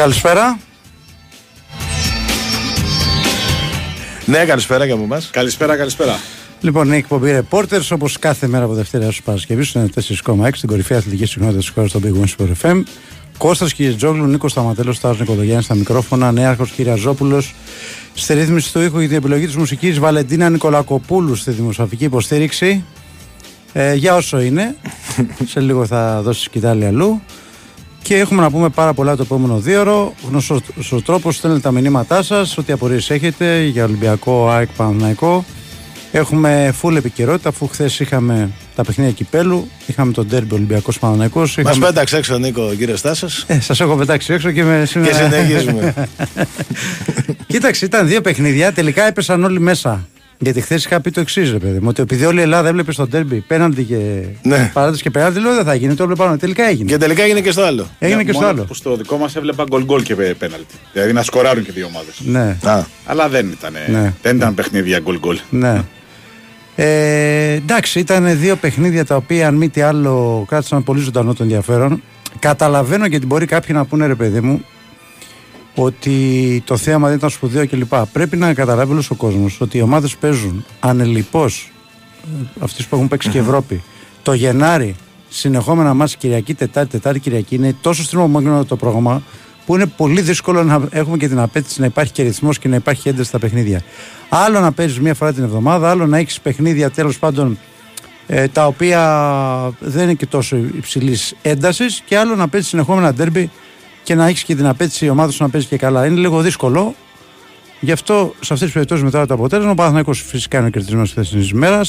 [0.00, 0.58] Καλησπέρα.
[4.26, 5.30] Ναι, καλησπέρα και από εμάς.
[5.30, 6.18] Καλησπέρα, καλησπέρα.
[6.60, 10.98] Λοιπόν, η εκπομπή Reporters όπως κάθε μέρα από Δευτέρα έως Παρασκευή στο 4,6 στην κορυφαία
[10.98, 12.82] αθλητική συχνότητα της χώρας στο Big Wings Sport FM.
[13.38, 17.54] Κώστας Τζόγλου, Νίκος Σταματέλος, Τάρο Νικοδογιάννη στα μικρόφωνα, Νέαρχος Κυριαζόπουλος,
[18.14, 22.84] στη ρύθμιση του ήχου για την επιλογή της μουσικής Βαλεντίνα Νικολακοπούλου στη δημοσιογραφική υποστήριξη.
[23.72, 24.76] Ε, για όσο είναι,
[25.50, 27.22] σε λίγο θα δώσει σκητάλη αλλού.
[28.02, 30.14] Και έχουμε να πούμε πάρα πολλά το επόμενο δύο ώρο.
[30.28, 30.62] Γνωστός
[31.04, 35.44] τρόπος, στέλνετε τα μηνύματά σας, ό,τι απορίες έχετε για Ολυμπιακό, ΑΕΚ, Παναναϊκό.
[36.12, 41.42] Έχουμε full επικαιρότητα, αφού χθες είχαμε τα παιχνίδια κυπέλου, είχαμε τον τέρμπι Ολυμπιακός Παναναϊκό.
[41.42, 41.76] Είχαμε...
[41.76, 43.26] Μα πέταξε έξω, Νίκο, κύριε Στάσο.
[43.46, 45.10] Ε, Σας έχω πετάξει έξω και με σήμερα.
[45.10, 45.94] Και συνεχίζουμε.
[47.46, 50.08] Κοίταξε, ήταν δύο παιχνίδια, τελικά έπεσαν όλοι μέσα.
[50.42, 52.92] Γιατί χθες είχα πει το εξής, ρε παιδί μου, ότι επειδή όλη η Ελλάδα έβλεπε
[52.92, 54.70] στον τέρμπι πέναντι και ναι.
[54.72, 55.94] παράδοση και πέναντι, λέω δεν θα γίνει.
[55.94, 56.90] Το έβλεπα τελικά έγινε.
[56.90, 57.86] Και τελικά έγινε και στο άλλο.
[57.98, 58.64] Έγινε και στο άλλο.
[58.64, 60.74] Που στο δικό μας έβλεπα γκολ γκολ και πέναλτι.
[60.92, 62.20] Δηλαδή να σκοράρουν και δύο ομάδες.
[62.20, 62.56] Ναι.
[63.04, 64.14] Αλλά δεν ήταν, ναι.
[64.22, 65.38] δεν ήταν παιχνίδια γκολ γκολ.
[65.50, 65.82] Ναι.
[66.76, 71.42] Ε, εντάξει, ήταν δύο παιχνίδια τα οποία, αν μη τι άλλο, κράτησαν πολύ ζωντανό το
[71.42, 72.02] ενδιαφέρον.
[72.38, 74.64] Καταλαβαίνω γιατί μπορεί κάποιοι να πούνε ρε παιδί μου
[75.74, 77.94] ότι το θέαμα δεν ήταν σπουδαίο κλπ.
[78.12, 81.72] Πρέπει να καταλάβει όλος ο κόσμος ότι οι ομάδες παίζουν ανελειπώς
[82.60, 83.82] αυτές που έχουν παίξει και Ευρώπη
[84.22, 84.96] το Γενάρη
[85.28, 89.22] συνεχόμενα μα Κυριακή, Τετάρτη, Τετάρτη, Κυριακή είναι τόσο στριμωμένο το πρόγραμμα
[89.66, 92.76] που είναι πολύ δύσκολο να έχουμε και την απέτηση να υπάρχει και ρυθμός και να
[92.76, 93.82] υπάρχει ένταση στα παιχνίδια.
[94.28, 97.58] Άλλο να παίζεις μία φορά την εβδομάδα, άλλο να έχεις παιχνίδια τέλος πάντων
[98.26, 103.50] ε, τα οποία δεν είναι και τόσο υψηλής έντασης και άλλο να παίζεις συνεχόμενα ντέρμπι
[104.10, 106.06] και να έχεις και την απέτηση η ομάδα σου να παίζει και καλά.
[106.06, 106.94] Είναι λίγο δύσκολο.
[107.80, 111.08] Γι' αυτό σε αυτές τις περιπτώσεις μετά το αποτέλεσμα, ο Παναθανικό φυσικά είναι ο κερδισμένος
[111.08, 111.80] τη θέσης ημέρα.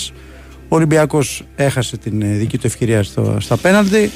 [0.67, 4.11] Ο Ολυμπιακός έχασε την ε, δική του ευκαιρία στο, στα πέναλτι.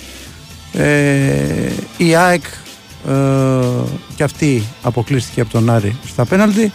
[0.73, 2.43] Ε, η ΑΕΚ
[3.07, 3.13] ε,
[4.15, 6.71] και αυτή αποκλείστηκε από τον Άρη στα πέναλτι.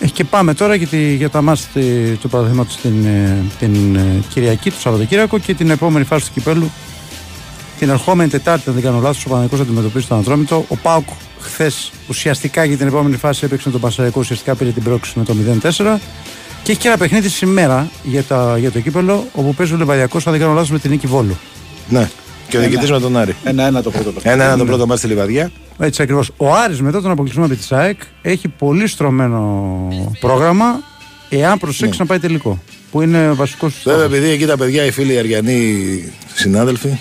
[0.00, 1.82] Ε, και πάμε τώρα για, τη, για τα μάτια
[2.20, 6.70] του παραδείγματο την, ε, την ε, Κυριακή, του Σαββατοκύριακο και την επόμενη φάση του κυπέλου
[7.78, 10.64] την ερχόμενη Τετάρτη, αν δεν κάνω λάθος, ο Παναγικός αντιμετωπίζει τον Αντρόμητο.
[10.68, 11.08] Ο Πάουκ
[11.40, 15.36] χθες ουσιαστικά για την επόμενη φάση έπαιξε τον Πασαρικό, ουσιαστικά πήρε την πρόκληση με το
[15.62, 15.98] 0-4.
[16.62, 20.26] Και έχει και ένα παιχνίδι σήμερα για, τα, για το κύπελο, όπου παίζει ο Λεβαδιακός,
[20.26, 21.36] αν δεν κάνω λάθος, με την νίκη Βόλου.
[21.88, 22.10] Ναι.
[22.48, 23.36] Και ο διοικητής με τον Άρη.
[23.44, 25.50] Ένα-ένα το πρώτο Ένα-ένα το πρώτο μάτι στη Λιβαδιά.
[25.78, 26.30] Έτσι ακριβώς.
[26.36, 29.88] Ο Άρης μετά τον αποκλεισμό με τη ΣΑΕΚ έχει πολύ στρωμένο
[30.20, 30.80] πρόγραμμα
[31.28, 31.96] εάν προσέξει ναι.
[31.98, 32.62] να πάει τελικό.
[32.90, 36.98] Που είναι βασικός Βέβαια, επειδή εκεί τα παιδιά, οι φίλοι Αριανοί συνάδελφοι,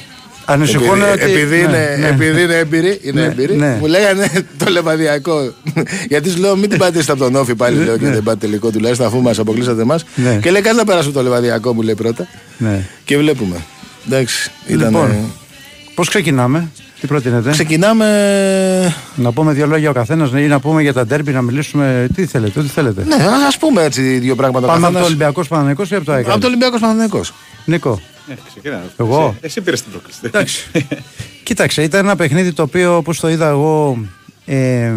[0.49, 1.21] Ανησυχούν ότι.
[1.21, 2.07] Επειδή, είναι, ναι, ναι.
[2.07, 3.77] επειδή είναι έμπειροι, είναι ναι, έμπειροι ναι.
[3.79, 5.53] μου λέγανε το λεβαδιακό.
[6.07, 8.71] Γιατί σου λέω, μην την πατήσετε από τον Όφη πάλι, λέω, και δεν πάτε τελικό
[8.71, 10.05] τουλάχιστον αφού μας αποκλείσατε εμάς.
[10.41, 12.27] Και λέει, κάτι να περάσουμε το λεβαδιακό, μου λέει πρώτα.
[13.03, 13.55] Και βλέπουμε.
[14.05, 14.87] Εντάξει, ήταν.
[14.87, 15.31] Λοιπόν,
[15.95, 18.05] Πώς ξεκινάμε, τι προτείνετε; Ξεκινάμε.
[19.15, 22.07] Να πούμε δύο λόγια ο καθένας ή να πούμε για τα ντέρμπι, να μιλήσουμε.
[22.15, 23.03] Τι θέλετε, ό,τι θέλετε.
[23.03, 23.15] Ναι,
[23.47, 24.67] ας πούμε έτσι δύο πράγματα.
[24.67, 26.29] Πάμε από το Ολυμπιακός Παναναναϊκό ή από το ΑΕΚ.
[26.29, 27.21] Από το Ολυμπιακός Παναναναϊκό.
[27.65, 28.01] Νίκο.
[28.61, 30.19] Ε, εγώ; Εσύ, εσύ πήρες την πρόκληση.
[30.23, 30.71] Εντάξει.
[31.43, 33.97] Κοίταξε, ήταν ένα παιχνίδι το οποίο όπως το είδα εγώ.
[34.45, 34.93] Ε,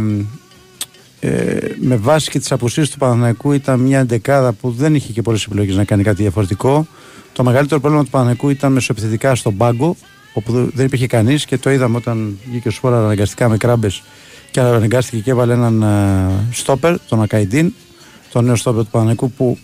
[1.21, 5.23] ε, με βάση και τις απουσίες του Παναναναϊκού ήταν μια δεκάδα που δεν είχε και
[5.23, 6.87] πολλές επιλογές να κάνει κάτι διαφορετικό.
[7.33, 9.97] Το μεγαλύτερο πρόβλημα του Παναναναϊκού ήταν μεσοεπιθετικά στον πάγκο,
[10.33, 14.03] όπου δεν υπήρχε κανείς και το είδαμε όταν βγήκε ο Σφόρα αναγκαστικά με κράμπες
[14.51, 17.73] και αναγκάστηκε και έβαλε έναν uh, στόπερ, τον Ακαϊντίν,
[18.33, 19.59] τον νέο στόπερ του Παναναϊκού που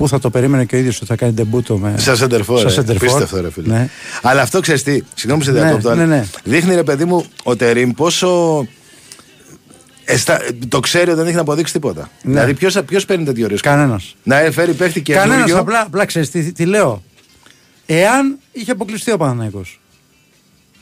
[0.00, 1.94] Πού θα το περίμενε και ο ίδιος ότι θα κάνει τεμπούτο με.
[1.98, 2.72] Σαν σεντερφόρ.
[2.98, 3.74] Πίστευτο, ρε φίλε.
[3.74, 3.88] Ναι.
[4.22, 5.02] Αλλά αυτό ξέρεις τι.
[5.14, 5.94] Συγγνώμη σε διακόπτω.
[5.94, 6.26] Ναι, ναι, ναι.
[6.44, 8.66] Δείχνει ρε παιδί μου ο Τερήμ πόσο.
[10.04, 10.40] Εστα...
[10.68, 12.10] Το ξέρει ότι δεν έχει να αποδείξει τίποτα.
[12.22, 12.32] Ναι.
[12.32, 14.16] Δηλαδή, ποιο παίρνει τέτοιο ρίσκο; Κανένας.
[14.22, 15.52] Να φέρει παίχτη και Κανένας.
[15.52, 17.02] Απλά, απλά ξέρεις τι, τι, λέω.
[17.86, 19.62] Εάν είχε αποκλειστεί ο Παναναναϊκό.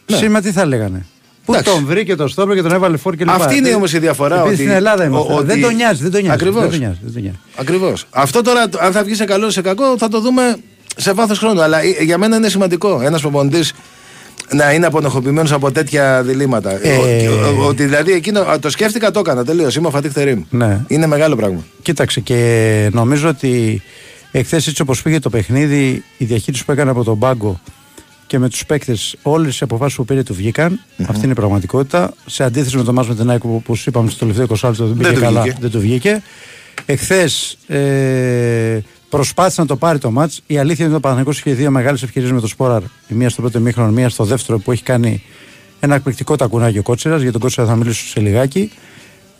[0.07, 0.17] Ναι.
[0.17, 1.07] Σήμερα τι θα λέγανε;
[1.49, 1.73] Πού Εντάξει.
[1.73, 3.37] τον βρήκε το στόπλο και τον έβαλε φόρ και λοιπά.
[3.37, 4.43] Αυτή είναι όμως η διαφορά.
[4.43, 4.55] Ότι...
[4.55, 5.33] Στην Ελλάδα είμαστε.
[5.33, 5.47] Ότι...
[5.47, 6.03] Δεν τον νοιάζει.
[6.03, 6.35] Δεν τον νοιάζει.
[6.35, 6.69] Ακριβώ.
[7.57, 8.07] Ακριβώς.
[8.11, 10.57] Αυτό τώρα, αν θα βγει σε καλό ή σε κακό, θα το δούμε
[10.97, 11.63] σε βάθος χρόνου.
[11.63, 13.73] Αλλά για μένα είναι σημαντικό ένας προπονητής
[14.53, 16.87] να είναι απονοχοποιημένος από τέτοια διλήμματα.
[16.87, 17.29] Ε...
[17.67, 19.77] Ότι δηλαδή εκείνο το σκέφτηκα, το έκανα τελείως.
[19.77, 20.43] Είμαι ο Φατίχ Θερήμ.
[20.51, 20.81] Ναι.
[20.87, 21.65] Είναι μεγάλο πράγμα.
[21.83, 23.83] Κοίταξε και νομίζω ότι
[24.33, 27.61] εχθές έτσι όπως πήγε το παιχνίδι, η διαχείριση που έκανε από τον πάγκο
[28.29, 32.15] και με τους παίκτες όλες οι αποφάσεις που πήρε του βγηκαν Αυτή είναι η πραγματικότητα.
[32.27, 34.97] Σε αντίθεση με το Μάσο με την ΑΕΚ, που είπαμε στο τελευταίο 20 λεπτό δεν
[34.97, 36.23] πήγε καλά, δεν του βγήκε.
[36.87, 38.79] Εχθές ε,
[39.09, 40.43] προσπάθησε να το πάρει το μάτς.
[40.47, 42.83] Η αλήθεια είναι ότι ο Παναγενικό είχε δύο μεγάλες ευκαιρίες με το Σπόραρ.
[42.83, 45.23] Η μία στο πρώτο μήχρονο, μία στο δεύτερο που έχει κάνει
[45.81, 47.17] ένα εκπληκτικό τακουνάκι ο Κότσερα.
[47.17, 48.71] Για τον Κότσερα θα μιλήσω σε λιγάκι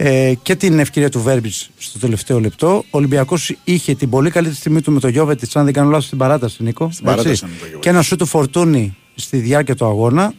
[0.01, 2.69] ε, και την ευκαιρία του Βέρμπιτ στο τελευταίο λεπτό.
[2.77, 6.05] Ο Ολυμπιακός είχε την πολύ καλή στιγμή του με το Γιώβετ, αν δεν κάνω λάθος,
[6.05, 6.89] στην παράταση, Νίκο.
[6.93, 7.47] Στην παράταση
[7.81, 10.33] και ένα σου του φορτούνι στη διάρκεια του αγώνα.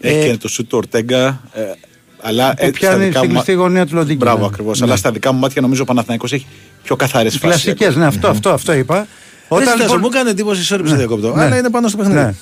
[0.00, 1.42] Έχει ε, και το σου του Ορτέγκα.
[1.52, 1.62] Ε,
[2.20, 4.16] Αλλά που πιάνει στην κλειστή γωνία του Λοντίνγκη.
[4.16, 4.82] Μπράβο, ακριβώς.
[4.82, 6.46] Αλλά στα δικά μου μάτια νομίζω ο Παναθηναϊκός έχει
[6.82, 7.62] πιο καθαρές φάσεις.
[7.62, 9.06] Κλασικές, ναι, αυτό, αυτό, αυτό είπα.
[9.48, 9.98] Όταν λοιπόν...
[10.00, 10.96] μου κάνει εντύπωση, sorry ναι.
[10.96, 11.42] διακόπτω, ναι.
[11.42, 12.36] αλλά είναι πάνω στο παιχνίδι.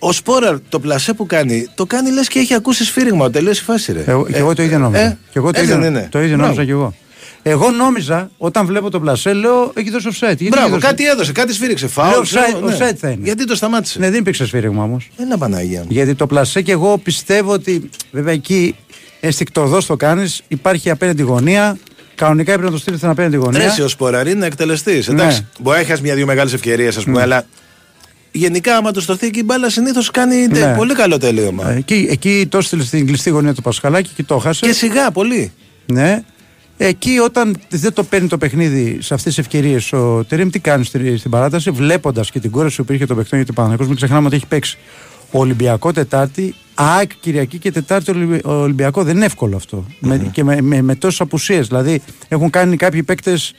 [0.00, 0.08] Ναι.
[0.08, 3.30] Ο Σπόραρ το πλασέ που κάνει, το κάνει λες και έχει ακούσει σφύριγμα.
[3.30, 4.04] Τελείωσε η φάση, ρε.
[4.06, 5.02] Εγώ, και εγώ το ίδιο νόμιζα.
[5.02, 6.08] Ε, και εγώ το ίδιο, είναι.
[6.10, 6.94] το ίδιο νόμιζα κι εγώ.
[7.42, 10.48] Εγώ νόμιζα όταν βλέπω το πλασέ, λέω έχει δώσει offset.
[10.48, 11.86] Μπράβο, κάτι έδωσε, κάτι σφύριξε.
[11.86, 12.24] Φάουλ.
[12.24, 12.76] Offset, ναι.
[12.76, 13.20] offset θα είναι.
[13.22, 13.98] Γιατί το σταμάτησε.
[13.98, 15.10] Ναι, δεν υπήρξε σφύριγμα όμως.
[15.16, 15.84] Ένα Παναγία.
[15.88, 18.76] Γιατί το πλασέ και εγώ πιστεύω ότι βέβαια εκεί
[19.20, 21.78] αισθηκτοδό το κάνεις, υπάρχει απέναντι γωνία.
[22.14, 23.74] Κανονικά έπρεπε να το στείλεις στην απέναντι γωνία.
[23.76, 25.08] Ρε, ο Σποραρή είναι εκτελεστής.
[25.08, 25.22] Ναι.
[25.22, 27.22] Εντάξει, μπορεί να έχεις μια-δύο μεγάλες ευκαιρίες, ας πούμε, ναι.
[27.22, 27.46] αλλά
[28.36, 30.74] γενικά, άμα το στοθεί εκεί η μπάλα, συνήθως κάνει ναι.
[30.76, 31.70] πολύ καλό τελείωμα.
[31.70, 34.66] Ε, εκεί, εκεί το έστειλε στην κλειστή γωνία του Πασχαλάκη και το χάσε.
[34.66, 35.52] Και σιγά, πολύ.
[35.86, 36.24] Ναι.
[36.78, 40.84] Εκεί όταν δεν το παίρνει το παιχνίδι σε αυτές τις ευκαιρίες, ο Τερήμ τι κάνει
[40.84, 44.36] στην παράταση, βλέποντας και την κόραση που υπήρχε το παιχνίδι του Παναγενικού, μην ξεχνάμε ότι
[44.36, 44.78] έχει παίξει
[45.30, 49.02] Ολυμπιακό Τετάρτη, ΑΕΚ Κυριακή και Τετάρτη Ολυμπιακό.
[49.02, 49.60] Δεν είναι εύκολο
[49.98, 51.66] Με, και με, με, με τόσες απουσίες.
[51.66, 53.54] Δηλαδή έχουν κάνει κάποιοι παίκτες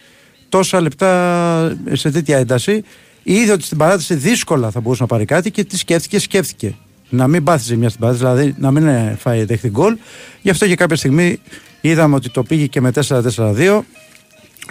[0.50, 2.84] τόσα λεπτά σε τέτοια ένταση.
[3.30, 6.76] Είδε ότι στην παράταση δύσκολα θα μπορούσε να πάρει κάτι και τι σκέφτηκε, σκέφτηκε.
[7.10, 9.98] Να μην πάθησε μια στην παράταση, δηλαδή να μην φάει δέχτη γκολ.
[10.42, 11.40] Γι' αυτό και κάποια στιγμή
[11.82, 13.80] είδαμε ότι το πήγε και με 4-4-2.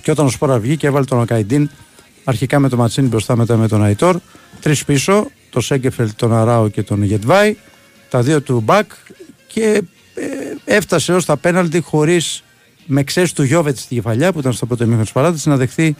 [0.02, 1.70] Και όταν ο Σπόρα βγήκε, έβαλε τον Ακαϊντίν
[2.24, 4.18] αρχικά με τον Ματσίνη μπροστά, μετά με τον Αϊτόρ.
[4.60, 7.56] Τρεις πίσω το Σέγκεφελ, τον Αράο και τον Γετβάη,
[8.08, 8.90] τα δύο του Μπακ
[9.46, 9.82] και
[10.14, 12.44] ε, έφτασε ως τα πέναλτι χωρίς
[12.86, 15.96] με ξέρει του Γιώβετς στη κεφαλιά που ήταν στο πρώτο μήχρονο της παράταση να δεχθεί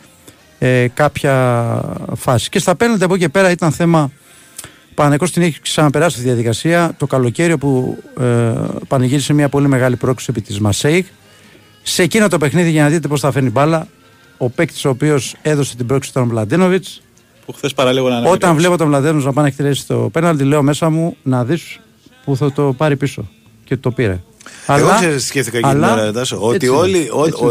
[0.59, 1.83] ε, κάποια
[2.17, 2.49] φάση.
[2.49, 4.11] Και στα πέναλτι από εκεί και πέρα ήταν θέμα.
[4.95, 8.53] Πανεκώ την έχει ξαναπεράσει τη διαδικασία το καλοκαίρι που ε,
[8.89, 11.07] πανηγύρισε μια πολύ μεγάλη πρόκληση επί της Μασέικ.
[11.83, 13.89] Σε εκείνο το παιχνίδι, για να δείτε πώς θα φέρνει μπάλα,
[14.37, 16.85] ο παίκτης ο οποίος έδωσε την πρόκληση στον Μπλαντίνοβιτ
[17.47, 20.91] που χθες παραλίγο να Όταν βλέπω τον Βλαδένου να πάνε εκτελέσει το πέναλτι, λέω μέσα
[20.91, 21.81] μου να δεις
[22.25, 23.29] που θα το πάρει πίσω.
[23.65, 24.21] Και το πήρε.
[24.67, 27.09] Εγώ αλλά, σκέφτηκα και αλλά, την ώρα, ότι, όλοι,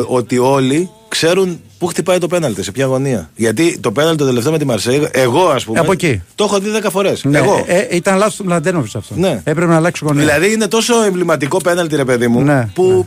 [0.07, 3.29] ότι όλοι ξέρουν πού χτυπάει το πέναλτι, σε ποια γωνία.
[3.35, 5.79] Γιατί το πέναλτι το τελευταίο με τη Μαρσέη, εγώ ας πούμε.
[5.79, 6.21] Από εκεί.
[6.35, 7.23] Το έχω δει 10 φορές.
[7.23, 7.63] Ναι, εγώ.
[7.67, 9.15] Ε, ε, ήταν λάθος του Μλαντένοβιτ αυτό.
[9.17, 9.41] Ναι.
[9.43, 10.21] Έπρεπε να αλλάξει γωνία.
[10.21, 13.03] Δηλαδή είναι τόσο εμβληματικό πέναλτι, ρε παιδί μου, ναι, που ναι.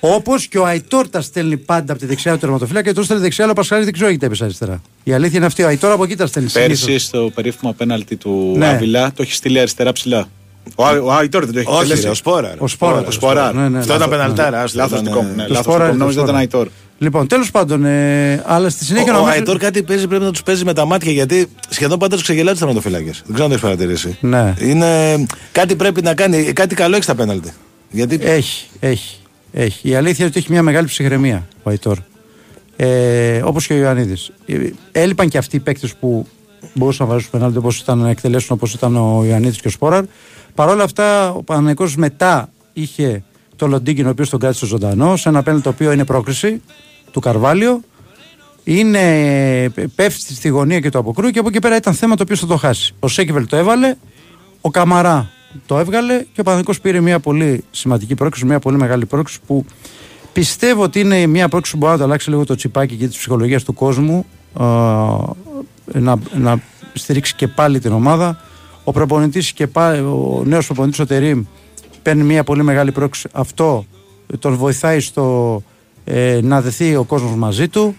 [0.00, 3.22] Όπως και ο Αϊτόρ τα στέλνει πάντα από τη δεξιά του τερματοφύλακα και το στέλνει
[3.22, 4.82] δεξιά, αλλά ο Πασχάλη δεν ξέρω γιατί έπεσε αριστερά.
[5.04, 5.62] Η αλήθεια είναι αυτή.
[5.62, 6.50] Ο Αϊτόρ από εκεί τα στέλνει.
[6.50, 8.68] Πέρσι στο περίφημο πέναλτι του ναι.
[8.68, 10.28] Άβυλα το έχει στείλει αριστερά ψηλά.
[10.74, 12.08] Ο Αϊτόρ δεν το έχει στείλει.
[12.08, 12.54] Ο Σπόρα.
[12.58, 13.04] Ο Σπόρα.
[13.06, 13.52] Ο Σπόρα.
[13.52, 14.64] Ναι, ναι, Αυτό ήταν πεναλτάρα.
[14.74, 15.34] Λάθος δικό μου.
[15.48, 16.68] Λάθο νόμιζα ήταν Αϊτόρ.
[16.98, 19.18] Λοιπόν, τέλος πάντων, ε, αλλά στη συνέχεια.
[19.18, 22.14] Ο, ο Αϊτόρ κάτι παίζει, πρέπει να τους παίζει με τα μάτια γιατί σχεδόν πάντα
[22.14, 23.10] τους ξεγελάει του τερματοφυλάκε.
[23.10, 24.16] Δεν ξέρω αν το έχεις παρατηρήσει.
[24.20, 24.54] Ναι.
[24.60, 27.52] Είναι, κάτι πρέπει να κάνει, κάτι καλό έχει στα πέναλτι.
[27.90, 28.18] Γιατί...
[28.22, 29.18] Έχει, έχει.
[29.52, 29.88] Έχει.
[29.88, 31.98] Η αλήθεια είναι ότι έχει μια μεγάλη ψυχραιμία ο Αϊτόρ.
[32.76, 34.30] Ε, Όπως και ο Ιωαννίδης.
[34.46, 34.56] Ε,
[34.92, 36.26] έλειπαν και αυτοί οι παίκτες που
[36.74, 40.04] μπορούσαν να βάζουν πενάλτι όπως ήταν να εκτελέσουν όπως ήταν ο Ιωαννίδης και ο Σπόραρ.
[40.54, 43.22] Παρ' όλα αυτά, ο Παναγενικός μετά είχε
[43.56, 46.62] το Λοντίγκιν, ο οποίος τον κράτησε ζωντανό, σε ένα πέναλτι το οποίο είναι πρόκριση
[47.10, 47.80] του Καρβάλιο.
[48.64, 49.02] Είναι,
[49.94, 52.46] πέφτει στη γωνία και το αποκρούει και από εκεί πέρα ήταν θέμα το οποίο θα
[52.46, 52.94] το χάσει.
[53.00, 53.94] Ο Σέκεβελ το έβαλε,
[54.60, 55.30] ο Καμαρά
[55.66, 59.64] το έβγαλε και ο Παναγενικό πήρε μια πολύ σημαντική πρόκληση, μια πολύ μεγάλη πρόκληση που
[60.32, 63.16] πιστεύω ότι είναι μια πρόκληση που μπορεί να το αλλάξει λίγο το τσιπάκι και τη
[63.16, 64.26] ψυχολογία του κόσμου.
[65.92, 66.60] Ε, να, να
[66.92, 68.40] στηρίξει και πάλι την ομάδα.
[68.84, 71.44] Ο προπονητής και πάλι, ο νέος προπονητής ο Τερήμ
[72.06, 73.28] παίρνει μια πολύ μεγάλη πρόκληση.
[73.32, 73.86] Αυτό
[74.38, 75.62] τον βοηθάει στο
[76.04, 77.96] ε, να δεθεί ο κόσμος μαζί του.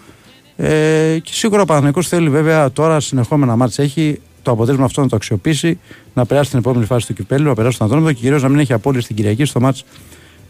[0.56, 5.08] Ε, και σίγουρα ο Παναγενικό θέλει βέβαια τώρα συνεχόμενα μάτια έχει το αποτέλεσμα αυτό να
[5.08, 5.80] το αξιοποιήσει,
[6.14, 8.60] να περάσει στην επόμενη φάση του κυπέλου, να περάσει τον Αντώνιο και κυρίως να μην
[8.60, 9.86] έχει απόλυτη στην Κυριακή στο μάτς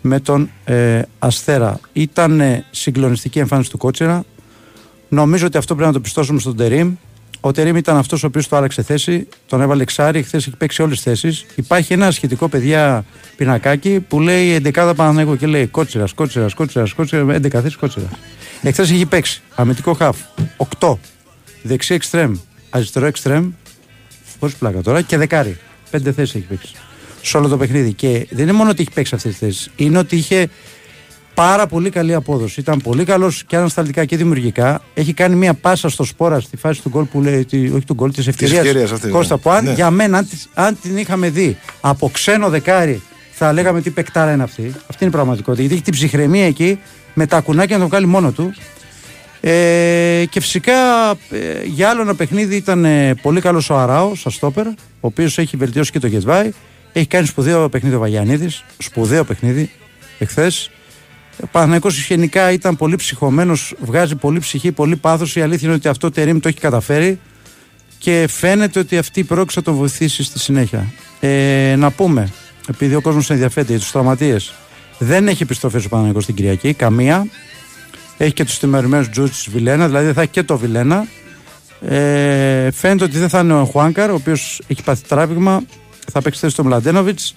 [0.01, 1.79] με τον ε, Αστέρα.
[1.93, 4.23] Ήταν ε, συγκλονιστική εμφάνιση του Κότσερα.
[5.09, 6.95] Νομίζω ότι αυτό πρέπει να το πιστώσουμε στον Τερήμ.
[7.39, 10.82] Ο Τερήμ ήταν αυτός ο οποίος το άλλαξε θέση, τον έβαλε εξάρι, χθες έχει παίξει
[10.82, 11.46] όλες τις θέσεις.
[11.56, 17.24] Υπάρχει ένα σχετικό παιδιά πινακάκι που λέει 11 Παναναναϊκό και λέει Κότσερα, Κότσερα, Κότσερα, Κότσερα,
[17.24, 18.10] 11 θέσεις Κότσερα.
[18.62, 20.17] Εχθές έχει παίξει αμυντικό χαφ
[20.79, 20.94] 8,
[21.62, 22.34] δεξί εξτρέμ,
[22.70, 23.51] αριστερό εξτρέμ,
[24.39, 25.58] Χωρί πλάκα τώρα και δεκάρι.
[25.89, 26.74] Πέντε θέσεις έχει παίξει.
[27.22, 27.94] Σε όλο το παιχνίδι.
[27.94, 29.72] Και δεν είναι μόνο ότι έχει παίξει αυτές τις θέσεις.
[29.75, 30.50] Είναι ότι είχε
[31.38, 32.60] πάρα πολύ καλή απόδοση.
[32.60, 34.82] Ήταν πολύ καλός και ανασταλτικά και δημιουργικά.
[34.94, 38.12] Έχει κάνει μια πάσα στο σπόρα στη φάση του γκολ που λέει, όχι του γκολ,
[38.12, 38.91] της ευκαιρίας.
[39.12, 39.41] Κώστα ναι.
[39.41, 39.74] που αν, ναι.
[39.74, 43.01] για μένα, αν, αν, την είχαμε δει από ξένο δεκάρι,
[43.32, 44.62] θα λέγαμε τι παικτάρα είναι αυτή.
[44.62, 45.62] Αυτή είναι η πραγματικότητα.
[45.62, 46.79] Γιατί έχει την ψυχραιμία εκεί
[47.13, 48.53] με τα κουνάκια να το βγάλει μόνο του.
[49.41, 51.15] Ε, και φυσικά ε,
[51.65, 55.58] για άλλο ένα παιχνίδι ήταν ε, πολύ καλός ο Αράο, σαν στόπερ, ο οποίος έχει
[55.58, 56.51] βελτιώσει και το Γετβάη.
[56.94, 59.70] Έχει κάνει σπουδαίο παιχνίδι ο Βαγιανίδης, σπουδαίο παιχνίδι
[60.20, 60.72] εχθές.
[61.44, 65.36] Ο Παναγενικό γενικά ήταν πολύ ψυχωμένος, βγάζει πολύ ψυχή, πολύ πάθος.
[65.36, 67.20] Η αλήθεια είναι ότι αυτό τερίμ το έχει καταφέρει
[67.98, 70.86] και φαίνεται ότι αυτή η πρόκληση θα τον βοηθήσει στη συνέχεια.
[71.20, 72.29] Ε, να πούμε,
[72.70, 74.53] επειδή ο κόσμος ενδιαφέρεται για τους τραυματίες,
[75.00, 77.27] Δεν έχει επιστροφές ο Παναγενικό στην Κυριακή, καμία.
[78.17, 81.08] Έχει και τους τιμωρημένους τζούτ της Βιλένα, δηλαδή θα έχει και το Βιλένα.
[81.82, 85.63] Ε, φαίνεται ότι δεν θα είναι ο Χουάνκαρ, ο οποίος έχει πάθει τράβηγμα.
[86.12, 87.36] Θα παίξει θέση στο Μλαντένοβιτς.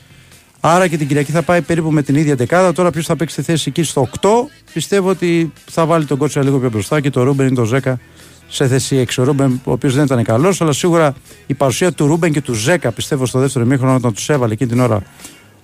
[0.60, 2.72] Άρα και την Κυριακή θα πάει περίπου με την ίδια δεκάδα.
[2.72, 4.28] Τώρα ποιος θα παίξει τη θέση εκεί στο 8.
[4.72, 8.00] Πιστεύω ότι θα βάλει τον κότσο λίγο πιο μπροστά και το Ρούμπεν ή το Ζέκα
[8.48, 9.12] σε θέση 6.
[9.18, 11.14] Ο Ρούμπεν, ο οποίος δεν ήταν καλός, αλλά σίγουρα
[11.46, 14.70] η παρουσία του Ρούμπεν και του Ζέκα πιστεύω στο δεύτερο ημίχρονο όταν τους έβαλε εκείνη
[14.70, 15.02] την ώρα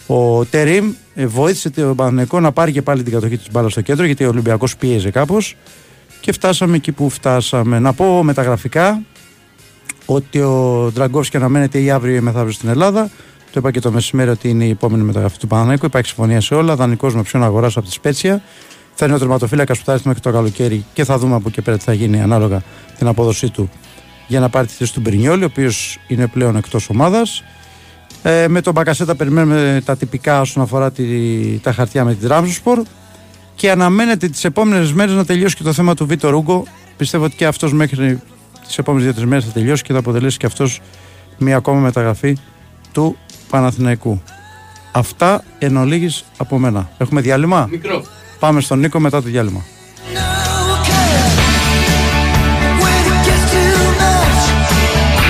[0.06, 3.80] ο Τερίμ ε, βοήθησε τον Παναθηναϊκό να πάρει και πάλι την κατοχή της μπάλας στο
[3.80, 5.56] κέντρο γιατί ο Ολυμπιακός πίεζε κάπως
[6.20, 7.78] και φτάσαμε εκεί που φτάσαμε.
[7.78, 9.02] Να πω μεταγραφικά
[10.06, 13.10] ότι ο Ντραγκόφσκι αναμένεται ή αύριο ή μεθαύριο στην Ελλάδα.
[13.56, 15.86] Το είπα και το μεσημέρι ότι είναι η επόμενη μεταγραφή του Παναθηναϊκού.
[15.86, 16.76] Υπάρχει συμφωνία σε όλα.
[16.76, 18.42] Δανεικός με οψιόν αγοράς από τη Σπέτσια.
[18.94, 21.62] Θα είναι ο τερματοφύλακας που θα έρθει μέχρι το καλοκαίρι και θα δούμε από εκεί
[21.62, 22.62] πέρα τι θα γίνει ανάλογα
[22.98, 23.70] την απόδοσή του
[24.26, 27.44] για να πάρει τη θέση του Μπρινιόλη, ο οποίος είναι πλέον εκτός ομάδας.
[28.22, 31.04] Ε, με τον Μπακασέτα περιμένουμε τα τυπικά όσον αφορά τη,
[31.58, 32.82] τα χαρτιά με την Ραμζοσπορ
[33.54, 36.64] και αναμένεται τις επόμενες μέρες να τελειώσει και το θέμα του Βίτο Ρούγκο.
[36.96, 38.20] Πιστεύω ότι και αυτός μέχρι
[38.66, 40.80] τις επόμενες δύο-τρεις μέρες θα τελειώσει και θα αποτελέσει και αυτός
[41.38, 42.36] μια ακόμα μεταγραφή
[42.92, 43.16] του
[43.50, 44.22] Παναθηναϊκού.
[44.92, 46.90] Αυτά εν ολίγης από μένα.
[46.98, 48.02] Έχουμε διάλειμμα; Μικρό.
[48.38, 49.64] Πάμε στον Νίκο μετά το διάλειμμα.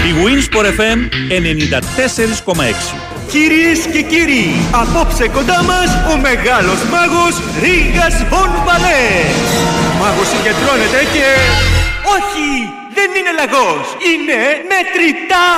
[0.08, 0.98] Η Winsport FM
[2.54, 4.46] 94,6 Κυρίες και κύριοι,
[4.82, 9.04] απόψε κοντά μας ο μεγάλος μάγος Ρίγας Βον Βαλέ.
[9.90, 11.26] Ο μάγος συγκεντρώνεται και...
[12.16, 12.46] Όχι!
[12.98, 14.40] Δεν είναι λαγός, είναι
[14.72, 15.50] μετρητά!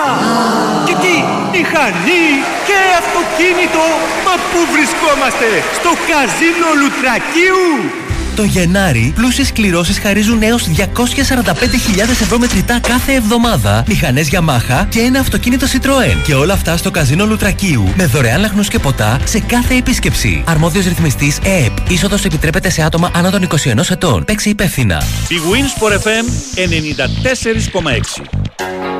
[0.86, 1.14] Και τι,
[1.54, 2.26] μηχανή
[2.68, 3.86] και αυτοκίνητο!
[4.26, 8.07] Μα πού βρισκόμαστε, στο καζίνο Λουτρακίου!
[8.38, 15.20] Το Γενάρη, πλούσιες κληρώσεις χαρίζουν έως 245.000 ευρώ μετρητά κάθε εβδομάδα, μηχανές Yamaha και ένα
[15.20, 16.22] αυτοκίνητο Citroën.
[16.24, 20.42] Και όλα αυτά στο καζίνο Λουτρακίου, με δωρεάν λαχνούς και ποτά σε κάθε επίσκεψη.
[20.46, 21.90] Αρμόδιος ρυθμιστής ΕΕΠ.
[21.90, 24.24] Είσοδος επιτρέπεται σε άτομα άνω των 21 ετών.
[24.24, 25.02] Παίξει υπεύθυνα.
[25.28, 28.97] Η Wins FM 94,6.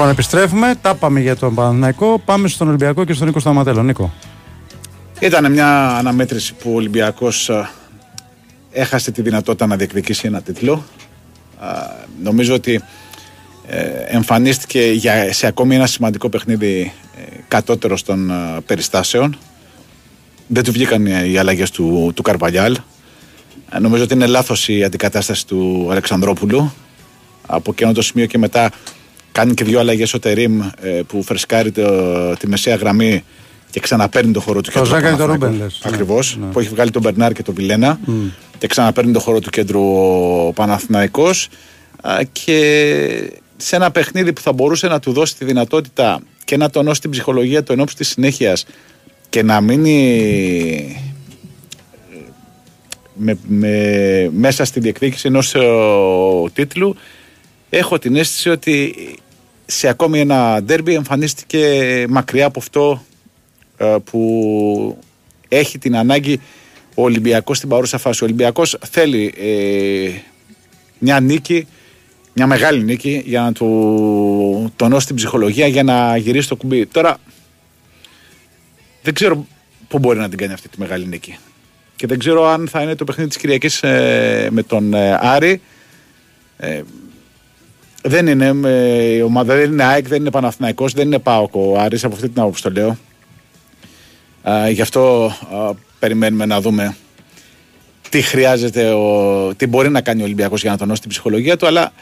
[0.00, 0.74] Λοιπόν, επιστρέφουμε.
[0.82, 2.22] Τα πάμε για τον Παναθηναϊκό.
[2.24, 3.82] Πάμε στον Ολυμπιακό και στον Νίκο Σταματέλο.
[3.82, 4.12] Νίκο.
[5.20, 7.50] Ήταν μια αναμέτρηση που ο Ολυμπιακός
[8.70, 10.84] έχασε τη δυνατότητα να διεκδικήσει ένα τίτλο.
[12.22, 12.82] Νομίζω ότι
[13.66, 18.32] ε, εμφανίστηκε για, σε ακόμη ένα σημαντικό παιχνίδι ε, κατώτερο των
[18.66, 19.38] περιστάσεων.
[20.46, 22.76] Δεν του βγήκαν οι αλλαγές του, του Καρβαλιάλ.
[23.70, 26.72] Ε, νομίζω ότι είναι λάθος η αντικατάσταση του Αλεξανδρόπουλου.
[27.46, 28.70] Από εκείνο το σημείο και μετά
[29.32, 33.24] κάνει και δύο αλλαγές ο Τερήμ ε, που φρεσκάρει το, τη μεσαία γραμμή
[33.70, 34.88] και ξαναπαίρνει το χώρο του κέντρου.
[34.88, 36.36] Το Ζάκα το Ρούμπεν, Ακριβώς.
[36.40, 36.46] Ναι.
[36.46, 38.10] Που έχει βγάλει τον Μπερνάρ και τον Βιλένα mm.
[38.58, 39.80] και ξαναπαίρνει το χώρο του κέντρου
[40.46, 41.48] ο Παναθηναϊκός
[42.32, 47.00] και σε ένα παιχνίδι που θα μπορούσε να του δώσει τη δυνατότητα και να τονώσει
[47.00, 48.66] την ψυχολογία του ενόψη της συνέχειας
[49.28, 51.12] και να μείνει
[53.14, 55.60] με, με, μέσα στη διεκδίκηση ενός ε,
[56.52, 56.96] τίτλου
[57.70, 58.94] έχω την αίσθηση ότι
[59.66, 63.04] σε ακόμη ένα ντέρμπι εμφανίστηκε μακριά από αυτό
[63.76, 64.98] ε, που
[65.48, 66.40] έχει την ανάγκη
[66.94, 68.22] ο Ολυμπιακός στην παρούσα φάση.
[68.22, 70.10] Ο Ολυμπιακός θέλει ε,
[70.98, 71.66] μια νίκη,
[72.34, 76.86] μια μεγάλη νίκη για να του τονώσει την ψυχολογία για να γυρίσει το κουμπί.
[76.86, 77.16] Τώρα
[79.02, 79.46] δεν ξέρω
[79.88, 81.36] πού μπορεί να την κάνει αυτή τη μεγάλη νίκη.
[81.96, 85.60] Και δεν ξέρω αν θα είναι το παιχνίδι της Κυριακής ε, με τον Άρη
[88.02, 91.78] δεν είναι ε, η ομάδα, δεν είναι ΑΕΚ, δεν είναι Παναθηναϊκός, δεν είναι ΠΑΟΚ ο
[91.78, 92.98] Άρης, από αυτή την άποψη το λέω.
[94.70, 95.32] γι' αυτό
[95.98, 96.96] περιμένουμε να δούμε
[98.08, 101.66] τι χρειάζεται, ο, τι μπορεί να κάνει ο Ολυμπιακός για να τονώσει την ψυχολογία του,
[101.66, 101.92] αλλά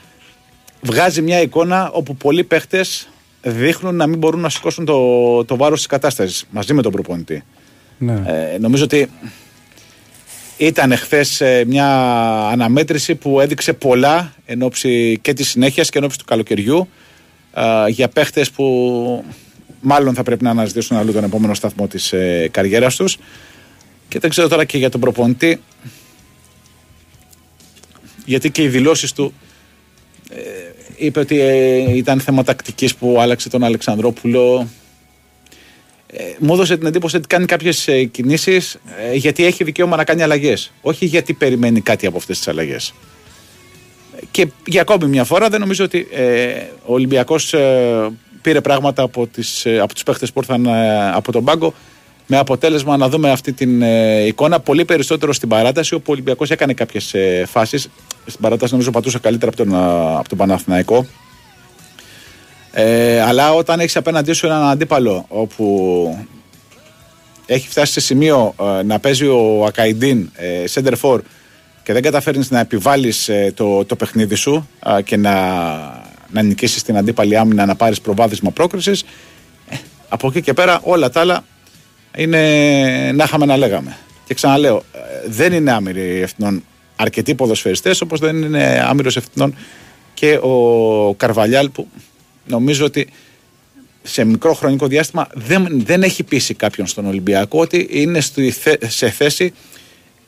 [0.83, 3.09] βγάζει μια εικόνα όπου πολλοί παίχτες
[3.43, 7.45] δείχνουν να μην μπορούν να σηκώσουν το, το βάρος της κατάστασης μαζί με τον προπονητή.
[7.99, 8.23] Ναι.
[8.27, 9.11] Ε, νομίζω ότι
[10.59, 11.87] ήταν χθες ε, μια
[12.51, 16.89] αναμέτρηση που έδειξε πολλά εν ώψη και της συνέχειας και εν ώψη του καλοκαιριού
[17.89, 18.65] για παίχτες που
[19.81, 23.19] μάλλον θα πρέπει να αναζητήσουν αλλού τον επόμενο σταθμό της ε, καριέρας τους.
[24.09, 25.61] Και δεν ξέρω τώρα και για τον προπονητή,
[28.25, 29.33] γιατί και οι δηλώσεις του
[30.31, 30.41] ε,
[30.97, 31.37] είπε ότι
[31.95, 34.78] ήταν θέμα τακτικής που άλλαξε τον Αλεξανδρόπουλο ε,
[36.39, 38.79] μου έδωσε την εντύπωση ότι κάνει κάποιες ε, κινήσεις
[39.11, 40.73] ε, γιατί έχει δικαίωμα να κάνει αλλαγές.
[40.81, 42.95] Όχι γιατί περιμένει κάτι από αυτές τις αλλαγές.
[44.31, 46.07] Και για ακόμη μια φορά δεν νομίζω ότι
[46.87, 47.55] ο Ολυμπιακός
[48.43, 50.69] πήρε πράγματα από, τις, από τους παίχτες που ήρθαν
[51.15, 51.75] από τον πάγκο
[52.31, 56.51] με αποτέλεσμα να δούμε αυτή την ε, εικόνα πολύ περισσότερο στην παράταση όπου ο Ολυμπιακός
[56.51, 57.89] έκανε κάποιες ε, φάσεις
[58.27, 59.75] στην παράταση νομίζω πατούσε καλύτερα από τον,
[60.19, 61.07] από τον Παναθηναϊκό
[62.81, 66.27] ε, αλλά όταν έχεις απέναντί σου έναν αντίπαλο όπου
[67.47, 71.19] έχει φτάσει σε σημείο ε, να παίζει ο Ακαϊντίν ε, center for
[71.83, 74.69] και δεν καταφέρνεις να επιβάλλεις ε, το, το παιχνίδι σου
[74.99, 75.33] ε, και να,
[76.29, 79.05] να νικήσεις την αντίπαλη άμυνα να πάρεις προβάδισμα πρόκρισης.
[79.69, 79.77] Ε,
[80.09, 81.45] από εκεί και πέρα όλα τα άλλα
[82.17, 83.97] είναι να είχαμε να λέγαμε.
[84.25, 84.83] Και ξαναλέω,
[85.27, 86.65] δεν είναι άμυροι ευθυνών
[86.97, 89.55] αρκετοί ποδοσφαιριστές, όπως δεν είναι άμυρος ευθυνών
[90.15, 91.89] και ο Καρβαλιάλ που
[92.49, 93.09] νομίζω ότι
[94.03, 98.21] σε μικρό χρονικό διάστημα δεν, δεν έχει πείσει κάποιον στον Ολυμπιακό ότι είναι
[98.87, 99.53] σε θέση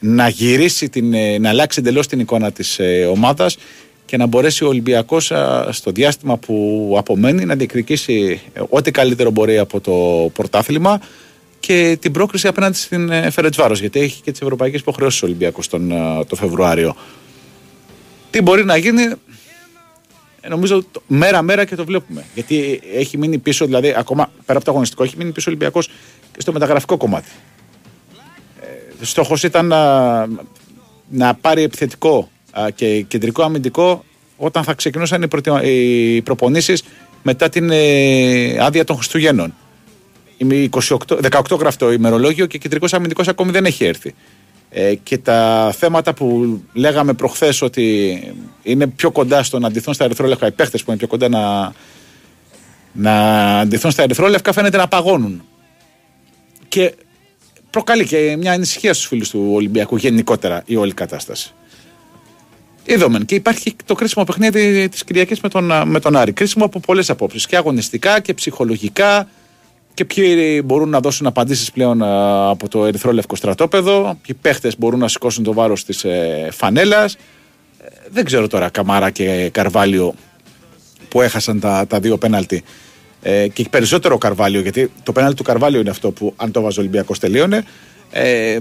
[0.00, 3.56] να γυρίσει, την, ε, να αλλάξει εντελώς την εικόνα της ε, ομάδας
[4.06, 5.32] και να μπορέσει ο Ολυμπιακός
[5.70, 11.00] στο διάστημα που απομένει να διεκδικήσει ε, ό,τι καλύτερο μπορεί από το πρωτάθλημα
[11.60, 15.92] και την πρόκριση απέναντι στην Φερετσβάρος γιατί έχει και τις ευρωπαϊκές υποχρεώσεις ο Ολυμπιακός τον,
[16.28, 16.96] το Φεβρουάριο.
[18.30, 19.02] Τι μπορεί να γίνει
[20.48, 22.24] νομίζω μέρα-μέρα και το βλέπουμε.
[22.34, 25.86] Γιατί έχει μείνει πίσω, δηλαδή ακόμα πέρα από το αγωνιστικό, έχει μείνει πίσω ο Ολυμπιακός
[26.32, 27.28] και στο μεταγραφικό κομμάτι.
[28.60, 30.26] Ε, Στόχος ήταν να,
[31.08, 32.30] να πάρει επιθετικό
[32.74, 34.04] και κεντρικό αμυντικό
[34.36, 35.50] όταν θα ξεκινούσαν οι, προτι...
[35.68, 36.82] οι προπονήσεις
[37.22, 39.54] μετά την ε, άδεια των Χριστουγέννων.
[40.70, 40.96] 28,
[41.30, 44.14] 18 γραφτό ημερολόγιο και κεντρικός αμυντικός ακόμη δεν έχει έρθει.
[44.72, 48.18] Ε, και τα θέματα που λέγαμε προχθές ότι
[48.62, 51.72] είναι πιο κοντά στο να αντιθούν στα ερυθρόλευκα οι παίχτες που είναι πιο κοντά να,
[52.92, 53.14] να
[53.58, 55.42] αντιθούν στα ερυθρόλευκα φαίνεται να παγώνουν
[56.68, 56.94] και
[57.70, 61.54] προκαλεί και μια ανησυχία στους φίλους του Ολυμπιακού γενικότερα η όλη κατάσταση
[62.84, 66.32] Είδαμε και υπάρχει το κρίσιμο παιχνίδι της Κυριακής με τον, με τον Άρη.
[66.32, 67.46] Κρίσιμο από πολλές απόψεις.
[67.46, 69.28] Και αγωνιστικά και ψυχολογικά
[69.94, 72.02] και ποιοι μπορούν να δώσουν απαντήσεις πλέον
[72.50, 77.14] από το ερυθρόλευκο στρατόπεδο, ποιοι παίχτες μπορούν να σηκώσουν το βάρος της ε, φανέλας.
[77.14, 80.14] Ε, δεν ξέρω τώρα Καμάρα και Καρβάλιο
[81.08, 82.62] που έχασαν τα, τα δύο πέναλτι.
[83.22, 86.78] Ε, και περισσότερο Καρβάλιο, γιατί το πέναλτι του Καρβάλιο είναι αυτό που αν το βάζει
[86.78, 87.64] ο Ολυμπιακός τελείωνε.
[88.10, 88.58] Ε,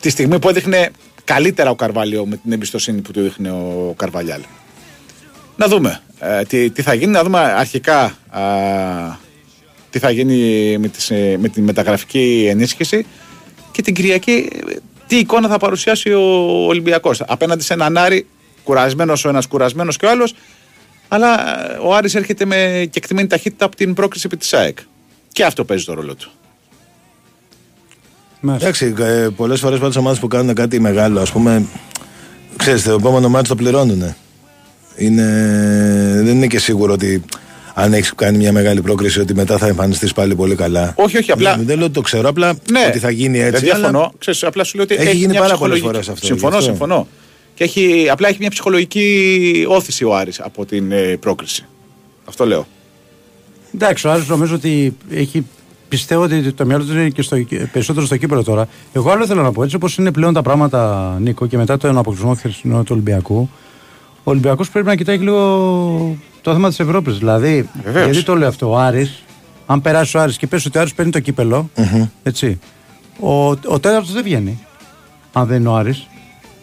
[0.00, 0.90] τη στιγμή που έδειχνε
[1.24, 4.40] καλύτερα ο Καρβάλιο με την εμπιστοσύνη που του δείχνει ο Καρβαλιάλ.
[5.56, 8.18] Να δούμε ε, τι, τι θα γίνει, να δούμε αρχικά
[9.90, 13.06] τι θα γίνει με, τις, ε, με τη μεταγραφική ενίσχυση
[13.72, 14.48] και την Κυριακή
[15.06, 16.20] τι εικόνα θα παρουσιάσει ο
[16.66, 18.26] Ολυμπιακός απέναντι σε έναν Άρη
[18.64, 20.34] κουρασμένος ο ένας κουρασμένος και ο άλλος
[21.08, 24.78] αλλά ε, ο Άρης έρχεται με κεκτημένη ταχύτητα από την πρόκριση επί της ΑΕΚ
[25.32, 26.30] και αυτό παίζει το ρόλο του.
[28.54, 31.66] Εντάξει, ε, πολλές φορές πάντως ομάδες που κάνουν κάτι μεγάλο, ας πούμε,
[32.56, 34.14] ξέρετε, το επόμενο μάτι το πληρώνουν.
[34.96, 35.24] Είναι,
[36.24, 37.24] δεν είναι και σίγουρο ότι
[37.80, 40.92] αν έχεις κάνει μια μεγάλη πρόκριση ότι μετά θα εμφανιστείς πάλι πολύ καλά.
[40.96, 41.56] Όχι, όχι, απλά.
[41.56, 43.50] Δεν, δεν λέω ότι το ξέρω, απλά ναι, ότι θα γίνει έτσι.
[43.50, 43.98] Δεν διαφωνώ.
[43.98, 44.10] Αλλά...
[44.18, 46.26] Ξέρεις, απλά σου λέω ότι έχει, έχει γίνει πάρα πολλές φορές αυτό.
[46.26, 47.06] Συμφωνώ, συμφωνώ.
[47.54, 51.64] Και έχει, απλά έχει μια ψυχολογική όθηση ο Άρης από την ε, πρόκριση.
[52.24, 52.66] Αυτό λέω.
[53.74, 55.46] Εντάξει, ο Άρης νομίζω ότι έχει
[55.88, 57.36] πιστεύω ότι το μυαλό του είναι και στο,
[57.72, 58.68] περισσότερο στο κύπελο τώρα.
[58.92, 61.98] Εγώ άλλο θέλω να πω έτσι όπως είναι πλέον τα πράγματα, Νίκο, και μετά τον
[61.98, 63.48] αποκλεισμό του Ολυμπιακού.
[64.24, 67.18] Ο Ολυμπιακός πρέπει να κοιτάει λίγο το θέμα της Ευρώπης.
[67.18, 68.10] Δηλαδή, Βεβαίως.
[68.10, 69.22] γιατί το λέω αυτό, ο Άρης,
[69.66, 72.08] αν περάσει ο Άρης και πέσει ότι ο Άρης παίρνει το κύπελο, mm-hmm.
[72.22, 72.60] έτσι,
[73.20, 74.66] ο, ο τέταρτος δεν βγαίνει.
[75.32, 76.06] Αν δεν είναι ο Άρης.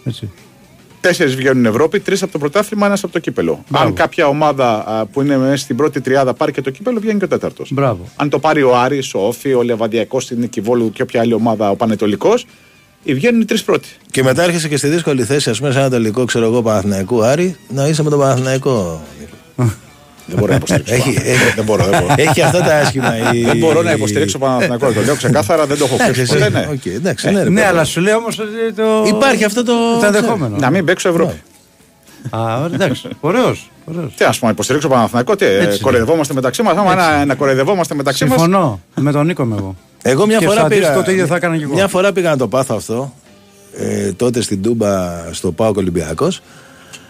[0.03, 0.31] Έτσι.
[1.01, 3.63] Τέσσερις βγαίνουν Ευρώπη, τρεις από το πρωτάθλημα, ένας από το κύπελο.
[3.67, 3.87] Μπράβο.
[3.87, 7.19] Αν κάποια ομάδα α, που είναι μέσα στην πρώτη τριάδα πάρει και το κύπελο, βγαίνει
[7.19, 7.73] και ο τέταρτος.
[8.15, 11.69] Αν το πάρει ο Άρης, ο Όφη, ο Λεβαντιακό, την Νικηβόλου και όποια άλλη ομάδα,
[11.69, 12.45] ο Πανετολικός,
[13.05, 13.87] βγαίνουν οι τρεις πρώτοι.
[14.11, 17.23] Και μετά έρχεσαι και στη δύσκολη θέση, ας πούμε, σε ένα τελικό, ξέρω εγώ, Παναθηναϊκού
[17.23, 19.01] Άρη, να είσαι με τον Παναθηναϊκό.
[20.25, 20.93] Δεν μπορώ να υποστηρίξω.
[20.93, 21.19] Έχει,
[21.55, 22.13] δεν μπορώ, δεν μπορώ.
[22.29, 23.33] έχει αυτά τα άσχημα.
[23.33, 23.43] Η...
[23.43, 24.91] Δεν μπορώ να υποστηρίξω Παναθηναϊκό.
[24.91, 26.49] Το λέω ξεκάθαρα, δεν το έχω πει ποτέ.
[26.49, 26.69] Ναι.
[26.71, 29.03] Okay, εντάξει, ναι, ναι, αλλά σου λέω όμως ότι το.
[29.07, 29.73] Υπάρχει αυτό το.
[29.99, 30.57] Το ενδεχόμενο.
[30.57, 31.41] Να μην παίξω Ευρώπη.
[32.29, 33.07] Α, εντάξει.
[33.19, 33.69] Ωραίος.
[34.15, 35.45] Τι ας πούμε, υποστηρίξω Παναθηναϊκό, τι
[35.81, 36.77] κοροϊδευόμαστε μεταξύ μας.
[36.77, 38.29] Άμα να κοροϊδευόμαστε μεταξύ μα.
[38.29, 38.81] Συμφωνώ.
[38.95, 39.75] Με τον Νίκο με εγώ.
[40.01, 41.03] Εγώ μια φορά πήγα.
[41.73, 43.13] Μια φορά πήγα να το πάθω αυτό.
[43.77, 46.41] Ε, τότε στην Τούμπα στο Πάο Ολυμπιακός.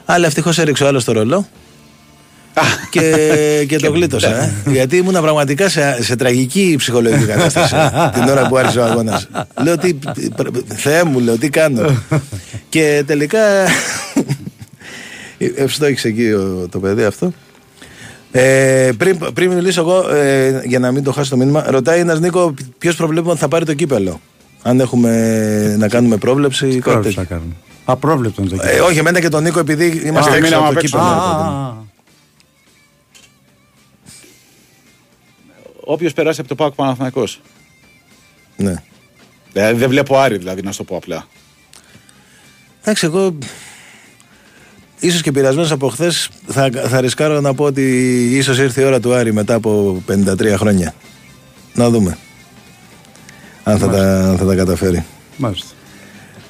[0.05, 1.45] Αλλά ευτυχώς έριξε ο άλλος το ρολό
[2.89, 4.43] και, και το γλίτωσα.
[4.43, 4.53] Ε.
[4.65, 7.75] Γιατί ήμουν πραγματικά σε, σε τραγική ψυχολογική κατάσταση
[8.13, 9.27] την ώρα που άρχισε ο αγώνας.
[9.63, 9.97] Λέω τι.
[10.75, 12.03] Θεέ μου, λέω τι κάνω.
[12.69, 13.39] και τελικά.
[15.55, 16.29] Ευστόχησε εκεί
[16.69, 17.33] το παιδί αυτό.
[18.31, 22.19] Ε, πριν, πριν μιλήσω εγώ, ε, για να μην το χάσω το μήνυμα, ρωτάει ένας
[22.19, 24.19] Νίκο ποιος προβλέπουμε ότι θα πάρει το κύπελο.
[24.61, 27.41] Αν έχουμε να κάνουμε πρόβλεψη ή κάτι τέτοιο.
[27.85, 28.77] Απρόβλεπτο είναι το κύπελο.
[28.77, 31.84] Ε, όχι, εμένα και τον Νίκο επειδή είμαστε έξω από το κύπελο.
[35.85, 37.41] Όποιος περάσει από το Πάκο Παναθηναϊκός.
[38.55, 38.83] Ναι.
[39.53, 41.27] Δηλαδή δεν βλέπω Άρη, δηλαδή, να σου το πω απλά.
[42.81, 43.37] Εντάξει, εγώ
[44.99, 47.83] ίσως και πειρασμένος από χθες θα, θα ρισκάρω να πω ότι
[48.37, 50.93] ίσως ήρθε η ώρα του Άρη μετά από 53 χρόνια.
[51.73, 52.17] Να δούμε
[53.63, 55.05] αν θα, τα, θα τα καταφέρει.
[55.37, 55.67] Μάλιστα.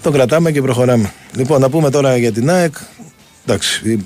[0.02, 1.12] Το κρατάμε και προχωράμε.
[1.36, 2.76] Λοιπόν, να πούμε τώρα για την ΑΕΚ.
[3.45, 4.06] Εντάξει,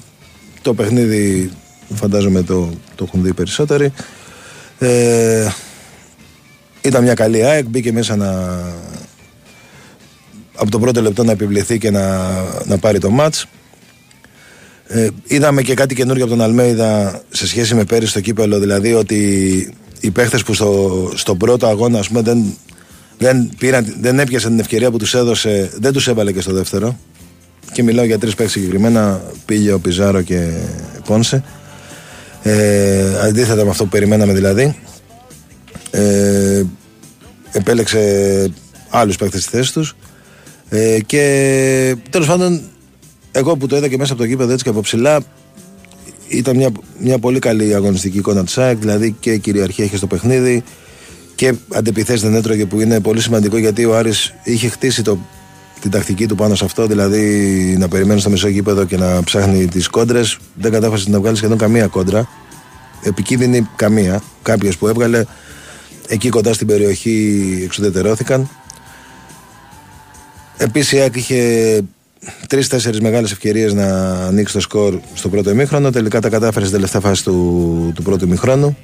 [0.61, 1.51] το παιχνίδι
[1.93, 3.93] φαντάζομαι το, το έχουν δει περισσότεροι.
[4.79, 5.47] Ε,
[6.81, 8.59] ήταν μια καλή ΑΕΚ, μπήκε μέσα να,
[10.55, 12.27] από το πρώτο λεπτό να επιβληθεί και να,
[12.65, 13.45] να πάρει το μάτς.
[14.87, 18.93] Ε, είδαμε και κάτι καινούργιο από τον Αλμέιδα σε σχέση με πέρυσι στο κύπελο, δηλαδή
[18.93, 19.17] ότι
[19.99, 22.57] οι παίχτες που στο, στον πρώτο αγώνα ας πούμε, δεν,
[23.17, 26.99] δεν, πήραν, δεν έπιασαν την ευκαιρία που τους έδωσε, δεν τους έβαλε και στο δεύτερο.
[27.71, 30.49] Και μιλάω για τρεις παίχτες συγκεκριμένα, πήγε ο Πιζάρο και
[31.05, 31.43] Πόνσε.
[32.43, 34.75] Ε, αντίθετα με αυτό που περιμέναμε δηλαδή.
[35.91, 36.63] Ε,
[37.51, 38.51] επέλεξε
[38.89, 39.95] άλλους παίχτες στη θέση τους.
[40.69, 42.61] Ε, και τέλος πάντων
[43.31, 45.19] εγώ που το είδα και μέσα από το γήπεδο έτσι και από ψηλά
[46.27, 50.63] ήταν μια, μια πολύ καλή αγωνιστική εικόνα της ΑΕΚ, δηλαδή και κυριαρχία είχε στο παιχνίδι
[51.35, 55.19] και αντεπιθέσεις δεν έτρωγε που είναι πολύ σημαντικό γιατί ο Άρης είχε χτίσει το,
[55.81, 57.25] την τακτική του πάνω σε αυτό, δηλαδή
[57.79, 60.37] να περιμένεις στο μισό γήπεδο και να ψάχνει τις κόντρες.
[60.53, 62.27] Δεν κατάφερες να βγάλεις σχεδόν καμία κόντρα.
[63.03, 64.21] Επικίνδυνη καμία.
[64.41, 65.23] Κάποιε που έβγαλε
[66.07, 68.49] εκεί κοντά στην περιοχή εξουδετερώθηκαν.
[70.57, 71.81] Επίσης η ΑΕΚ είχε
[72.47, 75.89] τρει-τέσσερι μεγάλες ευκαιρίες να ανοίξει το σκορ στο πρώτο ημίχρονο.
[75.89, 78.77] Τελικά τα κατάφερε στην τελευταία φάση του, του πρώτου ημίχρονου.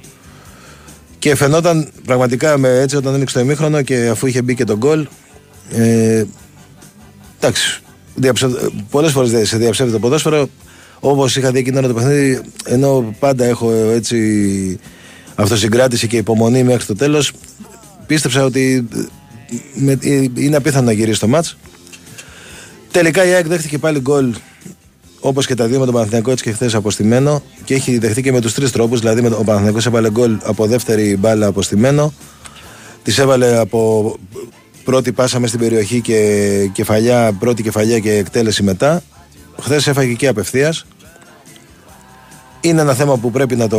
[1.18, 4.76] Και φαινόταν πραγματικά με έτσι όταν ανοίξει το ημίχρονο και αφού είχε μπει και τον
[4.76, 5.06] γκολ.
[5.70, 6.24] Ε,
[7.38, 7.80] εντάξει.
[8.90, 10.48] Πολλές φορές σε διαψεύδει το ποδόσφαιρο.
[11.00, 14.78] Όπως είχα δει εκείνο το παιχνίδι, ενώ πάντα έχω έτσι
[15.34, 17.32] αυτοσυγκράτηση και υπομονή μέχρι το τέλος,
[18.06, 18.88] πίστεψα ότι
[19.74, 19.98] με,
[20.34, 21.56] είναι απίθανο να γυρίσει το μάτς
[22.90, 24.34] Τελικά η ΑΕΚ δέχτηκε πάλι γκολ
[25.20, 28.32] όπως και τα δύο με τον Παναθηναϊκό έτσι και χθες αποστημένο και έχει δεχτεί και
[28.32, 29.00] με τους τρεις τρόπους.
[29.00, 32.12] Δηλαδή με τον, ο Παναθηναϊκός έβαλε γκολ από δεύτερη μπάλα αποστημένο,
[33.02, 34.14] τη έβαλε από
[34.86, 39.02] πρώτη πάσα μέσα στην περιοχή και κεφαλιά, πρώτη κεφαλιά και εκτέλεση μετά.
[39.60, 40.86] Χθες έφαγε και απευθείας.
[42.60, 43.78] Είναι ένα θέμα που πρέπει να το,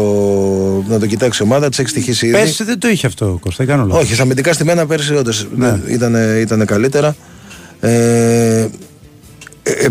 [0.88, 1.70] να το κοιτάξει η ομάδα.
[1.70, 2.36] Τη έχει στοιχήσει ήδη.
[2.36, 3.66] Πέρσι δεν το είχε αυτό, Κώστα.
[3.66, 5.80] Κάνω Όχι, στα αμυντικά στημένα πέρσι όντως ναι.
[5.88, 7.16] ήταν, ήταν καλύτερα.
[7.80, 8.70] Ε, ε,
[9.64, 9.88] ε,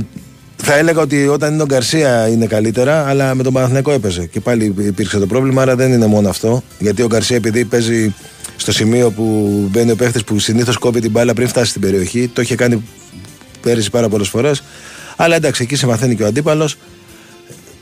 [0.69, 4.27] θα έλεγα ότι όταν είναι ο Γκαρσία είναι καλύτερα, αλλά με τον Παναθηναϊκό έπαιζε.
[4.27, 6.63] Και πάλι υπήρξε το πρόβλημα, άρα δεν είναι μόνο αυτό.
[6.79, 8.15] Γιατί ο Γκαρσία, επειδή παίζει
[8.57, 9.25] στο σημείο που
[9.71, 12.85] μπαίνει ο παίχτης που συνήθως κόβει την μπάλα πριν φτάσει στην περιοχή, το είχε κάνει
[13.61, 14.63] πέρυσι πάρα πολλές φορές.
[15.17, 16.77] Αλλά εντάξει, εκεί σε μαθαίνει και ο αντίπαλος.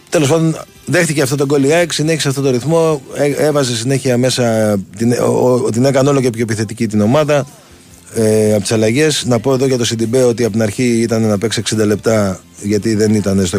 [0.09, 4.77] Τέλος πάντων, δέχτηκε αυτό το γκολ η συνέχισε αυτό το ρυθμό, ε, έβαζε συνέχεια μέσα,
[4.97, 7.47] την, ο, την έκανε όλο και πιο επιθετική την ομάδα
[8.14, 9.24] ε, από τις αλλαγές.
[9.27, 12.40] Να πω εδώ για το Σιντιμπέ ότι από την αρχή ήταν να παίξει 60 λεπτά
[12.62, 13.59] γιατί δεν ήταν στο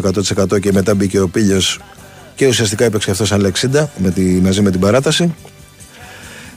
[0.54, 1.60] 100% και μετά μπήκε ο Πίλιο
[2.34, 5.34] και ουσιαστικά έπαιξε αυτός σαν 60 με τη, μαζί με την παράταση.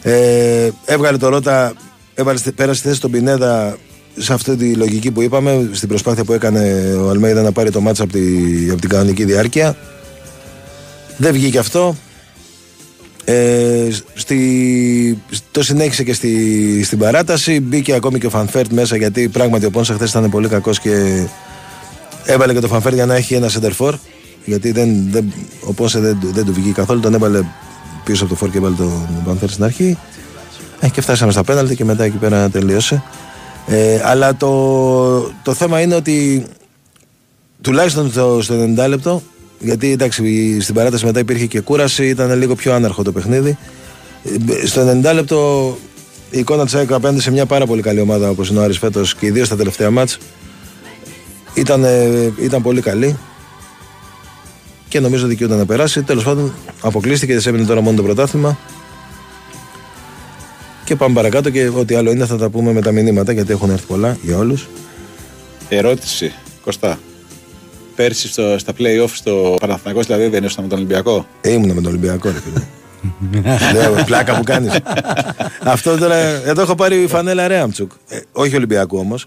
[0.01, 1.73] Ε, έβγαλε το Ρότα,
[2.15, 3.77] έβαλε, πέρασε στη θέση τον Πινέδα
[4.17, 7.81] σε αυτή τη λογική που είπαμε, στην προσπάθεια που έκανε ο Αλμέιδα να πάρει το
[7.81, 8.17] ματς από,
[8.71, 9.77] από την κανονική διάρκεια.
[11.17, 11.95] Δεν βγήκε αυτό.
[13.31, 17.59] Ε, στη, το συνέχισε και στη, στην παράταση.
[17.59, 20.79] Μπήκε ακόμη και ο Φαν Βέερτ μέσα γιατί πράγματι ο Πόνσε χθες ήταν πολύ κακός
[20.79, 21.25] και
[22.25, 23.95] έβαλε και το Φαν Βέερτ για να έχει ένα σέντερ φορ.
[24.45, 25.33] Γιατί δεν, δεν,
[25.65, 26.99] ο Πόνσε δεν, δεν του βγήκε καθόλου.
[26.99, 27.41] Τον έβαλε
[28.03, 29.97] πίσω από το φόρ και έβαλε τον Φαν Βέερτ στην αρχή.
[30.79, 33.03] Ε, και φτάσαμε στα πέναλτι και μετά εκεί πέρα τελείωσε.
[33.67, 36.45] Ε, αλλά το, το θέμα είναι ότι
[37.61, 39.21] τουλάχιστον στο, στο 90 λεπτό
[39.59, 43.57] γιατί εντάξει, στην παράταση μετά υπήρχε και κούραση, ήταν λίγο πιο άναρχο το παιχνίδι.
[44.65, 45.77] Στο 90 λεπτό
[46.29, 48.77] η εικόνα της ΑΕΚ απέναντι σε μια πάρα πολύ καλή ομάδα όπως είναι ο Άρης
[48.77, 50.17] φέτος και ιδίως στα τελευταία ματς
[51.53, 51.85] ήταν,
[52.39, 53.17] ήταν πολύ καλή
[54.87, 56.03] και νομίζω δικαιούταν να περάσει.
[56.03, 58.57] Τέλος πάντων, αποκλείστηκε, δεν έμεινε τώρα μόνο το πρωτάθλημα.
[60.83, 63.69] Και πάμε παρακάτω και ό,τι άλλο είναι θα τα πούμε με τα μηνύματα γιατί έχουν
[63.69, 64.67] έρθει πολλά για όλους.
[65.69, 66.99] Ερώτηση, Κωστά
[67.99, 71.81] πέρσι στο, στα play-off στο Παναθηναϊκός δηλαδή δεν ήσουν με τον Ολυμπιακό; Ε, ήμουν με
[71.81, 72.63] τον Ολυμπιακό, ρε φίλε.
[73.73, 74.79] Λέω, πλάκα που κάνεις.
[75.63, 76.15] Αυτό τώρα.
[76.15, 77.91] Εδώ έχω πάρει φανέλα Ρέαμτσουκ.
[78.07, 79.25] Ε, όχι Ολυμπιακού όμως.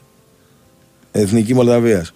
[1.13, 2.13] Εθνική Μολδαβίας.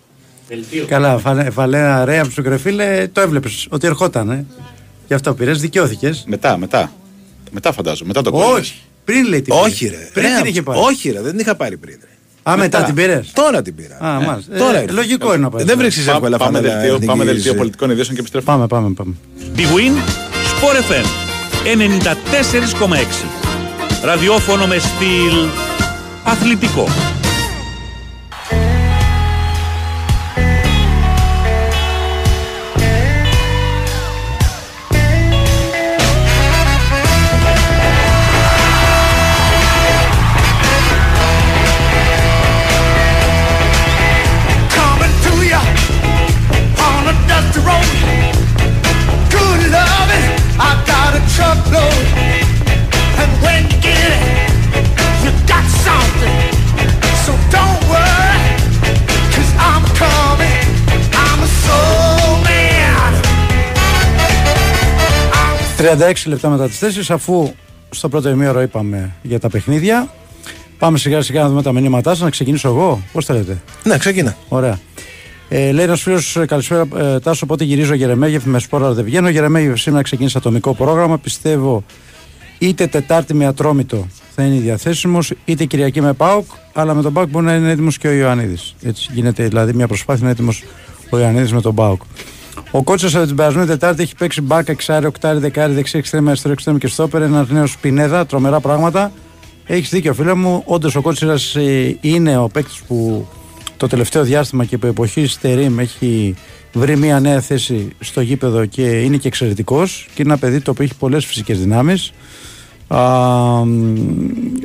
[0.87, 1.19] Καλά,
[1.53, 4.31] φανέλα Ρέαμτσουκ, ρε φίλε, το έβλεπες ότι ερχόταν.
[4.31, 4.47] Ε.
[5.07, 6.25] Γι' αυτό πήρες, δικαιώθηκες.
[6.27, 6.93] Μετά, μετά.
[7.51, 8.45] Μετά φαντάζομαι, μετά το κόμμα.
[8.45, 10.09] Όχι, πριν λέει την Όχι, ρε.
[10.13, 10.81] Πριν την είχε πάρει.
[10.81, 11.99] Όχι, ρε, δεν την είχα πάρει πριν.
[12.01, 12.16] Ρε.
[12.51, 13.23] Α, μετά, την πήρε.
[13.33, 13.97] Τώρα την πήρα.
[14.07, 14.55] Α, μάλιστα.
[14.55, 15.65] Ε, τώρα ε, λογικό είναι να πάει.
[15.65, 18.53] Δεν βρίσκεις εύκολα πάμε δελτίο, πάμε δελτίο πολιτικών ειδήσεων και επιστρέφουμε.
[18.53, 19.13] Πάμε, πάμε, πάμε.
[19.57, 19.95] Big Win,
[20.53, 21.05] Sport FM
[21.65, 24.05] 94,6.
[24.05, 25.49] Ραδιόφωνο με στυλ
[26.25, 26.89] Αθλητικό.
[65.79, 67.53] ...36 λεπτά μετά τις 4 αφού
[67.91, 70.09] στο πρώτο ημίωρο είπαμε για τα παιχνίδια
[70.79, 72.21] Πάμε σιγά σιγά να δούμε τα μηνύματά σας.
[72.21, 73.03] Να ξεκινήσω εγώ.
[73.13, 74.37] Πώς θέλετε; Ναι, ξεκινά.
[74.49, 74.79] Ωραία.
[75.49, 77.47] Ε, λέει ένας φίλος, ε, καλησπέρα ε, Τάσο.
[77.47, 79.29] Πότε γυρίζω Γερεμέγεφ με σπόρα δεν βγαίνω.
[79.29, 81.19] Γερεμέγεφ σήμερα ξεκίνησε ατομικό πρόγραμμα.
[81.19, 81.85] Πιστεύω
[82.59, 86.45] είτε Τετάρτη με Ατρόμητο θα είναι διαθέσιμος, είτε Κυριακή με Πάοκ.
[86.73, 88.75] Αλλά με τον Πάοκ μπορεί να είναι έτοιμος και ο Ιωαννίδης.
[88.83, 90.65] Έτσι γίνεται δηλαδή μια προσπάθεια να είναι έτοιμος
[91.11, 92.03] ο Ιωαννίδης με τον Πάοκ.
[92.71, 96.53] Ο κότσο από την περασμένη Τετάρτη έχει παίξει μπάκα, εξάρι, οκτάρι, δεκάρι, δεξί, εξτρέμια, αριστερό,
[96.53, 97.23] εξτρέμια και στόπερ.
[97.23, 99.13] Ένας νέος σπινέδα, τρομερά πράγματα.
[99.67, 100.63] Έχεις δίκιο, φίλε μου.
[100.67, 103.27] Όντως ο Κότσιρα ε, είναι ο παίκτης που
[103.77, 106.35] το τελευταίο διάστημα και από εποχή Στερήμ έχει
[106.73, 110.09] βρει μια νέα θέση στο γήπεδο και είναι και εξαιρετικός.
[110.15, 112.13] Και είναι ένα παιδί το οποίο έχει πολλές φυσικές δυνάμεις.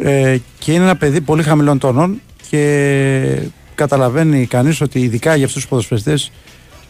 [0.03, 3.41] Ε, και είναι ένα παιδί πολύ χαμηλών τόνων και
[3.75, 6.31] καταλαβαίνει κανείς ότι ειδικά για αυτούς τους ποδοσφαιριστές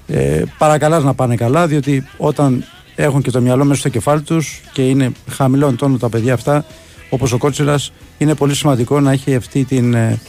[0.07, 2.63] ε, παρακαλάς να πάνε καλά διότι όταν
[2.95, 6.65] έχουν και το μυαλό μέσα στο κεφάλι τους και είναι χαμηλών τόνων τα παιδιά αυτά
[7.13, 10.19] όπως ο Κώτσιρας, είναι πολύ σημαντικό να έχει αυτή την, ε, ε,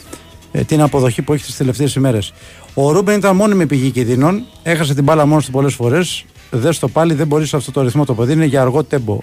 [0.66, 2.32] την αποδοχή που έχει τις τελευταίες ημέρες.
[2.74, 4.44] Ο Ρούμπεν ήταν μόνιμη πηγή κινδύνων.
[4.62, 6.24] Έχασε την μπάλα μόνος του πολλές φορές.
[6.50, 8.32] Δες το πάλι, δεν μπορεί σε αυτό το ρυθμό το παιδί.
[8.32, 9.18] Είναι για αργό τέμπο.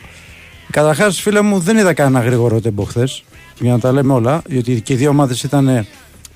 [0.70, 3.24] Καταρχάς, φίλε μου, δεν είδα κανένα γρήγορο τέμπο χθες.
[3.60, 4.42] Για να τα λέμε όλα.
[4.48, 5.86] Γιατί και οι δύο ομάδες ήταν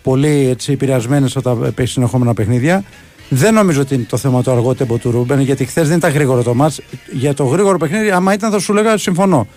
[0.03, 2.84] πολύ έτσι, επηρεασμένες από τα έξι συνεχόμενα παιχνίδια.
[3.29, 6.12] Δεν νομίζω ότι είναι το θέμα το αργό τέμπο του Ρούμπεν, γιατί χθες δεν ήταν
[6.12, 6.82] γρήγορο το ματς.
[7.12, 9.47] Για το γρήγορο παιχνίδι, άμα ήταν, θα σου λέγα συμφωνώ.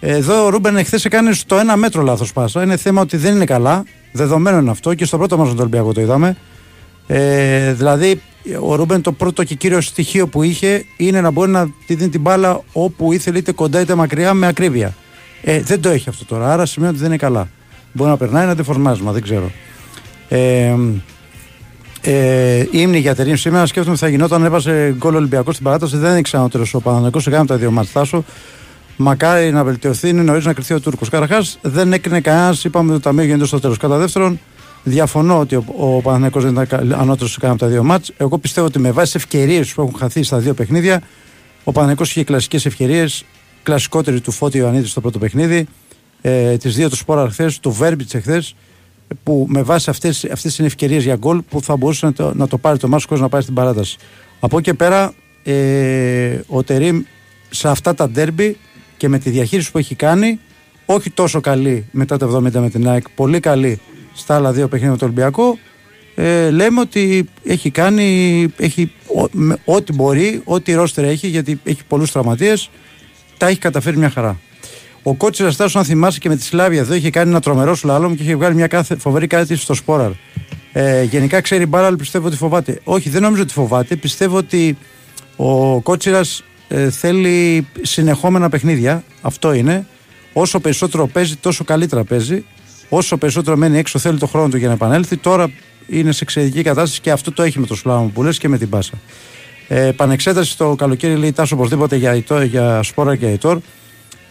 [0.00, 2.62] Εδώ ο Ρούμπεν εχθές έκανε στο ένα μέτρο λάθος πάσα.
[2.62, 3.84] Είναι θέμα ότι δεν είναι καλά.
[4.16, 6.36] Δεδομένο είναι αυτό και στο πρώτο ματς με τον Ολυμπιακό το είδαμε.
[7.06, 8.22] Ε, δηλαδή,
[8.60, 12.10] ο Ρούμπεν το πρώτο και κύριο στοιχείο που είχε είναι να μπορεί να τη δίνει
[12.10, 14.94] την μπάλα όπου ήθελε, είτε κοντά είτε μακριά, με ακρίβεια.
[15.42, 16.52] Ε, δεν το έχει αυτό τώρα.
[16.52, 17.48] Άρα σημαίνει ότι δεν είναι καλά.
[17.92, 19.50] Μπορεί να περνάει ένα αντιφορμάσμα, δεν ξέρω.
[20.28, 20.74] Ε,
[22.00, 23.66] ε, ήμνη για τερίμ σήμερα.
[23.66, 25.96] Σκέφτομαι θα γινόταν, έβαζε γκολ Ολυμπιακός στην παράταση.
[25.96, 27.26] Δεν ήξερα ο τέλο ο Παναγενικός.
[27.26, 28.06] Έκανε τα δύο μάτια.
[28.96, 31.08] Μακάρι να βελτιωθεί, είναι νωρίς να κρυθεί ο Τούρκος.
[31.08, 33.78] Καταρχά, δεν έκρινε κανένας, είπαμε ότι το Ταμείο γίνεται στο τέλος.
[33.78, 34.40] Κατά δεύτερον,
[34.82, 38.12] διαφωνώ ότι ο, ο Παναθηναϊκός δεν ήταν ανώτερος σε κανένα από τα δύο μάτς.
[38.16, 41.02] Εγώ πιστεύω ότι με βάση ευκαιρίες που έχουν χαθεί στα δύο παιχνίδια,
[41.64, 43.24] ο Παναθηναϊκός είχε κλασικές ευκαιρίες.
[43.62, 45.66] Κλασικότερη του Φώτη Ιωαννίδης στο πρώτο παιχνίδι,
[46.20, 48.54] ε, τις δύο του Σπόρα χθες, του Βέρμπιτς εχθές,
[49.22, 52.48] που με βάση αυτές αυτές είναι ευκαιρίες για γκολ που θα μπορούσε να το, να
[52.48, 53.96] το πάρει το Μάσκο να πάει στην παράταση.
[54.40, 57.02] Από εκεί και πέρα, ε, ο Τερήμ
[57.50, 58.56] σε αυτά τα ντέρμπι
[58.96, 60.40] και με τη διαχείριση που έχει κάνει,
[60.86, 63.80] όχι τόσο καλή μετά το 70 με την ΑΕΚ, πολύ καλή
[64.14, 65.58] στα άλλα δύο παιχνίδια με το Ολυμπιακό,
[66.14, 68.92] ε, λέμε ότι έχει κάνει έχει,
[69.64, 72.70] ό,τι μπορεί, ό,τι ρόστερ έχει, γιατί έχει πολλούς τραυματίες,
[73.36, 74.40] τα έχει καταφέρει μια χαρά.
[75.02, 78.14] Ο κότσι Αστάσου, αν θυμάσαι και με τη Σλάβια εδώ, είχε κάνει ένα τρομερό σλάλομ
[78.14, 80.10] και είχε βγάλει μια κάθε, φοβερή κάτι στο Σπόραρ.
[80.72, 82.80] Ε, γενικά ξέρει μπάρα, αλλά πιστεύω ότι φοβάται.
[82.84, 83.96] Όχι, δεν νομίζω ότι φοβάται.
[83.96, 84.76] Πιστεύω ότι
[85.36, 86.20] ο Κότσιρα
[86.68, 89.04] ε, θέλει συνεχόμενα παιχνίδια.
[89.20, 89.86] Αυτό είναι.
[90.32, 92.44] Όσο περισσότερο παίζει, τόσο καλύτερα παίζει.
[92.88, 95.16] Όσο περισσότερο μένει έξω, θέλει το χρόνο του για να επανέλθει.
[95.16, 95.50] Τώρα
[95.86, 98.58] είναι σε εξαιρετική κατάσταση και αυτό το έχει με το Σλάμο που λε και με
[98.58, 98.92] την Πάσα.
[99.68, 103.58] Ε, πανεξέταση το καλοκαίρι λέει τάσο οπωσδήποτε για, για σπόρα και αιτόρ.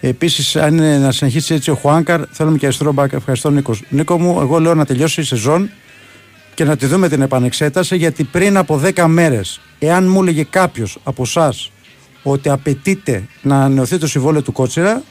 [0.01, 3.13] Επίσης, αν είναι να συνεχίσει έτσι ο Χουάνκαρ, θέλουμε και αριστερό μπακ.
[3.13, 3.81] Ευχαριστώ, Νίκος.
[3.89, 5.69] Νίκο μου, εγώ λέω να τελειώσει η σεζόν
[6.53, 10.97] και να τη δούμε την επανεξέταση γιατί πριν από 10 μέρες, εάν μου έλεγε κάποιος
[11.03, 11.71] από εσάς
[12.27, 15.03] ότι απαιτείται να ανανεωθεί το συμβόλαιο του Κότσιρα,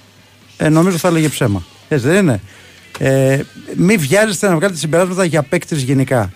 [0.57, 1.65] ε, νομίζω θα έλεγε ψέμα.
[1.89, 2.41] Έτσι δεν είναι.
[2.99, 3.41] Ε,
[3.77, 6.33] μην βιάζεστε να βγάλετε συμπεράσματα για παίκτες γενικά.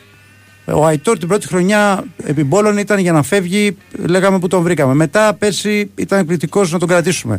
[0.64, 4.94] Ο Αϊτόρ την πρώτη χρονιά επί Μπόλων ήταν για να φεύγει, λέγαμε που τον βρήκαμε.
[4.94, 7.38] Μετά πέρσι ήταν εκπληκτικός να τον κρατήσουμε.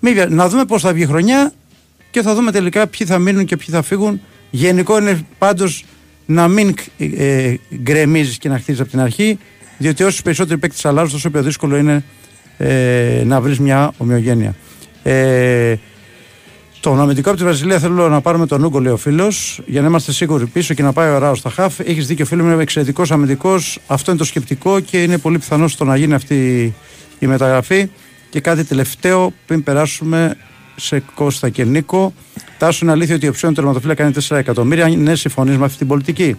[0.00, 1.52] Μην, να δούμε πώς θα βγει η χρονιά
[2.10, 4.20] και θα δούμε τελικά ποιοι θα μείνουν και ποιοι θα φύγουν.
[4.50, 5.84] Γενικό είναι πάντως
[6.26, 9.38] να μην ε, γκρεμίζεις και να χτίζεις από την αρχή,
[9.78, 12.04] διότι όσοι περισσότεροι παίκτες αλλάζουν, τόσο πιο δύσκολο είναι
[12.56, 14.54] ε, να βρεις μια ομοιογένεια.
[15.02, 15.74] Ε,
[16.80, 19.86] το αμυντικό από τη Βραζιλία θέλω να πάρουμε τον Ούγκο, λέει ο φίλος, για να
[19.86, 21.80] είμαστε σίγουροι πίσω και να πάει ο Ράος στα χαφ.
[21.80, 23.78] Έχεις δίκιο, φίλο μου, είναι εξαιρετικός αμυντικός.
[23.86, 26.34] Αυτό είναι το σκεπτικό και είναι πολύ πιθανό στο να γίνει αυτή
[27.18, 27.90] η μεταγραφή.
[28.30, 30.36] Και κάτι τελευταίο πριν περάσουμε
[30.76, 32.12] σε Κώστα και Νίκο.
[32.58, 34.88] Τάσο είναι αλήθεια ότι η οψιόν τερματοφύλακα είναι 4 εκατομμύρια.
[34.88, 36.36] Ναι, συμφωνείς με αυτή την πολιτική;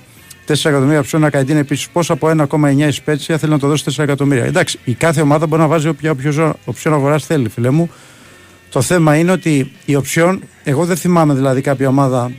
[0.47, 1.89] 4 εκατομμύρια οψιόν να κάνει επίσης.
[1.89, 4.45] Πώ από 1,9 η Σπέτσια θέλει να το δώσει 4 εκατομμύρια.
[4.45, 6.15] Εντάξει, η κάθε ομάδα μπορεί να βάζει όποια
[6.65, 7.89] οψιόν αγορά θέλει, φίλε μου.
[8.69, 12.31] Το θέμα είναι ότι η οψιόν, εγώ δεν θυμάμαι δηλαδή κάποια ομάδα.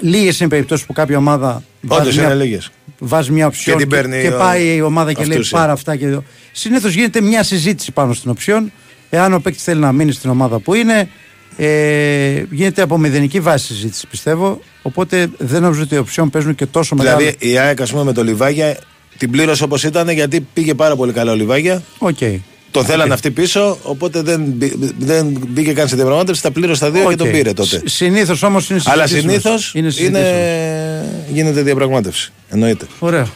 [0.00, 1.62] Λίγες είναι περιπτώσεις που κάποια ομάδα.
[1.88, 2.70] Όντως είναι λίγες.
[2.98, 5.96] Βάζει μια οψιόν και, και, και πάει η ομάδα και λέει πάρα αυτά.
[5.96, 6.18] Και...
[6.52, 8.72] Συνήθως γίνεται μια συζήτηση πάνω στην οψιόν.
[9.10, 11.08] Εάν ο παίκτης θέλει να μείνει στην ομάδα που είναι,
[11.56, 14.60] ε, γίνεται από μηδενική βάση συζήτηση πιστεύω.
[14.86, 17.36] Οπότε δεν νομίζω ότι οι οψιόν παίζουν και τόσο δηλαδή, μεγάλο.
[17.38, 18.78] Δηλαδή η ΑΕΚ, ας πούμε, με το Λιβάγια
[19.18, 21.82] την πλήρωσε όπως ήταν γιατί πήγε πάρα πολύ καλά ο Λιβάγια.
[21.98, 22.36] Okay.
[22.70, 22.86] Τον okay.
[22.86, 24.54] θέλανε αυτοί πίσω, οπότε δεν,
[24.98, 26.42] δεν μπήκε καν σε διαπραγμάτευση.
[26.42, 27.08] Τα πλήρωσε τα δύο okay.
[27.08, 27.82] και τον πήρε τότε.
[27.84, 31.24] Συνήθως όμως είναι Αλλά συνήθως είναι, είναι...
[31.32, 32.32] γίνεται διαπραγμάτευση.
[32.48, 32.86] Εννοείται.
[32.98, 33.26] Ωραία.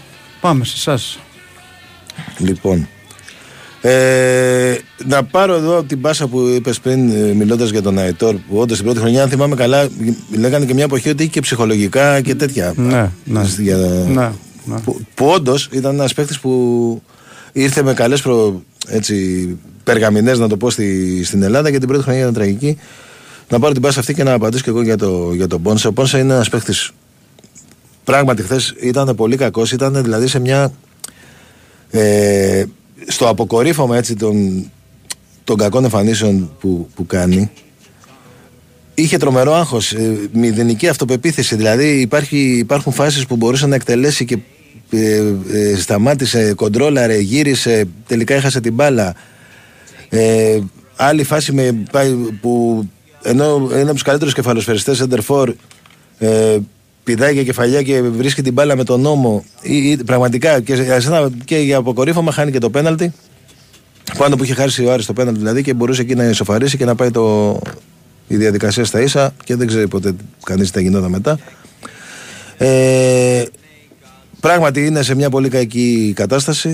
[0.41, 1.19] Πάμε σε εσάς.
[2.39, 2.89] Λοιπόν.
[3.83, 8.57] Ε, να πάρω εδώ την πάσα που είπες πριν, ε, μιλώντας για τον Αϊτόρ, που
[8.57, 9.89] όντως την πρώτη χρονιά, αν θυμάμαι καλά,
[10.39, 12.73] λέγανε και μια εποχή ότι είχε και ψυχολογικά και τέτοια.
[12.77, 13.43] Ναι, ναι.
[13.59, 14.33] Για, ναι,
[14.65, 14.79] ναι.
[14.81, 17.03] Που, που όντως ήταν ένας παίχτη που
[17.53, 18.63] ήρθε με καλές προ,
[19.85, 22.79] περγαμηνές, να το πω, στη, στην Ελλάδα και την πρώτη χρονιά ήταν τραγική.
[23.49, 25.87] Να πάρω την πάσα αυτή και να απαντήσω και εγώ για, το, για τον Πόνσε.
[25.87, 26.73] Ο Πόνσε είναι ένας παίχτη.
[28.05, 29.73] Πράγματι, χθες ήταν πολύ κακός.
[29.73, 30.73] Ήταν δηλαδή σε μια.
[31.91, 32.65] Ε,
[33.07, 34.71] στο αποκορύφωμα έτσι των,
[35.45, 37.51] των κακών εμφανίσεων που, που κάνει
[39.03, 41.57] είχε τρομερό άγχος, ε, μηδενική αυτοπεποίθηση.
[41.57, 44.39] Δηλαδή υπάρχει, υπάρχουν φάσεις που μπορούσε να εκτελέσει και
[44.91, 49.15] ε, ε, σταμάτησε, κοντρόλαρε, γύρισε τελικά έχασε την μπάλα.
[50.09, 50.59] Ε,
[50.97, 51.83] άλλη φάση με,
[52.41, 52.85] που
[53.23, 55.55] ενώ είναι από τους καλύτερους κεφαλοσφαιριστές Εντερφόρ
[56.19, 56.59] ε,
[57.05, 59.45] πηδάει για κεφαλιά και βρίσκει την μπάλα με τον νόμο.
[59.63, 60.75] Ή, ή, πραγματικά και,
[61.45, 63.13] και για αποκορύφωμα χάνει και το πέναλτι.
[64.19, 66.85] Πάνω που είχε χάσει ο Άρης το πέναλτι δηλαδή και μπορούσε εκεί να ισοφαρίσει και
[66.85, 67.59] να πάει το,
[68.27, 71.39] η διαδικασία στα ίσα και δεν ξέρει ποτέ κανείς τι θα γινόταν μετά.
[72.59, 73.45] Ε,
[74.41, 76.69] πράγματι είναι σε μια πολύ κακή κατάσταση.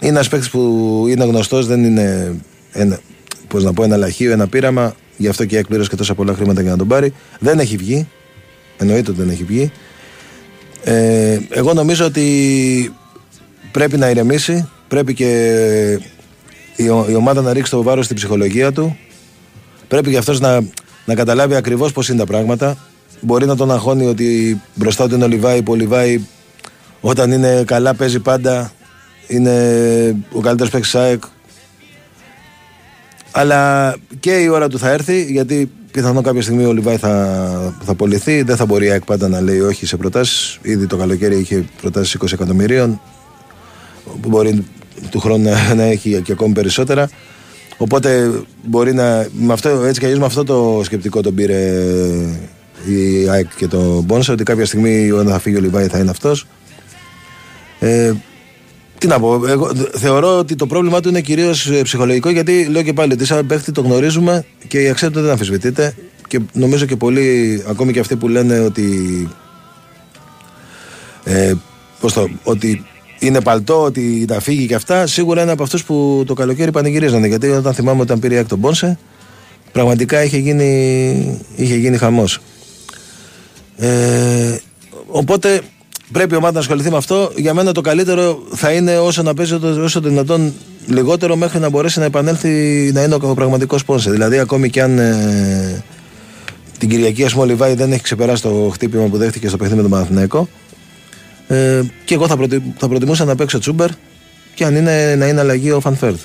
[0.00, 2.34] Είναι ένας παίκτης που είναι γνωστός, δεν είναι
[2.72, 3.00] ένα,
[3.48, 4.94] πώς να πω, ένα λαχείο, ένα πείραμα.
[5.16, 7.12] Γι' αυτό και εκπλήρωσε και τόσα πολλά χρήματα για να τον πάρει.
[7.38, 8.08] Δεν έχει βγει.
[8.80, 9.72] Εννοείται ότι δεν έχει βγει.
[10.84, 12.94] Ε, εγώ νομίζω ότι
[13.72, 14.68] πρέπει να ηρεμήσει.
[14.88, 15.30] Πρέπει και
[16.76, 18.96] η, η ομάδα να ρίξει το βάρος στην ψυχολογία του.
[19.88, 20.60] Πρέπει και αυτός να,
[21.04, 22.76] να καταλάβει ακριβώς πώς είναι τα πράγματα.
[23.20, 26.20] Μπορεί να τον αγχώνει ότι μπροστά του είναι ο Λιβάη, που ο Λιβάη
[27.00, 28.72] όταν είναι καλά παίζει πάντα.
[29.26, 29.52] Είναι
[30.32, 31.22] ο καλύτερος παίκτης ΣΑΕΚ.
[33.30, 37.94] Αλλά και η ώρα του θα έρθει γιατί Πιθανόν κάποια στιγμή ο Λιβάη θα, θα
[37.94, 38.42] πωληθεί.
[38.42, 40.58] Δεν θα μπορεί η ΑΕΚ πάντα να λέει όχι σε προτάσεις.
[40.62, 43.00] Ήδη το καλοκαίρι είχε προτάσεις 20 εκατομμυρίων.
[44.26, 44.64] Μπορεί
[45.10, 47.10] του χρόνου να, να έχει και ακόμη περισσότερα.
[47.76, 48.30] Οπότε
[48.64, 49.26] μπορεί να.
[49.32, 51.84] Με αυτό, έτσι κι με αυτό το σκεπτικό τον πήρε
[52.86, 56.10] η ΑΕΚ και το Μπόνσα ότι κάποια στιγμή όταν θα φύγει ο Λιβάη θα είναι
[56.10, 56.46] αυτός.
[57.78, 58.12] Ε,
[59.00, 62.82] τι να πω, εγώ θεωρώ ότι το πρόβλημά του είναι κυρίως ε, ψυχολογικό γιατί λέω
[62.82, 65.94] και πάλι ότι σαν παίχτη το γνωρίζουμε και η αξία του δεν αμφισβητείται
[66.28, 69.28] και νομίζω και πολλοί, ακόμη και αυτοί που λένε ότι.
[71.24, 71.52] Ε,
[72.00, 72.84] πώς το, ότι
[73.18, 77.26] είναι παλτό, ότι θα φύγει και αυτά, σίγουρα είναι από αυτούς που το καλοκαίρι πανηγυρίζανε.
[77.26, 78.98] Γιατί όταν θυμάμαι όταν πήρε η τον Πόνσε,
[79.72, 82.38] πραγματικά είχε γίνει, είχε γίνει χαμός.
[83.76, 84.56] Ε,
[85.06, 85.60] οπότε
[86.12, 87.32] Πρέπει η ομάδα να ασχοληθεί με αυτό.
[87.36, 90.52] Για μένα το καλύτερο θα είναι όσο να παίζει όσο το δυνατόν
[90.86, 92.48] λιγότερο μέχρι να μπορέσει να επανέλθει
[92.94, 94.10] να είναι ο πραγματικό πόνσε.
[94.10, 95.84] Δηλαδή, ακόμη και αν ε,
[96.78, 99.76] την Κυριακή, ας πούμε, ο Λιβάη δεν έχει ξεπεράσει το χτύπημα που δέχτηκε στο παιχνίδι
[99.76, 100.48] με τον Παναθηναϊκό.
[101.48, 103.90] Ε, και εγώ θα, προτι, θα προτιμούσα να παίξω Τσούμπερ
[104.54, 106.20] και αν είναι να είναι αλλαγή ο Φανφέρθ.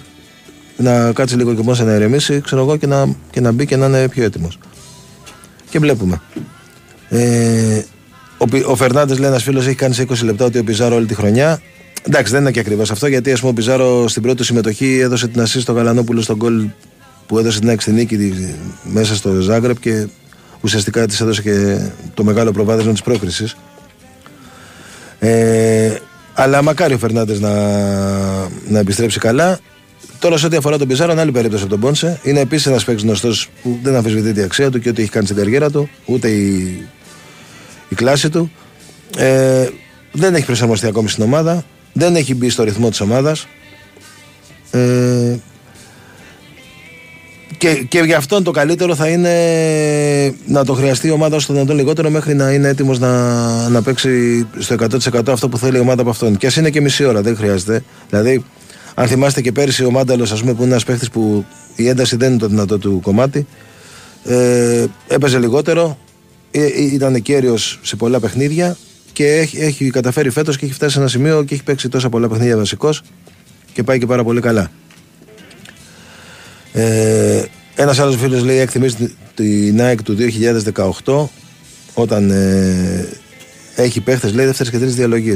[0.78, 3.76] Να κάτσει λίγο και μόνο να ηρεμήσει, ξέρω εγώ, και να, και να μπει και
[3.76, 4.58] να είναι πιο έτοιμος.
[5.70, 6.22] Και βλέπουμε.
[7.10, 7.82] Ε,
[8.38, 11.06] ο, ο Φερνάντες λέει ένας φίλος έχει κάνει σε 20 λεπτά ότι ο Πιζάρο όλη
[11.06, 11.62] τη χρονιά.
[12.08, 15.28] Εντάξει, δεν είναι και ακριβώς αυτό γιατί ας πούμε, ο Πιζάρο στην πρώτη συμμετοχή έδωσε
[15.28, 16.68] την ασή στο Γαλανόπουλο στον γκολ
[17.28, 18.34] που έδωσε την έξι νίκη
[18.84, 20.08] μέσα στο Ζάγκρεπ και
[20.62, 21.78] ουσιαστικά της έδωσε και
[22.14, 23.58] το μεγάλο προβάδισμα της πρόκρισης.
[25.20, 25.96] Ε,
[26.34, 27.52] αλλά μακάρι ο Φερνάντες να,
[28.68, 29.60] να επιστρέψει καλά.
[30.20, 32.20] Τώρα, σε ό,τι αφορά τον Πιζάρο, είναι άλλη περίπτωση από τον Πόνσε.
[32.24, 35.26] Είναι επίσης ένας παίκτης γνωστός που δεν αμφισβητεί τη αξία του και ότι έχει κάνει
[35.26, 36.88] στην καριέρα του, ούτε η
[37.90, 38.52] η κλάση του.
[39.18, 39.68] Ε,
[40.12, 41.64] δεν έχει προσαρμοστεί ακόμη στην ομάδα.
[41.94, 43.48] Δεν έχει μπει στο ρυθμό της ομάδας.
[44.72, 45.38] Ε,
[47.58, 51.54] και, και για αυτόν το καλύτερο θα είναι να το χρειαστεί η ομάδα όσο το
[51.54, 54.76] δυνατόν λιγότερο μέχρι να είναι έτοιμος να, να παίξει στο
[55.14, 56.38] 100% αυτό που θέλει η ομάδα από αυτόν.
[56.38, 57.84] Και ας είναι και μισή ώρα, δεν χρειάζεται.
[58.10, 58.44] Δηλαδή,
[58.96, 62.16] αν θυμάστε και πέρυσι ο Μάνταλος, ας πούμε, που είναι ένας παίχτης που η ένταση
[62.16, 63.48] δεν είναι το δυνατό του κομμάτι,
[64.28, 66.05] Ε, έπαιζε λιγότερο, ε, ε,
[66.92, 68.78] ήταν κέριος σε πολλά παιχνίδια
[69.14, 72.10] και έχει, έχει καταφέρει φέτος και έχει φτάσει σε ένα σημείο και έχει παίξει τόσα
[72.10, 73.02] πολλά παιχνίδια βασικός
[73.74, 74.72] και πάει και πάρα πολύ καλά.
[76.74, 77.44] Ε,
[77.76, 80.18] ένας άλλος φίλος λέει: Εκτιμήσει την ΑΕΚ του
[81.04, 81.26] 2018
[81.94, 83.08] όταν ε,
[83.76, 85.34] έχει παίχτες, λέει δεύτερες και τρίτε διαλογέ.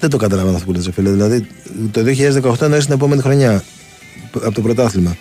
[0.00, 1.10] Δεν το καταλαβαίνω αυτό που λέτε, φίλε.
[1.10, 1.46] Δηλαδή
[1.90, 2.00] το
[2.60, 3.64] 2018 είναι την επόμενη χρονιά
[4.32, 5.16] από το πρωτάθλημα.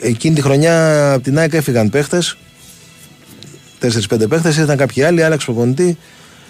[0.00, 2.36] Εκείνη τη χρονιά από την ΑΕΚ έφυγαν παίχτες.
[3.90, 5.98] 4-5 παίχτες, ήταν κάποιοι άλλοι, άλλαξε προπονητή.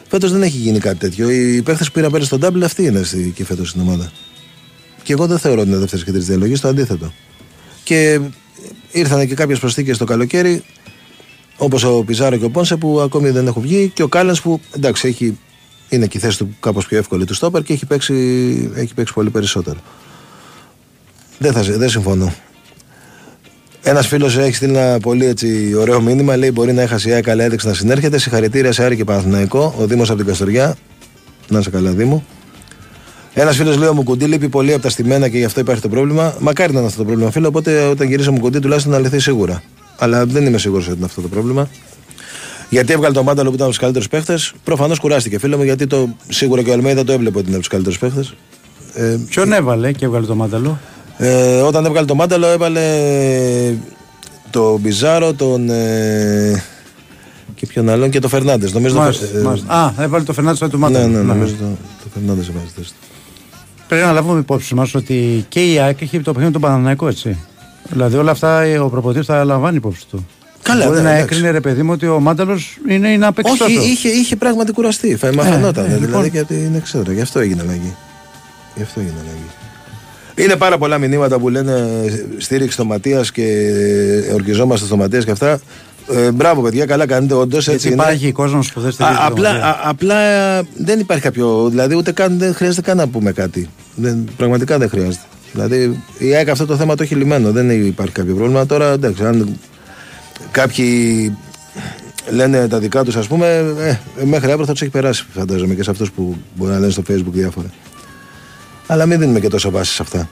[0.08, 1.30] Φέτος δεν έχει γίνει κάτι τέτοιο.
[1.30, 4.12] Οι παίχτες που πήραν πέρυσι στον Ντάμπλ αυτοί είναι εκεί φέτος στην ομάδα.
[5.02, 7.12] Και εγώ δεν θεωρώ ότι είναι δεύτερες και τρίτε διαλογέ, το αντίθετο.
[7.82, 8.20] Και
[8.92, 10.64] ήρθαν και κάποιες προσθήκες το καλοκαίρι,
[11.56, 14.60] όπως ο Πιζάρο και ο Πόνσε που ακόμη δεν έχουν βγει, και ο Κάλλαν που
[14.76, 15.38] εντάξει έχει,
[15.88, 18.14] είναι και η θέση του κάπως πιο εύκολη του στόπερ και έχει παίξει,
[18.74, 19.78] έχει παίξει πολύ περισσότερο.
[21.38, 22.34] Δεν, θα, δεν συμφωνώ.
[23.82, 26.36] Ένας φίλος έχει στείλει ένα πολύ έτσι, ωραίο μήνυμα.
[26.36, 28.18] Λέει: Μπορεί να έχασε η ΑΕΚ, αλλά έδειξε να συνέρχεται.
[28.18, 29.74] Συγχαρητήρια σε Άρη και Παναθηναϊκό.
[29.78, 30.76] Ο Δήμος από την Καστοριά.
[31.48, 32.24] Να σε καλά, Δήμο.
[33.34, 35.88] Ένας φίλος λέει: Ο Μουκουντή λείπει πολύ από τα στημένα και γι' αυτό υπάρχει το
[35.88, 36.34] πρόβλημα.
[36.38, 37.48] Μακάρι να είναι αυτό το πρόβλημα, φίλο.
[37.48, 39.62] Οπότε όταν γυρίσει ο Μουκουντή, τουλάχιστον να λυθεί σίγουρα.
[39.98, 41.68] Αλλά δεν είμαι σίγουρος ότι είναι αυτό το πρόβλημα.
[42.68, 44.52] Γιατί έβγαλε το μάνταλο που ήταν από τους καλύτερους παίχτες.
[44.64, 47.64] Προφανώς κουράστηκε, φίλο μου, γιατί το, σίγουρα και ο Αλμέιδα το έβλεπε ότι είναι από
[47.64, 48.34] τους καλύτερους παίχτες.
[48.94, 50.78] Ε, Ποιον έβαλε και έβγαλε το μάνταλο;
[51.18, 52.82] Ε, όταν έβγαλε το μάνταλο, έβαλε
[54.50, 55.70] τον Μπιζάρο, τον.
[55.70, 56.64] Ε,
[57.54, 58.72] και ποιον άλλον και το Φερνάντες.
[58.72, 58.82] Ε,
[59.66, 61.06] Α, έβαλε το Φερνάντες του μάνταλο.
[61.06, 61.64] Ναι, ναι, ναι, νομίζω το,
[62.02, 62.66] το Φερνάντες έβαλε
[63.88, 67.38] Πρέπει να λάβουμε υπόψη μας ότι και η ΑΕΚ έχει το παιχνίδι του Παναναναϊκό, έτσι.
[67.88, 70.26] Δηλαδή όλα αυτά ο προποτή θα λαμβάνει υπόψη του.
[70.62, 73.52] Καλά, Μπορεί ναι, να έκρινε ρε παιδί μου ότι ο Μάνταλος είναι, είναι απέξω.
[73.64, 75.18] Όχι, είχε, είχε πράγματι κουραστεί.
[75.34, 75.84] Μα ε, φαινόταν.
[75.84, 76.26] Ε, δηλαδή λοιπόν...
[76.26, 77.12] γιατί είναι ξέρω.
[77.12, 77.94] Γι' αυτό έγινε αλλαγή.
[78.74, 79.65] Γι' αυτό έγινε αλλαγή.
[80.36, 81.88] Είναι πάρα πολλά μηνύματα που λένε
[82.36, 83.72] στήριξη στο Ματίας και
[84.32, 85.60] ορκιζόμαστε στο Ματίας και αυτά.
[86.12, 87.34] Ε, μπράβο, παιδιά, καλά κάνετε.
[87.34, 87.88] Όντως έτσι.
[87.88, 89.18] Υπάρχει κόσμος που δεν στηρίζει.
[89.20, 90.16] Απλά, α, απλά
[90.76, 91.68] δεν υπάρχει κάποιο.
[91.68, 93.68] Δηλαδή, ούτε καν δεν χρειάζεται καν να πούμε κάτι.
[93.94, 95.24] Δεν, πραγματικά δεν χρειάζεται.
[95.52, 97.52] Δηλαδή, η ΑΕΚ αυτό το θέμα το έχει λυμμένο.
[97.52, 98.66] Δεν υπάρχει κάποιο πρόβλημα.
[98.66, 99.58] Τώρα, εντάξει, αν
[100.50, 101.36] κάποιοι
[102.30, 103.74] λένε τα δικά τους, ας πούμε,
[104.18, 106.92] ε, μέχρι αύριο θα τους έχει περάσει, φαντάζομαι, και σε αυτούς που μπορεί να λένε
[106.92, 107.66] στο Facebook διάφορα.
[108.86, 110.28] Αλλά μην δίνουμε και τόσο βάση σε αυτά.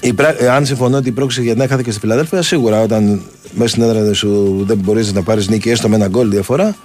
[0.00, 3.22] Η ε, αν συμφωνώ ότι η πρόκληση για την έχαθε και στη Φιλαδέλφια, σίγουρα όταν
[3.52, 6.76] μέσα στην έδρα σου δεν μπορείς να πάρεις νίκη έστω με ένα γκολ διαφορά.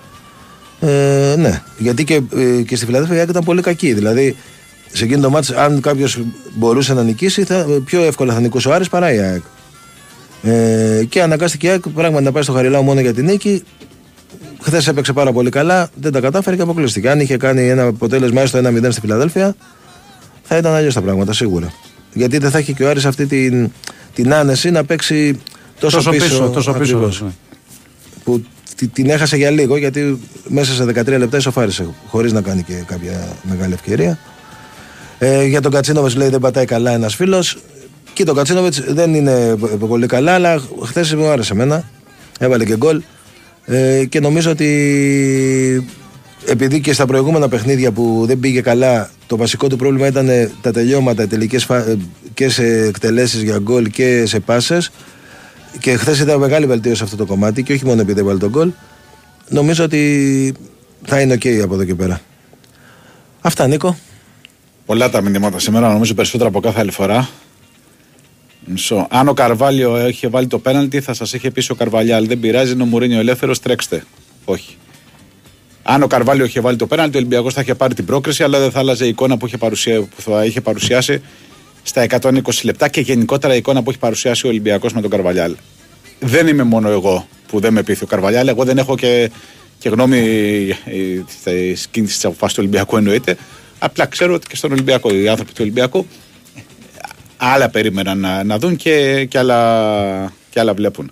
[0.80, 3.94] Ε, ναι, γιατί και, ε, και στη Φιλαδέλφια η ήταν πολύ κακή.
[3.94, 4.36] Δηλαδή,
[4.92, 6.20] σε εκείνο το μάτι, αν κάποιος
[6.54, 9.42] μπορούσε να νικήσει, θα, πιο εύκολα θα νικούσε ο Άρης παρά η ΑΕΚ.
[10.44, 13.64] Ε, και αναγκάστηκε η ΑΕΚ πράγματι να πάει στο Χαριλάου μόνο για την νίκη.
[14.62, 17.10] Χθες έπαιξε πάρα πολύ καλά, δεν τα κατάφερε και αποκλείστηκε.
[17.10, 19.56] Αν είχε κάνει ένα αποτέλεσμα έστω 1-0 στη Φιλαδέλφια,
[20.52, 21.74] θα ήταν αλλιώς τα πράγματα σίγουρα.
[22.14, 23.72] Γιατί δεν θα έχει και ο Άρης αυτή την,
[24.14, 25.40] την άνεση να παίξει
[25.80, 26.26] τόσο, τόσο πίσω.
[26.26, 27.32] πίσω τόσο πίσω ναι.
[28.24, 28.44] Που
[28.94, 33.28] την έχασε για λίγο γιατί μέσα σε 13 λεπτά ισοφάρισε χωρίς να κάνει και κάποια
[33.44, 34.20] μεγάλη ευκαιρία.
[35.20, 37.58] Ε, για τον Κατσίνοβιτς λέει δεν πατάει καλά ένας φίλος.
[38.14, 41.90] Και τον Κατσίνοβιτς δεν είναι πολύ καλά, αλλά χθες μου άρεσε εμένα.
[42.40, 43.02] Έβαλε και γκολ.
[43.66, 44.68] Ε, και νομίζω ότι
[46.46, 50.30] επειδή και στα προηγούμενα παιχνίδια που δεν πήγε καλά, το βασικό του πρόβλημα ήταν
[50.62, 51.98] τα τελειώματα τελικές φα...
[52.34, 54.92] και σε εκτελέσεις για γκολ και σε πάσες.
[55.80, 58.50] Και χθες ήταν μεγάλη βελτίωση σε αυτό το κομμάτι και όχι μόνο επειδή έβαλε τον
[58.50, 58.72] γκολ.
[59.50, 60.54] Νομίζω ότι
[61.06, 62.22] θα είναι OK από εδώ και πέρα.
[63.42, 63.98] Αυτά, Νίκο.
[64.86, 67.30] Πολλά τα μηνύματα σήμερα, νομίζω περισσότερα από κάθε άλλη φορά.
[68.66, 69.08] Μισό.
[69.10, 72.28] Αν ο Καρβάλιο είχε βάλει το πέναλτι, θα σας είχε πει ο Καρβαλιάλ.
[72.28, 74.04] Δεν πειράζει, είναι ο Μουρίνιο ελεύθερος, τρέξτε.
[74.46, 74.78] Όχι.
[75.94, 78.60] Αν ο Καρβάλιο είχε βάλει το πέναλτι, ο Ολυμπιακός θα είχε πάρει την πρόκριση, αλλά
[78.60, 81.22] δεν θα άλλαζε η εικόνα που, είχε παρουσία, που θα είχε παρουσιάσει
[81.84, 85.56] στα 120 λεπτά και γενικότερα η εικόνα που έχει παρουσιάσει ο Ολυμπιακός με τον Καρβαλιάλ.
[86.20, 89.32] Δεν είμαι μόνο εγώ που δεν με πείθει ο Καρβαλιάλ, εγώ δεν έχω και,
[89.78, 90.20] και γνώμη
[91.26, 93.38] της κίνησης της αποφάσης του Ολυμπιακού εννοείται.
[93.80, 96.06] Απλά ξέρω ότι και στον Ολυμπιακό, οι άνθρωποι του Ολυμπιακού
[97.38, 101.12] άλλα περίμεναν να, να δουν και, και, άλλα, και άλλα βλέπουν.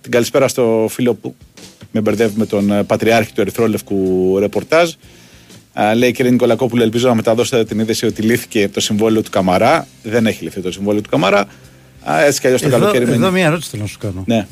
[0.00, 1.34] την καλησπέρα στο φίλο που
[1.90, 4.90] με μπερδεύει με τον ε, Πατριάρχη του Ερυθρόλευκου ρεπορτάζ.
[5.96, 9.86] λέει κύριε Νικολακόπουλο, ελπίζω να μεταδώσετε την είδηση ότι λύθηκε το συμβόλαιο του Καμαρά.
[10.02, 11.46] Δεν έχει λυθεί το συμβόλαιο του Καμαρά.
[12.10, 13.12] Α, έτσι κι αλλιώς το καλοκαίρι.
[13.12, 14.22] Εδώ μία ερώτηση θέλω να σου κάνω.
[14.26, 14.46] Ναι.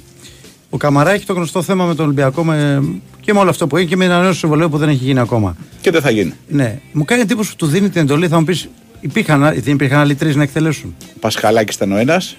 [0.70, 2.82] Ο Καμαρά έχει το γνωστό θέμα με τον Ολυμπιακό με...
[3.20, 5.18] και με όλο αυτό που έχει και με ένα νέο συμβολέο που δεν έχει γίνει
[5.18, 5.56] ακόμα.
[5.80, 6.32] Και δεν θα γίνει.
[6.48, 6.80] Ναι.
[6.92, 8.68] Μου κάνει εντύπωση που του δίνει την εντολή, θα μου πεις,
[9.00, 10.96] υπήρχαν, δεν υπήρχαν άλλοι τρεις να εκτελέσουν.
[11.20, 12.36] Πασχαλάκης ήταν ο ένας.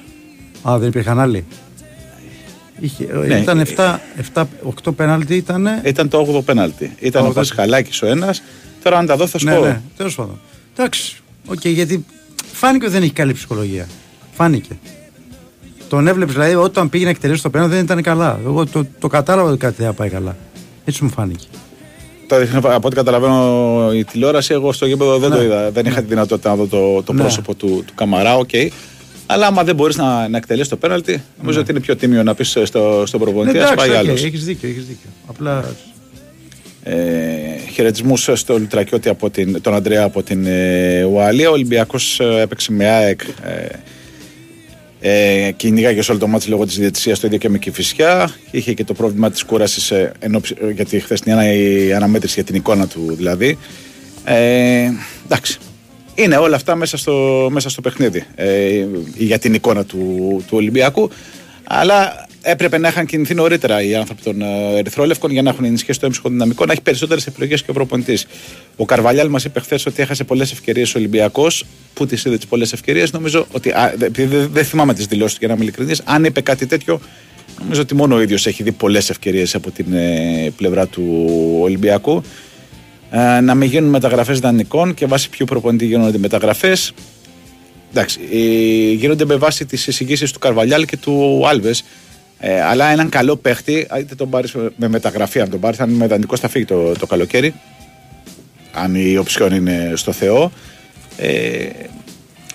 [0.69, 1.45] Α, δεν υπήρχαν άλλοι.
[2.79, 3.35] Είχε, ναι.
[3.35, 3.95] Ήταν 7,
[4.33, 4.43] 7,
[4.85, 5.67] 8 πέναλτι ήταν.
[5.83, 6.95] Ήταν το 8ο πέναλτι.
[6.99, 7.29] Ήταν 8...
[7.29, 8.41] ο Πασχαλάκη ο ένας.
[8.83, 10.39] Τώρα αν τα δω θα ναι, ναι, τέλος πάντων.
[10.75, 11.17] Εντάξει.
[11.49, 12.05] Okay, γιατί
[12.53, 13.87] φάνηκε ότι δεν έχει καλή ψυχολογία.
[14.31, 14.77] Φάνηκε.
[15.89, 18.39] Τον έβλεπες δηλαδή όταν πήγε να εκτελέσεις το πέναντι δεν ήταν καλά.
[18.45, 20.35] Εγώ το, το κατάλαβα ότι κάτι δεν πάει καλά.
[20.85, 21.45] Έτσι μου φάνηκε.
[22.63, 25.35] από ό,τι καταλαβαίνω η τηλεόραση, εγώ στο γήπεδο δεν ναι.
[25.35, 25.71] το είδα.
[25.71, 27.21] Δεν είχα τη δυνατότητα να δω το, το ναι.
[27.21, 28.37] πρόσωπο του, του Καμαρά.
[28.37, 28.67] Okay.
[29.29, 31.63] Αλλά άμα δεν μπορείς να, να εκτελέσεις το πέναλτι, νομίζω ναι.
[31.63, 33.57] ότι είναι πιο τίμιο να πεις στο, στον προπονητή.
[33.57, 34.23] Ναι, πάει άλλος.
[34.23, 35.09] Έχεις δίκιο, έχεις δίκιο.
[35.27, 35.75] Απλά.
[36.83, 36.95] Ε,
[37.73, 41.49] Χαιρετισμούς στο Λουτρακιώτη από την, τον Αντρέα από την ε, Ουαλία.
[41.49, 43.21] Ο Ολυμπιακός ε, έπαιξε με ΑΕΚ.
[43.43, 43.67] Ε,
[44.99, 48.29] ε, κυνηγάγε σε όλο το μάτι λόγω της διαιτησίας το ίδιο και με Κυφυσιά.
[48.51, 50.29] Είχε και το πρόβλημα της κούρασης ε, ε,
[50.71, 53.57] για τη χθεσινή αναμέτρηση για την εικόνα του δηλαδή.
[54.23, 54.91] Ε,
[55.25, 55.57] εντάξει,
[56.17, 58.85] είναι όλα αυτά μέσα στο, μέσα στο παιχνίδι ε,
[59.17, 59.97] για την εικόνα του,
[60.47, 61.09] του Ολυμπιακού.
[61.63, 65.99] Αλλά έπρεπε να είχαν κινηθεί νωρίτερα οι άνθρωποι των ε, Ερυθρόλευκων για να έχουν ενισχύσει
[65.99, 68.25] το έμψυχο δυναμικό, να έχει περισσότερες επιλογές και ο προπονητής.
[68.75, 71.65] Ο Καρβαλιάλ μας είπε χθες ότι έχασε πολλές ευκαιρίες ο Ολυμπιακός.
[71.93, 73.73] Πού τις είδε τις πολλές ευκαιρίες, νομίζω ότι.
[73.99, 76.99] επειδή δεν θυμάμαι τις δηλώσεις του για να είμαι ειλικρινής, αν είπε κάτι τέτοιο,
[77.61, 81.27] νομίζω ότι μόνο ο ίδιος έχει δει πολλές ευκαιρίες από την ε, πλευρά του
[81.61, 82.46] Ολυμπιακού ε,
[83.41, 86.93] να μην γίνουν μεταγραφές δανεικών και βάσει ποιου προπονητή γίνονται μεταγραφές.
[87.91, 91.83] Εντάξει, ε, γίνονται με βάση τις εισηγήσεις του Καρβαλιάλ και του Άλβες.
[92.39, 96.07] Ε, αλλά έναν καλό παίχτη, είτε τον πάρεις με μεταγραφή, αν τον πάρεις, αν είναι
[96.07, 97.53] δανεικό, θα φύγει το, το καλοκαίρι.
[98.71, 100.51] Αν η οψιόν είναι στο Θεό.
[101.17, 101.67] Ε,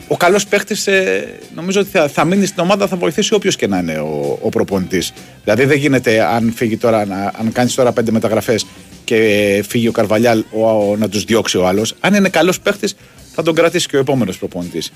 [0.06, 3.66] ο καλός παίχτης ε, νομίζω ότι θα, θα μείνει στην ομάδα, θα βοηθήσει όποιος και
[3.66, 5.12] να είναι ο, ο προπονητής.
[5.44, 7.00] Δηλαδή δεν γίνεται αν φύγει τώρα,
[7.38, 8.66] αν κάνεις τώρα πέντε μεταγραφές
[9.04, 11.94] και φύγει ο Καρβαλιάλ ο, να τους διώξει ο άλλος.
[12.00, 12.94] Αν είναι καλός παίχτης,
[13.34, 14.92] θα τον κρατήσει και ο επόμενος προπονητής.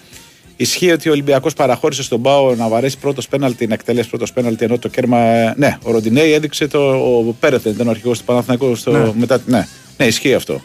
[0.57, 4.65] Ισχύει ότι ο Ολυμπιακός παραχώρησε στον Πάο να βαρέσει πρώτος πέναλτι, να εκτελέσει πρώτος πέναλτι
[4.65, 5.55] ενώ το κέρμα.
[5.57, 6.79] Ναι, ο Ροντινέη έδειξε το.
[6.95, 8.91] Ο Πέρεθεν ήταν ο αρχηγός του Παναθηναϊκού στο...
[8.91, 9.13] ναι.
[9.15, 9.41] μετά.
[9.47, 9.67] Ναι.
[9.97, 10.61] ναι, ισχύει αυτό.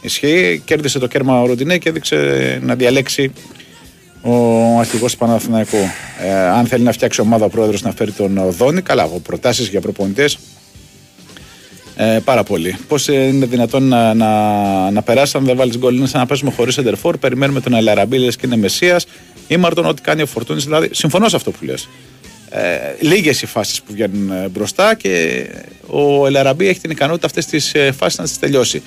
[0.00, 3.32] Ισχύει, κέρδισε το κέρμα ο Ροντινέη και έδειξε να διαλέξει
[4.22, 5.76] ο αρχηγός του Παναθηναϊκού.
[6.24, 9.68] Ε, αν θέλει να φτιάξει ομάδα ο πρόεδρος να φέρει τον Οδόνη, καλά, από προτάσεις
[9.68, 10.38] για προπονητές
[11.96, 12.76] ε, πάρα πολύ.
[12.88, 16.50] Πώς είναι δυνατόν να, να, να περάσει αν δεν βάλεις γκολ, είναι σαν να παίζουμε
[16.50, 17.18] χωρίς εντερφόρ.
[17.18, 19.00] Περιμένουμε τον Ελαραμπή, και είναι Μεσία.
[19.48, 20.64] Ή Μαρτον, ό,τι κάνει ο Φορτούνης.
[20.64, 21.88] Δηλαδή, συμφωνώ σε αυτό που λες.
[22.50, 25.44] Ε, Λίγες οι φάσεις που βγαίνουν ε, μπροστά και
[25.86, 28.82] ο Ελαραμπή έχει την ικανότητα αυτές τις ε, φάσεις να τις τελειώσει.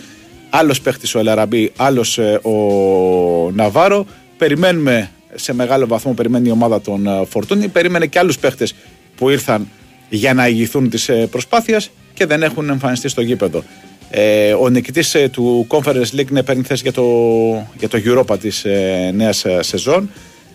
[0.49, 4.05] Άλλος παίχτης ο Ελαραμπή, άλλος ε, ο Ναβάρο.
[4.37, 7.67] Περιμένουμε σε μεγάλο βαθμό, περιμένει η ομάδα των Φορτούνη.
[7.67, 8.73] Περίμενε και άλλους παίχτες
[9.15, 9.67] που ήρθαν
[10.09, 13.63] για να ηγηθούν της προσπάθειας και δεν έχουν εμφανιστεί στο γήπεδο.
[14.09, 17.03] Ε, ο νικητής ε, του Conference League είναι παίρνει θέση για το,
[17.77, 20.09] για το Europa της ε, νέας ε, σεζόν.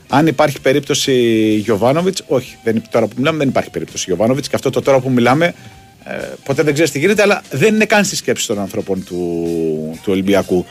[0.09, 1.13] Αν υπάρχει περίπτωση
[1.55, 5.11] Γιωβάνοβιτς, όχι, δεν, τώρα που μιλάμε δεν υπάρχει περίπτωση Γιωβάνοβιτς και αυτό το τώρα που
[5.11, 5.55] μιλάμε
[6.05, 9.19] ε, ποτέ δεν ξέρεις τι γίνεται, αλλά δεν είναι καν στη σκέψη των ανθρώπων του,
[10.03, 10.67] του Ολυμπιακού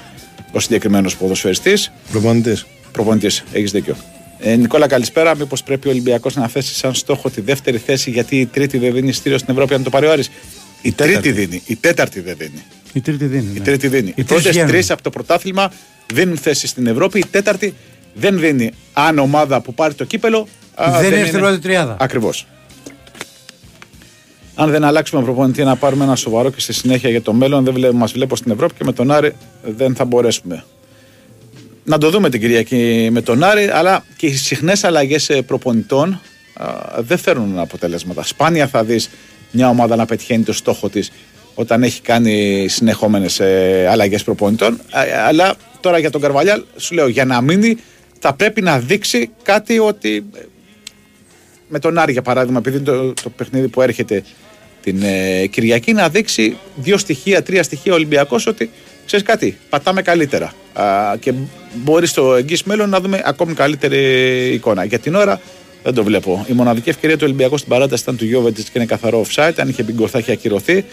[0.52, 1.92] ο συγκεκριμένος ποδοσφαιριστής.
[2.12, 2.66] Προπονητής.
[2.92, 3.96] Προπονητής, έχεις δίκιο.
[4.46, 5.36] Ε, Νικόλα, καλησπέρα.
[5.36, 8.94] Μήπως πρέπει ο Ολυμπιακός να θέσει σαν στόχο τη δεύτερη θέση, γιατί η τρίτη δεν
[8.94, 10.30] δίνει στήριος στην Ευρώπη, αν το πάρει ο Άρης.
[10.82, 11.62] Η τρίτη δίνει.
[11.66, 12.64] Η τέταρτη δεν δίνει.
[12.94, 13.50] Η τρίτη δίνει.
[13.56, 13.66] Η ναι.
[13.66, 14.14] τρίτη δίνει.
[14.16, 15.72] Οι πρώτες τρεις από το πρωτάθλημα
[16.14, 17.20] δίνουν θέση στην Ευρώπη.
[17.20, 17.74] Η τέταρτη
[18.14, 18.72] δεν δίνει.
[18.94, 20.48] Αν ομάδα που πάρει το κύπελο.
[21.02, 21.98] δεν, είναι στην πρώτη τριάδα.
[22.00, 22.48] Ακριβώς.
[24.56, 27.96] Αν δεν αλλάξουμε προπονητή να πάρουμε ένα σοβαρό και στη συνέχεια για το μέλλον, δεν
[27.96, 30.64] μας βλέπω στην Ευρώπη και με τον Άρη δεν θα μπορέσουμε.
[31.84, 36.22] Να το δούμε την Κυριακή με τον Άρη, αλλά και οι συχνές αλλαγές προπονητών
[36.98, 38.24] δεν φέρνουν αποτελέσματα.
[38.24, 39.10] Σπάνια θα δεις
[39.52, 41.12] μια ομάδα να πετυχαίνει το στόχο της
[41.56, 44.80] όταν έχει κάνει συνεχόμενες ε, αλλαγές προπονητών.
[45.28, 47.78] Αλλά τώρα για τον Καρβαλιάλ, σου λέω για να μείνει,
[48.20, 50.26] θα πρέπει να δείξει κάτι ότι.
[50.36, 50.40] Ε,
[51.68, 54.24] με τον Άρη, για παράδειγμα, επειδή το, το παιχνίδι που έρχεται
[54.82, 58.70] την ε, Κυριακή, να δείξει δύο στοιχεία, τρία στοιχεία Ολυμπιακός ότι
[59.06, 60.54] ξέρεις κάτι, πατάμε καλύτερα.
[60.74, 61.34] Α, και
[61.74, 64.00] μπορεί στο εγγύς μέλλον να δούμε ακόμη καλύτερη
[64.54, 64.84] εικόνα.
[64.84, 65.40] Για την ώρα
[65.84, 66.46] δεν το βλέπω.
[66.50, 69.54] Η μοναδική ευκαιρία του Ολυμπιακού στην παράταση ήταν του Γιώβετ και είναι καθαρό offside.
[69.58, 70.86] Αν είχε μπει γκολ θα είχε ακυρωθεί.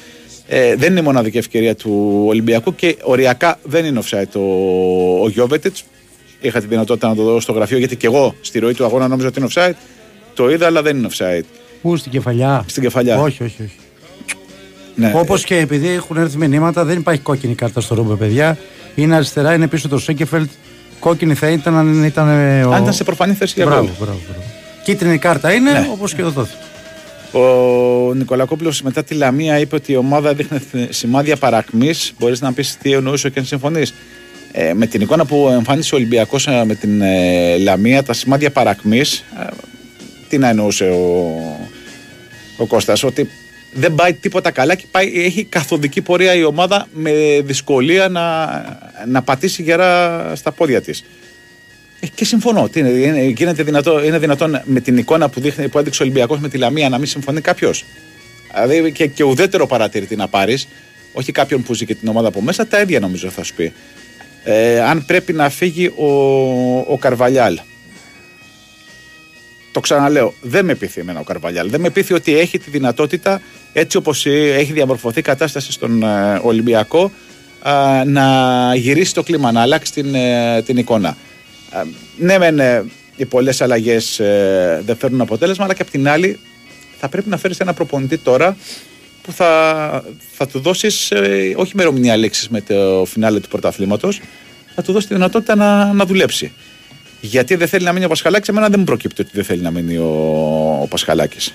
[0.47, 5.29] Ε, δεν είναι η μοναδική ευκαιρία του Ολυμπιακού και οριακά δεν είναι offside ο, ο
[5.29, 5.77] Γιώβετιτ.
[6.41, 9.09] Είχα τη δυνατότητα να το δω στο γραφείο γιατί και εγώ στη ροή του αγώνα
[9.09, 9.75] νόμιζα ότι είναι offside.
[10.35, 11.45] Το είδα, αλλά δεν είναι offside.
[11.83, 13.21] Πού, στην κεφαλιά; Στην κεφαλιά.
[13.21, 13.77] Όχι, όχι, όχι.
[14.95, 15.13] Ναι.
[15.15, 18.59] Όπως και επειδή έχουν έρθει μηνύματα, δεν υπάρχει κόκκινη κάρτα στο Ρούμπεν, παιδιά.
[18.95, 20.51] Είναι αριστερά, είναι πίσω το Σέκεφελτ.
[21.01, 22.29] Κόκκινη θα ήταν αν ήταν.
[22.65, 22.73] Ο...
[22.73, 24.43] Αν ήταν σε προφανή θέση για μπράβο, μπράβο, μπράβο.
[24.85, 25.89] Κίτρινη κάρτα είναι, ναι.
[25.93, 26.47] όπως και εδώ
[27.33, 30.61] Ο Νικολακόπουλος μετά τη Λαμία είπε ότι η ομάδα δείχνει
[30.91, 32.13] σημάδια παρακμής.
[32.19, 33.95] Μπορείς να πεις τι εννοούσε και αν συμφωνείς.
[34.53, 38.51] Ε, με την εικόνα που εμφάνισε ο Ολυμπιακός ε, με την ε, Λαμία, τα σημάδια
[38.51, 39.25] παρακμής.
[39.41, 39.47] Ε,
[40.29, 41.33] τι να εννοούσε ο,
[42.57, 43.29] ο Κώστας, ότι
[43.73, 48.47] δεν πάει τίποτα καλά και πάει, έχει καθοδική πορεία η ομάδα με δυσκολία να,
[49.07, 51.05] να πατήσει γερά στα πόδια της.
[52.01, 52.69] Ε, και συμφωνώ.
[52.69, 52.89] Τι είναι,
[53.39, 56.59] είναι, δυνατό, είναι δυνατόν με την εικόνα που, δείχνει, που έδειξε ο Ολυμπιακός με τη
[56.59, 57.85] Λαμία να μην συμφωνεί κάποιος.
[58.65, 60.69] Δηλαδή και, και ουδέτερο παρατηρητή να πάρεις,
[61.13, 63.73] όχι κάποιον που ζει και την ομάδα από μέσα, τα ίδια νομίζω θα σου πει.
[64.45, 66.07] Ε, αν πρέπει να φύγει ο,
[66.89, 67.59] ο Καρβαλιάλ.
[69.73, 71.71] Το ξαναλέω, δεν με πείθει εμένα ο Καρβαλιάλ.
[71.71, 73.41] Δεν με πείθει ότι έχει τη δυνατότητα,
[73.73, 77.13] έτσι όπως έχει διαμορφωθεί η κατάσταση στον ε, Ολυμπιακό,
[78.07, 78.27] να
[78.75, 81.17] γυρίσει το κλίμα, να αλλάξει την, ε, την εικόνα.
[82.17, 82.85] ναι, μεν ε,
[83.17, 84.21] οι πολλές αλλαγές
[84.85, 86.39] δεν φέρνουν αποτέλεσμα, αλλά και απ' την άλλη
[86.99, 88.57] θα πρέπει να φέρεις ένα προπονητή τώρα
[89.23, 91.13] που θα, θα του δώσεις
[91.57, 94.21] όχι ημερομηνία λήξη με το φινάλε του πρωταθλήματος,
[94.75, 96.53] θα του δώσει τη δυνατότητα να, να δουλέψει.
[97.21, 99.71] Γιατί δεν θέλει να μείνει ο Πασχαλάκης, εμένα δεν μου προκύπτει ότι δεν θέλει να
[99.71, 100.09] μείνει ο,
[100.83, 101.55] ο Πασχαλάκης.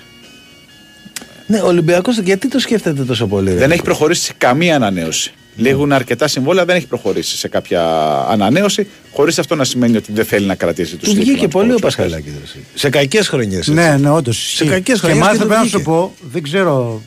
[1.46, 3.50] Ναι, ο Ολυμπιακός γιατί το σκέφτεται τόσο πολύ.
[3.50, 5.32] Δεν έχει προχωρήσει σε καμία ανανέωση.
[5.56, 7.82] Λίγουν αρκετά συμβόλαια, δεν έχει προχωρήσει σε κάποια
[8.28, 11.78] ανανέωση, χωρίς αυτό να σημαίνει ότι δεν θέλει να κρατήσει τους Του βγήκε πολύ ο
[11.78, 12.32] Πασχαλάκης.
[12.74, 13.66] Σε κακές χρονιές.
[13.66, 14.52] Ναι, ναι, όντως.
[14.54, 15.18] Σε κακές χρονιές.
[15.18, 17.02] Και μάλιστα πρέπει να σου πω, δεν ξέρω.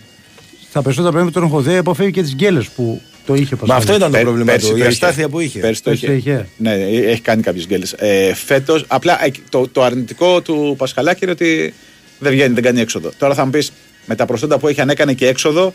[0.69, 3.95] Στα περισσότερα πράγματα τον έχω δει, αποφεύγει και τις γκέλες που το είχε Μα αυτό
[3.95, 4.77] ήταν το πρόβλημα του.
[4.77, 5.59] Η αστάθεια που είχε.
[5.59, 6.47] Πέρσι το είχε.
[6.57, 7.93] Ναι, έχει κάνει κάποιες γκέλες.
[7.97, 11.73] Ε, Φέτος, απλά ε, το, το αρνητικό του Πασχαλάκη είναι ότι
[12.19, 13.11] δεν βγαίνει, δεν κάνει έξοδο.
[13.17, 13.71] Τώρα θα μου πεις
[14.05, 15.73] με τα προσόντα που έχει, αν έκανε και έξοδο,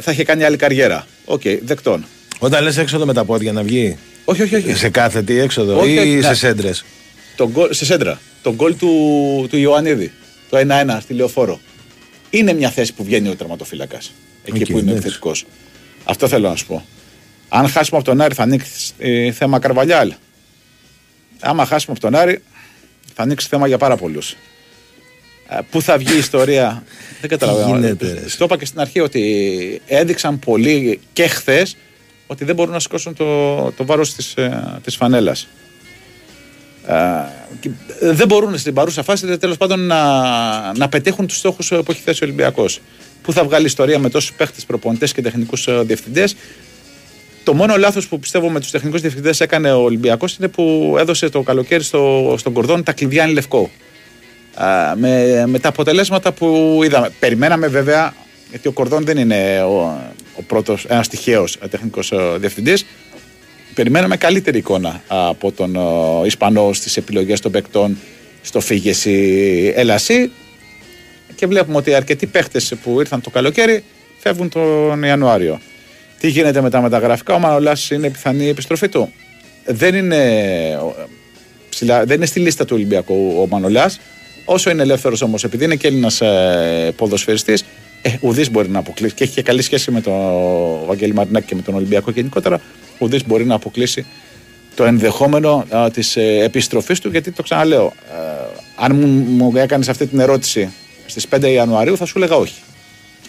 [0.00, 1.06] θα είχε κάνει άλλη καριέρα.
[1.24, 2.04] Οκ, okay, δεκτόν.
[2.38, 3.96] Όταν λες έξοδο με τα πόδια να βγει.
[4.24, 4.74] Όχι, όχι, όχι.
[4.74, 6.84] Σε κάθε τι έξοδο όχι, ή σε σέντρες;
[7.70, 8.20] Σε σέντρα.
[8.42, 10.12] Το γκολ του, του Ιωαννίδη.
[10.50, 11.60] Το 1-1 στη Λεωφόρο.
[12.30, 14.12] Είναι μια θέση που βγαίνει ο τερματοφύλακας.
[14.44, 15.32] Εκεί okay, που είναι επιθετικό.
[16.04, 16.84] Αυτό θέλω να σου πω.
[17.48, 20.12] Αν χάσουμε από τον Άρη, θα ανοίξει ε, θέμα Καρβαλιάλ.
[21.40, 22.42] Άμα χάσουμε από τον Άρη,
[23.14, 24.36] θα ανοίξει θέμα για πάρα πολλούς.
[25.48, 26.84] Ε, πού θα βγει η ιστορία,
[27.20, 27.96] δεν καταλαβαίνω.
[28.38, 31.76] Το είπα και στην αρχή ότι έδειξαν πολλοί και χθες
[32.26, 34.34] ότι δεν μπορούν να σηκώσουν το, το βάρος της
[34.82, 35.48] της ε, φανέλας.
[36.86, 42.00] Ε, δεν μπορούν στην παρούσα φάση τέλος πάντων να, να πετύχουν τους στόχους που έχει
[42.00, 42.80] θέσει ο Ολυμπιακός.
[43.24, 46.36] Πού θα βγάλει ιστορία με τόσους παίχτες, προπονητές και τεχνικούς διευθυντές.
[47.44, 51.28] Το μόνο λάθος που πιστεύω με τους τεχνικούς διευθυντές έκανε ο Ολυμπιακός είναι που έδωσε
[51.28, 53.70] το καλοκαίρι στο, στον Κορδόν τα κλειδιά είναι λευκό
[54.96, 57.10] με, με τα αποτελέσματα που είδαμε.
[57.18, 58.14] Περιμέναμε βέβαια,
[58.50, 60.00] γιατί ο Κορδόν δεν είναι ο,
[60.36, 62.86] ο πρώτος, ένας τυχαίος τεχνικός ε, διευθυντής,
[63.74, 67.98] περιμέναμε καλύτερη εικόνα από τον ο, Ισπανό στις επιλογές των παικτών
[68.42, 70.30] στο φύγεση Ελασί
[71.44, 73.84] και βλέπουμε ότι αρκετοί παίχτες που ήρθαν το καλοκαίρι
[74.18, 75.60] φεύγουν τον Ιανουάριο.
[76.18, 79.12] Τι γίνεται με τα μεταγραφικά, ο Μανολάς είναι πιθανή επιστροφή του.
[79.64, 80.20] Δεν είναι,
[81.68, 84.00] ψηλά, δεν είναι στη λίστα του Ολυμπιακού ο Μανολάς,
[84.44, 87.64] Όσο είναι ελεύθερος όμως, επειδή είναι και Έλληνας ε, ποδοσφαιριστής,
[88.02, 89.14] ε, ουδής μπορεί να αποκλείσει.
[89.14, 90.14] Και έχει και καλή σχέση με τον
[90.86, 92.60] Βαγγέλη Μαρινάκη και με τον Ολυμπιακό γενικότερα.
[92.98, 94.06] Ουδής μπορεί να αποκλείσει
[94.74, 97.08] το ενδεχόμενο της ε, επιστροφής του.
[97.08, 100.72] Γιατί το ξαναλέω, ε, αν μου, μου έκανες αυτή την ερώτηση
[101.06, 102.62] στις 5 Ιανουαρίου, θα σου έλεγα όχι.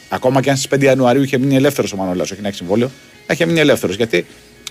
[0.09, 2.91] Ακόμα και αν στις 5 Ιανουαρίου είχε μείνει ελεύθερος ο Μανολά, όχι να έχει συμβόλαιο,
[3.27, 3.95] θα είχε μείνει ελεύθερος.
[3.95, 4.25] Γιατί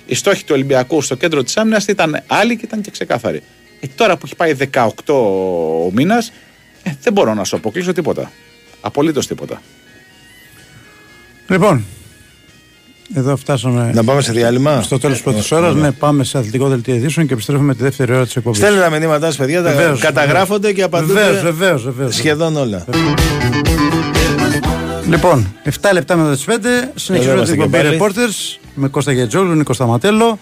[0.07, 3.43] οι στόχοι του Ολυμπιακού στο κέντρο της άμυνας ήταν άλλοι και ήταν και ξεκάθαροι.
[3.81, 6.33] Ε, τώρα που έχει πάει 18 ο μήνας,
[6.83, 8.33] ε, δεν μπορώ να σου αποκλείσω τίποτα.
[8.81, 9.63] Απολύτως τίποτα.
[11.49, 11.85] Λοιπόν,
[13.15, 13.91] εδώ φτάσαμε.
[13.95, 15.75] Να πάμε σε διάλειμμα; Στο τέλος της πρώτης ώρας.
[15.75, 18.59] Ναι, πάμε σε αθλητικό δελτίο ειδήσεων και επιστρέφουμε με τη δεύτερη ώρα της εκπομπής.
[18.59, 19.63] Στέλνετε τα μηνύματά σας, παιδιά.
[19.63, 20.75] Βεβαίως, καταγράφονται βεβαίως.
[20.75, 21.15] και απαντούν.
[21.43, 22.15] Βεβαίως, βεβαίως.
[22.15, 22.85] Σχεδόν όλα.
[25.09, 30.39] Λοιπόν, 7 λεπτά μετά τις 5 συνεχίζουμε την εκπομπή Reporters με Κώστα Γετζόλου, Νίκος Σταματέλο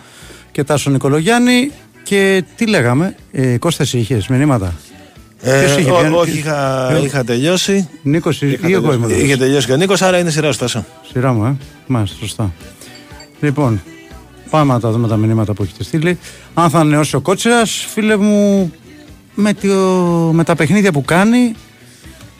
[0.52, 1.70] και Τάσο Νικολογιάννη.
[2.02, 4.74] Και τι λέγαμε, ε, Κώστα, είχες μηνύματα;
[5.44, 7.88] Ε, είχε, ό, όχι, είχα, ε, είχα τελειώσει.
[8.02, 11.44] Νίκος ή εγώ είμαι Είχε τελειώσει και ο Νίκος, άρα είναι σειρά σου Σειρά μου,
[11.44, 11.56] ε.
[11.86, 12.52] Μάλιστα, σωστά.
[13.40, 13.82] Λοιπόν,
[14.50, 16.18] πάμε να τα δούμε τα μηνύματα που έχετε στείλει.
[16.54, 18.72] Αν θα ανανεώσει ο Κότσερα, φίλε μου,
[19.34, 19.68] με, το,
[20.32, 21.54] με τα παιχνίδια που κάνει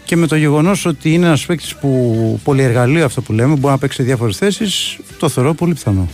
[0.04, 3.78] και με το γεγονός ότι είναι ένας παίκτης που πολυεργαλείο αυτό που λέμε, μπορεί να
[3.78, 6.08] παίξει σε διάφορες θέσεις, το θεωρώ πολύ πιθανό.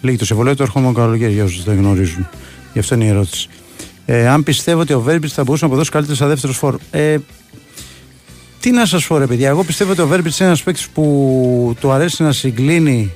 [0.00, 2.28] Λέγει το συμβολέο του ερχόμενο καλοκαίρι για όσους δεν γνωρίζουν.
[2.72, 3.48] Γι' αυτό είναι η ερώτηση.
[4.10, 6.76] Ε, αν πιστεύω ότι ο Βέρμπιτς θα μπορούσε να αποδώσει καλύτερο σαν δεύτερο φόρ.
[6.90, 7.16] Ε,
[8.60, 9.48] τι να σας πω, ρε παιδιά.
[9.48, 13.12] Εγώ πιστεύω ότι ο Βέρμπιτς είναι ένας παίκτης που του αρέσει να συγκλίνει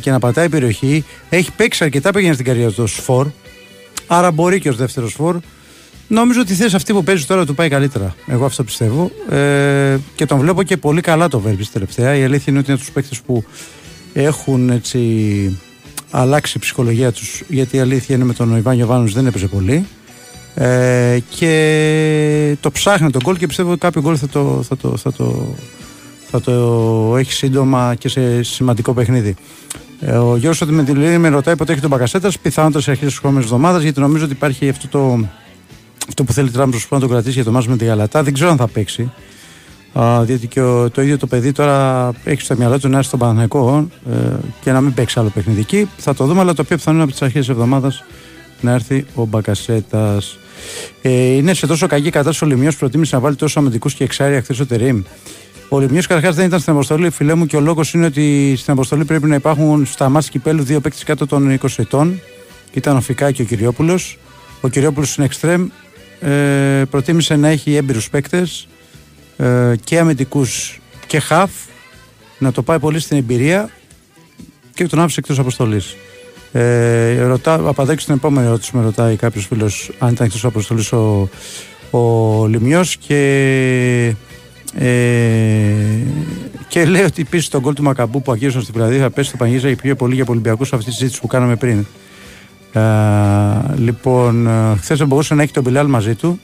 [0.00, 1.04] και να πατάει περιοχή.
[1.28, 3.26] Έχει παίξει αρκετά παιχνίδια στην καριέρα του ως φόρ.
[4.06, 5.36] Άρα μπορεί και ως δεύτερος φόρ.
[6.08, 8.14] Νομίζω ότι η θέση αυτή που παίζει τώρα του πάει καλύτερα.
[8.26, 9.10] Εγώ αυτό πιστεύω.
[9.30, 12.16] Ε, και τον βλέπω και πολύ καλά το Βέρμπιτς τελευταία.
[12.16, 13.44] Η αλήθεια είναι ότι είναι τους παίκτες που
[14.12, 15.00] έχουν έτσι
[16.10, 17.42] αλλάξει η ψυχολογία τους.
[17.48, 19.86] Γιατί η αλήθεια είναι με τον Ιβάν Γιοβάνο δεν έπαιζε πολύ.
[20.62, 24.96] Ε, και το ψάχνει τον γκολ και πιστεύω ότι κάποιο γκολ θα το, θα, το,
[24.96, 25.54] θα, το,
[26.30, 29.34] θα το έχει σύντομα και σε σημαντικό παιχνίδι.
[30.00, 33.44] Ε, ο Γιώργος Αντιμετυλίνη με ρωτάει πότε έχει τον Μπακασέτας, πιθανότατα σε αρχές της επόμενης
[33.44, 35.28] εβδομάδας, γιατί νομίζω ότι υπάρχει αυτό, το,
[36.08, 38.22] αυτό που θέλει Τραμπ να τον κρατήσει για το μάσο με τη Γαλατά.
[38.22, 39.12] Δεν ξέρω αν θα παίξει.
[39.92, 43.08] Α, διότι και ο, το ίδιο το παιδί τώρα έχει στο μυαλό του να έρθει
[43.08, 44.16] στον Παναγενικό ε,
[44.60, 45.88] και να μην παίξει άλλο παιχνιδική.
[45.96, 48.04] Θα το δούμε, αλλά το πιο πιθανό είναι από τις αρχές της εβδομάδας
[48.60, 50.38] να έρθει ο Μπακασέτας.
[51.02, 54.42] Ε, είναι σε τόσο κακή κατάσταση ο Λιμιός προτίμησε να βάλει τόσο αμυντικούς και εξάρια
[54.42, 55.02] χθες ο Τερήμ.
[55.68, 58.72] Ο Λιμιός καταρχάς δεν ήταν στην αποστολή, φιλέ μου, και ο λόγος είναι ότι στην
[58.72, 62.20] αποστολή πρέπει να υπάρχουν στα μάτια κυπέλου δύο παίκτες κάτω των 20 ετών.
[62.72, 64.18] Ήταν ο Φικά και ο Κυριόπουλος.
[64.60, 65.68] Ο Κυριόπουλος είναι εξτρέμ.
[66.20, 68.68] Ε, προτίμησε να έχει έμπειρους παίκτες
[69.36, 71.50] ε, και αμυντικούς και χαφ.
[72.38, 73.70] Να το πάει πολύ στην εμπειρία
[74.74, 75.96] και τον άφησε εκτός αποστολής.
[76.52, 81.28] Ε, ρωτά, απαντάει στην επόμενη ερώτηση με ρωτάει κάποιος φίλος αν ήταν εκτός αποστολής ο,
[81.90, 84.14] ο Λιμιός και
[84.74, 84.86] ε,
[86.68, 89.36] και λέει ότι πίσω τον κόλ του Μακαμπού που αγίωσαν στην Βραδία θα πέσει στο
[89.36, 91.86] Πανγίζα πιο πολύ για Ολυμπιακούς αυτή τη συζήτηση που κάναμε πριν.
[92.72, 92.80] Ε,
[93.76, 96.40] λοιπόν, ε, χθες δεν μπορούσε να έχει τον Μπιλάλ μαζί του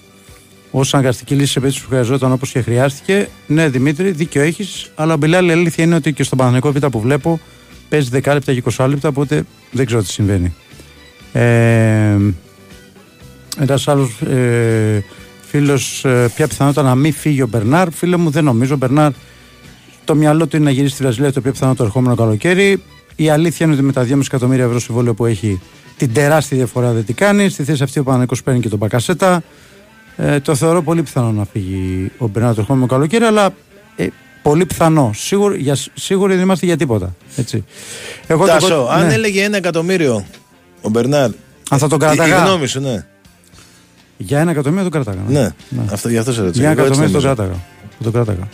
[0.71, 3.29] ως αναγκαστική λύση σε περίπτωση που χρειαζόταν όπως και χρειάστηκε.
[3.47, 6.87] Ναι, Δημήτρη, δίκιο έχεις, αλλά ο Μπιλάλ η αλήθεια είναι ότι και στον Παναγενικό Β
[6.87, 7.41] που βλέπω
[7.89, 10.55] παίζει 10 λεπτά και 20 λεπτά, οπότε δεν ξέρω τι συμβαίνει.
[11.33, 12.17] Ε,
[13.59, 15.05] Ένας άλλος ε,
[15.49, 17.91] Φίλος, ε, ποια πιθανότητα να μην φύγει ο Μπερνάρ.
[17.91, 18.75] Φίλε μου, δεν νομίζω.
[18.75, 19.13] Ο Μπερνάρ,
[20.05, 22.83] το μυαλό του είναι να γυρίσει στη Βραζιλία το πιο πιθανό το ερχόμενο καλοκαίρι.
[23.17, 25.61] Η αλήθεια είναι ότι με τα 2,5 εκατομμύρια ευρώ συμβόλαιο που έχει
[25.97, 27.49] την τεράστια διαφορά δεν την κάνει.
[27.49, 29.43] Στη θέση αυτή ο Παναγικό παίρνει και τον Πακασέτα.
[30.17, 33.51] Ε, το θεωρώ πολύ πιθανό να φύγει ο Μπερνάρ το ερχόμενο καλοκαίρι, αλλά ε,
[34.49, 35.11] πολύ πιθανό.
[35.15, 37.15] Σίγουροι, για, σίγουροι δεν είμαστε για τίποτα.
[37.37, 37.65] Έτσι.
[38.27, 38.89] Εγώ Τάσο, το...
[38.91, 39.15] αν ναι.
[39.15, 40.25] έλεγε ένα εκατομμύριο
[40.81, 41.31] ο Μπερνάρ.
[41.71, 42.37] Αν θα τον κρατάγα.
[42.37, 43.07] Η γνώμη σου, ναι.
[44.17, 45.21] Για ένα εκατομμύριο τον κράταγα.
[45.29, 45.83] Ναι, ναι.
[45.91, 46.61] Αυτό, γι' αυτό σε ρωτήσω.
[46.61, 47.55] Για ένα εκατομμύριο τον κράταγα.
[48.03, 48.49] τον κράταγα.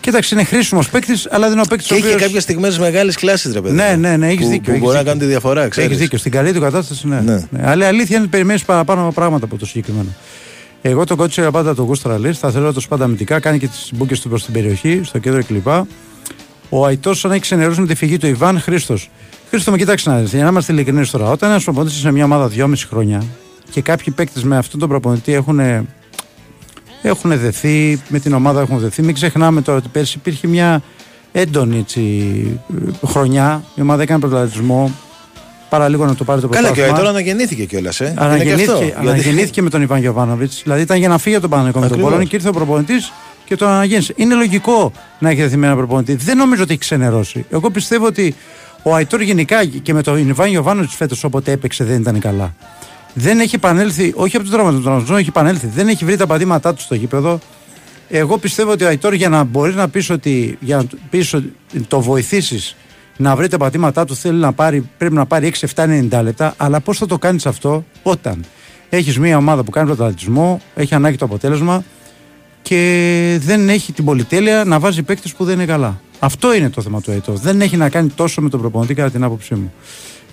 [0.00, 1.86] Κοίταξε, είναι χρήσιμος παίκτης, αλλά δεν είναι ο παίκτης.
[1.86, 2.22] Και έχει οποίος...
[2.22, 3.74] κάποιες στιγμές μεγάλης κλάσης, ρε παιδί.
[3.74, 4.72] Ναι, ναι, ναι, έχεις δίκιο.
[4.72, 5.90] Που μπορεί να κάνει τη διαφορά, ξέρεις.
[5.90, 6.18] Έχει δίκιο.
[6.18, 7.20] Στην καλή του κατάσταση, ναι.
[7.20, 7.46] ναι.
[7.50, 7.68] ναι.
[7.68, 10.08] Αλλά η αλήθεια είναι ότι περιμένεις παραπάνω πράγματα από το συγκεκριμένο.
[10.88, 13.90] Εγώ τον κότσο πάντα τον Γούστρα Λί, θα θέλω το πάντα αμυντικά, κάνει και τις
[13.94, 15.66] μπουκέ του προς την περιοχή, στο κέντρο κλπ.
[16.68, 19.10] Ο Αϊτός, σαν έχει ξενερώσει με τη φυγή του Ιβάν Χρήστος.
[19.50, 22.24] Χρήστο, με κοιτάξτε να δεις, για να είμαστε ειλικρινείς τώρα, όταν ένας προπονητής σε μια
[22.24, 23.22] ομάδα 2,5 χρόνια
[23.70, 25.60] και κάποιοι παίκτες με αυτόν τον προπονητή έχουν,
[27.02, 29.02] έχουν δεθεί, με την ομάδα έχουν δεθεί.
[29.02, 30.82] Μην ξεχνάμε τώρα ότι πέρσι υπήρχε μια
[31.32, 32.60] έντονη έτσι,
[33.06, 33.62] χρονιά.
[33.74, 34.90] Η ομάδα έκανε πρωταθλητισμό.
[35.68, 36.76] Παρά λίγο να το πάρει το πρωτάθλημα.
[36.76, 38.00] Καλά, και τώρα αναγεννήθηκε κιόλας.
[38.00, 38.14] Ε.
[38.16, 40.52] Αναγεννήθηκε, αναγεννήθηκε με τον Ιβάν Γιοβάνοβιτ.
[40.62, 43.12] Δηλαδή ήταν για να φύγει από τον Παναγενικό με τον Πολώνη και ήρθε ο προπονητής
[43.44, 44.12] και τον αναγέννησε.
[44.16, 46.14] Είναι λογικό να έχει δεθεί με ένα προπονητή.
[46.14, 47.46] Δεν νομίζω ότι έχει ξενερώσει.
[47.50, 48.34] Εγώ πιστεύω ότι
[48.82, 52.54] ο Αϊτόρ γενικά και με τον Ιβάν Γιοβάνοβιτ φέτος όποτε έπαιξε δεν ήταν καλά
[53.18, 56.80] δεν έχει επανέλθει, όχι από τον τραυματισμό, έχει επανέλθει, δεν έχει βρει τα πατήματά του
[56.80, 57.38] στο γήπεδο.
[58.08, 61.52] Εγώ πιστεύω ότι ο Αϊτόρ για να μπορείς να πεις ότι, για να πεις ότι
[61.88, 62.76] το βοηθήσεις
[63.16, 66.54] να βρει τα πατήματά του θέλει να πάρει, πρέπει να πάρει 6-7-90 λεπτά.
[66.56, 68.44] Αλλά πώς θα το κάνεις αυτό όταν
[68.88, 71.84] έχεις μια ομάδα που κάνει πρωταθλητισμό, έχει ανάγκη το αποτέλεσμα
[72.62, 76.00] και δεν έχει την πολυτέλεια να βάζει παίκτες που δεν είναι καλά.
[76.18, 77.36] Αυτό είναι το θέμα του Αϊτόρ.
[77.38, 79.72] Δεν έχει να κάνει τόσο με τον προπονητή κατά την άποψή μου.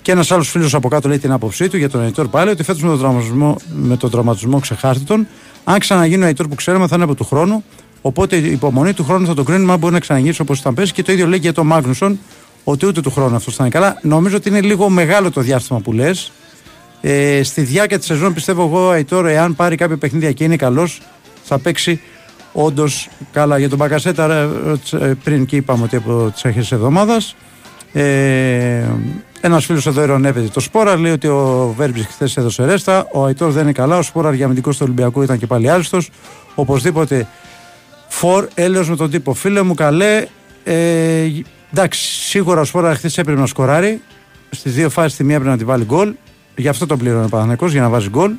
[0.01, 2.63] Και ένας άλλος φίλος από κάτω λέει την άποψή του για τον Αϊτόρ πάλι ότι
[2.63, 5.27] φέτος με τον τραυματισμό, με τον τραυματισμό ξεχάστε τον.
[5.63, 7.63] Αν ξαναγίνει ο Αϊτόρ που ξέρουμε θα είναι από του χρόνου.
[8.01, 10.93] Οπότε η υπομονή του χρόνου θα το κρίνουμε αν μπορεί να ξαναγίνει όπως ήταν πέσει.
[10.93, 12.19] Και το ίδιο λέει και για τον Μάγνουσον
[12.63, 13.99] ότι ούτε του χρόνου αυτός θα είναι καλά.
[14.01, 16.31] Νομίζω ότι είναι λίγο μεγάλο το διάστημα που λες.
[17.01, 21.01] Ε, στη διάρκεια της σεζόν πιστεύω εγώ Αϊτόρ, εάν πάρει κάποια παιχνίδια και είναι καλός,
[21.43, 22.01] θα παίξει
[22.53, 23.57] όντως καλά.
[23.57, 24.49] Για τον Μπακασέτα,
[24.91, 27.35] ε, πριν και είπαμε ότι από τις αρχές της εβδομάδας.
[27.93, 28.83] Ε,
[29.41, 33.07] ένας φίλος εδώ ειρωνεύεται το Σπόρα, λέει ότι ο Βέρμπιτ χθες έδωσε ρέστα.
[33.11, 33.97] Ο Αϊτόρ δεν είναι καλά.
[33.97, 36.09] Ο Σπόρα για αμυντικό του Ολυμπιακού ήταν και πάλι άριστος.
[36.55, 37.27] Οπωσδήποτε
[38.07, 39.33] φορ, έλεος με τον τύπο.
[39.33, 40.25] Φίλε μου, καλέ.
[40.63, 41.27] Ε,
[41.73, 44.01] εντάξει, σίγουρα ο Σπόρα χθες έπρεπε να σκοράρει.
[44.49, 46.13] Στις δύο φάσεις τη μία έπρεπε να τη βάλει γκολ.
[46.55, 48.31] Γι' αυτό το πλήρωνε ο Παναγενικό για να βάζει γκολ.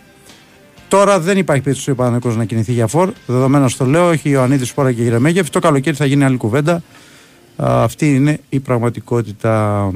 [0.89, 3.13] Τώρα δεν υπάρχει περίπτωση ο Παναγενικό να κινηθεί για φορ.
[3.27, 5.51] Δεδομένως το λέω, έχει Ιωαννίδης Σπόρα και Γερεμέγεφ.
[5.51, 6.83] Το καλοκαίρι θα γίνει άλλη κουβέντα.
[7.57, 9.91] αυτή είναι η πραγματικότητα.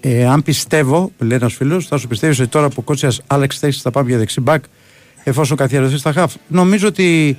[0.00, 3.58] Ε, αν πιστεύω, λέει ένας φίλος, θα σου πιστεύεις ότι τώρα που ο κότσιας Άλεξ
[3.58, 4.64] θέση θα πάμε για δεξί μπακ
[5.24, 6.34] εφόσον καθιερωθεί στα χαφ.
[6.48, 7.38] Νομίζω ότι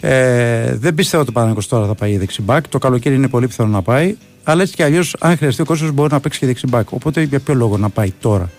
[0.00, 2.68] ε, δεν πιστεύω ότι ο Παναγενικό τώρα θα πάει για δεξί μπακ.
[2.68, 4.16] Το καλοκαίρι είναι πολύ πιθανό να πάει.
[4.44, 6.92] Αλλά έτσι κι αλλιώς, αν χρειαστεί ο κότσια μπορεί να παίξει και δεξί μπακ.
[6.92, 8.50] Οπότε για ποιο λόγο να πάει τώρα;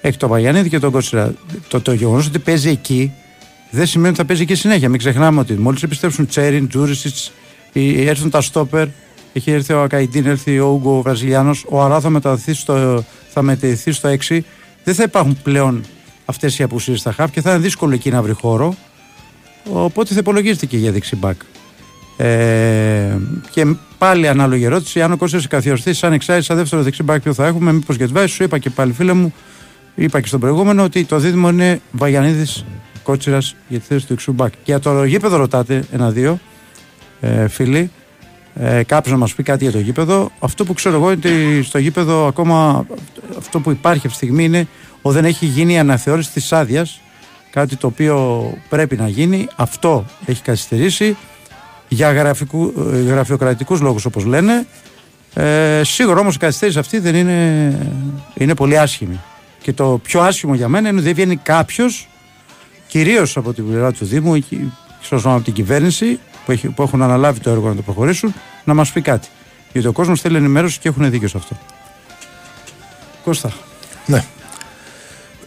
[0.00, 1.34] Έχει το Παγιανίδη και τον Κότσιρα.
[1.68, 3.12] Το, το γεγονός ότι παίζει εκεί
[3.70, 4.88] δεν σημαίνει ότι θα παίζει εκεί συνέχεια.
[4.88, 7.32] Μην ξεχνάμε ότι μόλις επιστρέψουν Τσέριν, Τζούρισιτς,
[7.72, 8.86] έρθουν τα στόπερ,
[9.32, 11.64] έχει έρθει ο Ακαϊντίν, έρθει ο Ούγκο ο Βραζιλιάνος.
[11.68, 14.40] Ο Αρά θα μεταδοθεί στο, θα μεταδοθεί στο 6.
[14.84, 15.84] Δεν θα υπάρχουν πλέον
[16.24, 18.74] αυτές οι απουσίες στα χαφ και θα είναι δύσκολο εκεί να βρει χώρο.
[19.72, 21.40] Οπότε θα υπολογίζεται και για δεξιμπάκ.
[22.16, 23.16] Ε,
[23.50, 25.02] και πάλι ανάλογη ερώτηση.
[25.02, 28.42] Αν ο Κώστας καθιερωθεί σαν εξάρι, σαν δεύτερο δεξιμπάκι, ποιο θα έχουμε, μήπως και Σου
[28.42, 29.34] είπα και πάλι, φίλε μου,
[29.94, 32.64] είπα και στον προηγούμενο ότι το δίδυμο είναι Βαγιανίδης
[33.02, 34.52] Κότσιρας για τη θέση του εξουμπάκ.
[34.52, 36.38] Και για το γήπεδο ρωτάτε ένα-δύο
[37.20, 37.90] ε, φίλοι.
[38.54, 40.30] Ε, Κάποιος να μας πει κάτι για το γήπεδο.
[40.38, 42.86] Αυτό που ξέρω εγώ είναι ότι στο γήπεδο ακόμα
[43.38, 44.66] αυτό που υπάρχει αυτή τη στιγμή είναι
[45.02, 47.00] ότι δεν έχει γίνει η αναθεώρηση της άδειας.
[47.50, 49.48] Κάτι το οποίο πρέπει να γίνει.
[49.56, 51.16] Αυτό έχει καθυστερήσει
[51.88, 54.66] για γραφικού, ε, γραφειοκρατικούς λόγους όπως λένε
[55.34, 57.78] ε, σίγουρα όμως η καθυστέρηση αυτή δεν είναι,
[58.34, 59.20] είναι πολύ άσχημη
[59.62, 62.08] και το πιο άσχημο για μένα είναι ότι δεν βγαίνει κάποιος,
[62.86, 67.40] κυρίως από την πλευρά του Δήμου, ίσω από την κυβέρνηση, που, έχει, που έχουν αναλάβει
[67.40, 68.34] το έργο να το προχωρήσουν,
[68.64, 69.28] να μας πει κάτι.
[69.72, 71.56] Γιατί ο κόσμος θέλει ενημέρωση και έχουν δίκιο σε αυτό.
[73.24, 73.52] Κώστα.
[74.06, 74.24] Ναι.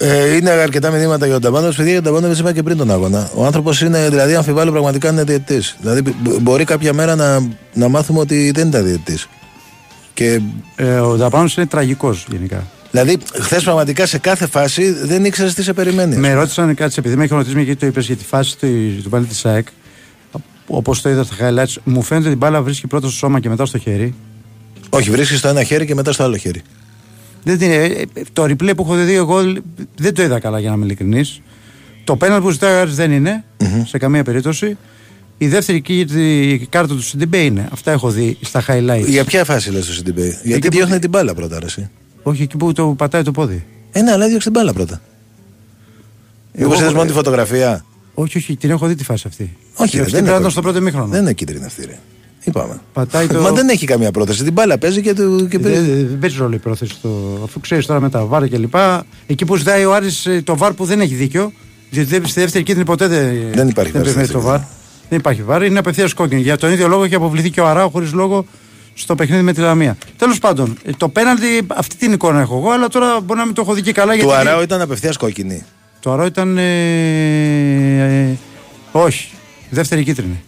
[0.03, 1.73] Ε, είναι αρκετά μηνύματα για τον Ταμπάνο.
[1.75, 3.29] Παιδιά, για τον Ταμπάνο είπα και πριν τον αγώνα.
[3.35, 5.77] Ο άνθρωπος είναι, δηλαδή, αμφιβάλλω πραγματικά είναι διαιτητής.
[5.79, 9.29] Δηλαδή, μπορεί κάποια μέρα να, να μάθουμε ότι δεν ήταν διαιτητής.
[10.13, 10.41] Και...
[10.75, 12.67] Ε, ο Ταμπάνο είναι τραγικός γενικά.
[12.91, 16.15] Δηλαδή, χθες πραγματικά σε κάθε φάση δεν ήξερες τι σε περιμένει.
[16.15, 18.67] Με ρώτησαν κάτι, επειδή με έχει ρωτήσει γιατί το είπες για τη φάση του,
[19.03, 19.67] του πάλι της ΣΑΕΚ.
[20.67, 23.49] Όπως το είδα στα highlights, μου φαίνεται ότι την μπάλα βρίσκει πρώτα στο σώμα και
[23.49, 24.13] μετά στο χέρι.
[24.89, 26.61] Όχι, βρίσκει στο ένα χέρι και μετά στο άλλο χέρι.
[27.43, 29.41] Δεν είναι, ε, το replay που έχω δει εγώ
[29.95, 31.41] δεν το είδα καλά για να είμαι ειλικρινής.
[32.03, 33.43] Το πέναλ που ζητάει ο Άρης δεν ειναι
[33.85, 34.77] σε καμία περίπτωση.
[35.37, 37.67] Η δεύτερη η κάρτα του Σιντιμπέ είναι.
[37.71, 39.05] Αυτά έχω δει στα highlights.
[39.07, 41.89] Για ποια φάση λες το Σιντιμπέ, Γιατί διώχνει την μπάλα πρώτα, αρέσει.
[42.23, 43.65] Όχι εκεί που το πατάει το πόδι.
[43.91, 45.01] Ε, ναι, αλλά έδιωξε την μπάλα πρώτα.
[46.53, 49.57] Εγώ είδε μόνο τη φωτογραφία; Όχι, όχι, την έχω δει τη φάση αυτή.
[49.75, 51.07] Όχι, δεν, δεν είναι στο πρώτο μήχρονο.
[51.07, 51.85] Δεν είναι κίτρινη αυτή.
[51.85, 51.97] Ρε.
[52.43, 52.79] Είπαμε.
[52.93, 53.41] Πατάει το...
[53.41, 54.43] Μα δεν έχει καμία πρόθεση.
[54.43, 55.79] Την μπάλα παίζει και, το, και παίζει.
[55.79, 56.93] Δεν, δεν παίζει ρόλο η πρόθεση.
[57.01, 57.09] Το...
[57.43, 59.05] Αφού ξέρεις τώρα με τα βάρ και λοιπά.
[59.27, 61.51] Εκεί που ζητάει ο Άρης ε, το βάρ που δεν έχει δίκιο.
[61.89, 64.59] Γιατί στη δεύτερη κίτρινη ποτέ δεν, δεν υπάρχει δεν το βάρ.
[65.09, 65.63] Δεν υπάρχει βάρ.
[65.63, 66.41] Είναι απευθείας κόκκινη.
[66.41, 68.45] Για τον ίδιο λόγο έχει αποβληθεί και ο Αράου χωρίς λόγο
[68.93, 69.97] στο παιχνίδι με τη Λαμία.
[70.17, 73.53] Τέλος πάντων, ε, το πέναλτι, αυτή την εικόνα έχω εγώ, αλλά τώρα μπορεί να μην
[73.53, 74.17] το έχω δει και καλά.
[74.17, 75.63] Το Αράου ήταν απευθείας κόκκινη.
[75.99, 76.57] Το Αράου ήταν.
[76.57, 76.61] Ε,
[78.21, 78.37] ε,
[78.91, 79.29] όχι.
[79.69, 80.43] Δεύτερη κίτρινη.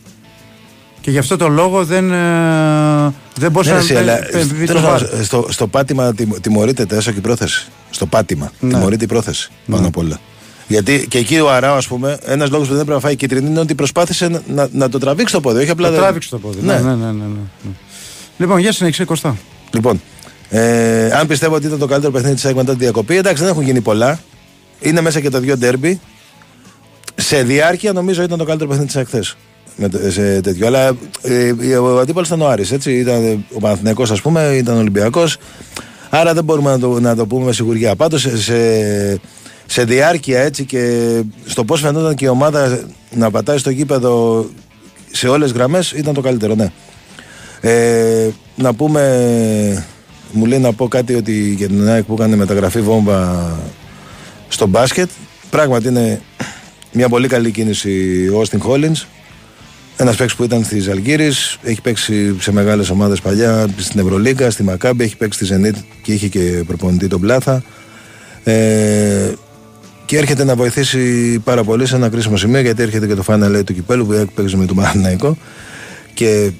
[1.03, 6.13] Και γι' αυτό το λόγο δεν, ε, δεν μπορούσα ναι, να το στο, στο πάτημα
[6.41, 7.67] τιμωρείται έσω και η πρόθεση.
[7.89, 8.69] Στο πάτημα ναι.
[8.69, 9.87] τιμωρείται η πρόθεση πάνω ναι.
[9.87, 10.19] απ' όλα.
[10.67, 13.49] Γιατί και εκεί ο Αράο, ας πούμε, ένας λόγος που δεν πρέπει να φάει κίτρινη
[13.49, 15.61] είναι ότι προσπάθησε να, να, να το τραβήξει το πόδι.
[15.61, 15.89] Όχι απλά.
[15.89, 16.61] Το τράβηξε το πόδι.
[16.61, 16.73] Ναι.
[16.73, 17.25] Ναι, ναι, ναι, ναι,
[17.63, 17.71] ναι.
[18.37, 19.37] Λοιπόν, για συνέχισε Κωστά.
[19.73, 20.01] Λοιπόν,
[20.49, 23.51] ε, αν πιστεύω ότι ήταν το καλύτερο παιχνίδι της ΑΕΚ μετά τη διακοπή, εντάξει, δεν
[23.51, 24.19] έχουν γίνει πολλά.
[24.79, 25.99] Είναι μέσα και τα δύο ντέρμπι.
[27.15, 29.25] Σε διάρκεια νομίζω ήταν το καλύτερο παιχνίδι της ΑΕΚ
[29.75, 30.67] με, σε τέτοιο.
[30.67, 32.91] Αλλά ε, ο αντίπαλος ήταν ο Άρης, έτσι.
[32.91, 35.37] Ήταν ο Παναθηναϊκός ας πούμε, ήταν ο Ολυμπιακός.
[36.09, 37.95] Άρα δεν μπορούμε να το, να το πούμε με σιγουριά.
[37.95, 39.19] Πάντως σε,
[39.65, 40.99] σε, διάρκεια έτσι και
[41.45, 42.79] στο πώς φαινόταν και η ομάδα
[43.11, 44.45] να πατάει στο γήπεδο
[45.11, 46.71] σε όλες τις γραμμές ήταν το καλύτερο, ναι.
[47.61, 49.85] Ε, να πούμε,
[50.31, 53.51] μου λέει να πω κάτι ότι για την ΑΕΚ που έκανε μεταγραφή βόμβα
[54.47, 55.09] στο μπάσκετ.
[55.49, 56.21] Πράγματι είναι
[56.91, 59.07] μια πολύ καλή κίνηση ο Όστιν Χόλινς
[59.97, 61.31] ένας παίκτης που ήταν στη Ζαλγκύρη,
[61.63, 66.13] έχει παίξει σε μεγάλες ομάδες παλιά, στην Ευρωλίγκα, στη Μακάμπη, έχει παίξει στη Zenit και
[66.13, 67.63] είχε και προπονητή τον Πλάθα.
[68.43, 69.31] Ε,
[70.05, 73.61] και έρχεται να βοηθήσει πάρα πολύ σε ένα κρίσιμο σημείο γιατί έρχεται και το Final
[73.65, 75.37] του κυπέλου που παίζει με τον Παναναϊκό.
[76.13, 76.51] Και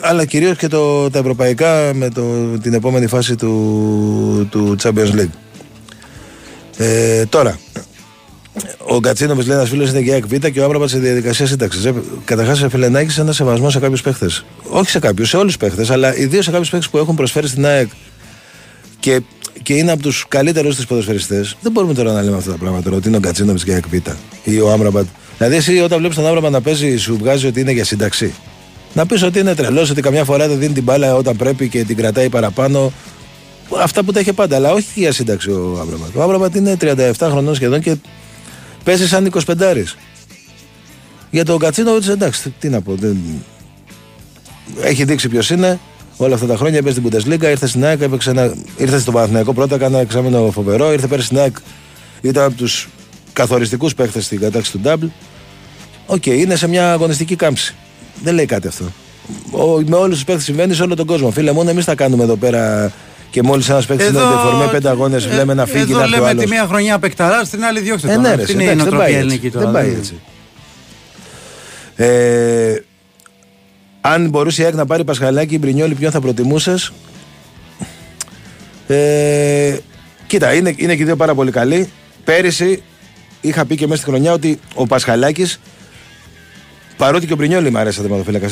[0.00, 2.22] αλλά κυρίως και το, τα ευρωπαϊκά με το,
[2.62, 5.34] την επόμενη φάση του, του Champions League.
[6.76, 7.58] Ε, τώρα,
[8.78, 11.84] ο Κατσίνο λέει ένας φίλος είναι για ΕΚΒ και ο Άμπραμπατ σε διαδικασία σύνταξης.
[11.84, 11.94] Ε,
[12.24, 14.44] Καταρχάς, Φιλαράκι ένα σεβασμός σε κάποιους παίχτες.
[14.68, 17.48] Όχι σε κάποιους, σε όλους τους παίχτες, αλλά ιδίως σε κάποιους παίχτες που έχουν προσφέρει
[17.48, 17.88] στην ΑΕΚ
[19.00, 19.20] και,
[19.62, 21.56] και είναι από τους καλύτερους της ποδοσφαιριστές.
[21.60, 22.90] Δεν μπορούμε τώρα να λέμε αυτά τα πράγματα.
[22.90, 23.94] Ότι είναι ο Γκατσίνοβιτς για ΕΚΑΒ
[24.44, 25.06] ή ο Αμραμπάτ.
[25.38, 28.34] Δηλαδή, εσύ όταν βλέπεις τον Αμραμπάτ να παίζει, σου βγάζει ότι είναι για σύνταξη.
[28.92, 31.84] Να πεις ότι είναι τρελός, ότι καμιά φορά δεν δίνει την μπάλα όταν πρέπει και
[31.84, 32.92] την κρατάει παραπάνω.
[33.82, 36.16] Αυτά που τα είχε πάντα, αλλά όχι για σύνταξη ο Αμραμπάτ.
[36.16, 37.96] Ο Αμραμπάτ είναι 37 χρονών σχεδόν και
[38.84, 39.82] Παίζει σαν 25
[41.30, 42.94] Για τον Γκατσίνοβιτς, εντάξει, τι να πω.
[42.94, 43.16] Δεν...
[44.82, 45.80] Έχει δείξει ποιος είναι
[46.16, 46.82] όλα αυτά τα χρόνια.
[46.82, 48.54] Παίζει στην Bundesliga, ήρθε στην ΑΕΚ, έπαιξε ένα...
[48.76, 50.92] ήρθε στο Παναθηναϊκό πρώτα, έκανε ένα εξάμηνο φοβερό.
[50.92, 51.56] Ήρθε πέρυσι στην ΑΕΚ,
[52.20, 52.88] ήταν από τους
[53.32, 55.08] καθοριστικούς παίχτες στην κατάκτηση του Double.
[56.06, 57.74] Οκ, okay, είναι σε μια αγωνιστική κάμψη.
[58.22, 58.84] Δεν λέει κάτι αυτό.
[59.50, 61.30] Ο, με όλους τους παίχτες συμβαίνει σε όλο τον κόσμο.
[61.30, 62.92] Φίλε, μόνο εμείς θα κάνουμε εδώ πέρα
[63.34, 65.92] και μόλις ένας παίκτης είναι ντεφορμέ πέντε αγώνες, ε, λέμε να φύγει.
[65.92, 69.18] Εδώ λέμε τη μία χρονιά παικταράς, στην άλλη διώξτε ε, ναι, ρε, είναι η νοοτροπία
[69.18, 69.64] ελληνική τώρα.
[69.64, 70.20] Δεν πάει έτσι.
[71.96, 72.74] Ε,
[74.00, 76.92] αν μπορούσε η ΑΕΚ να πάρει Πασχαλάκη ή Μπρινιόλη, ποιον θα προτιμούσες;
[78.86, 79.76] Ε,
[80.26, 81.90] κοίτα, είναι, είναι και οι δύο πάρα πολύ καλοί.
[82.24, 82.82] Πέρυσι
[83.40, 85.60] είχα πει και μέσα στη χρονιά ότι ο Πασχαλάκης
[86.96, 88.48] Παρότι και ο Πρινιόλη μου αρέσει τερματοφύλακα.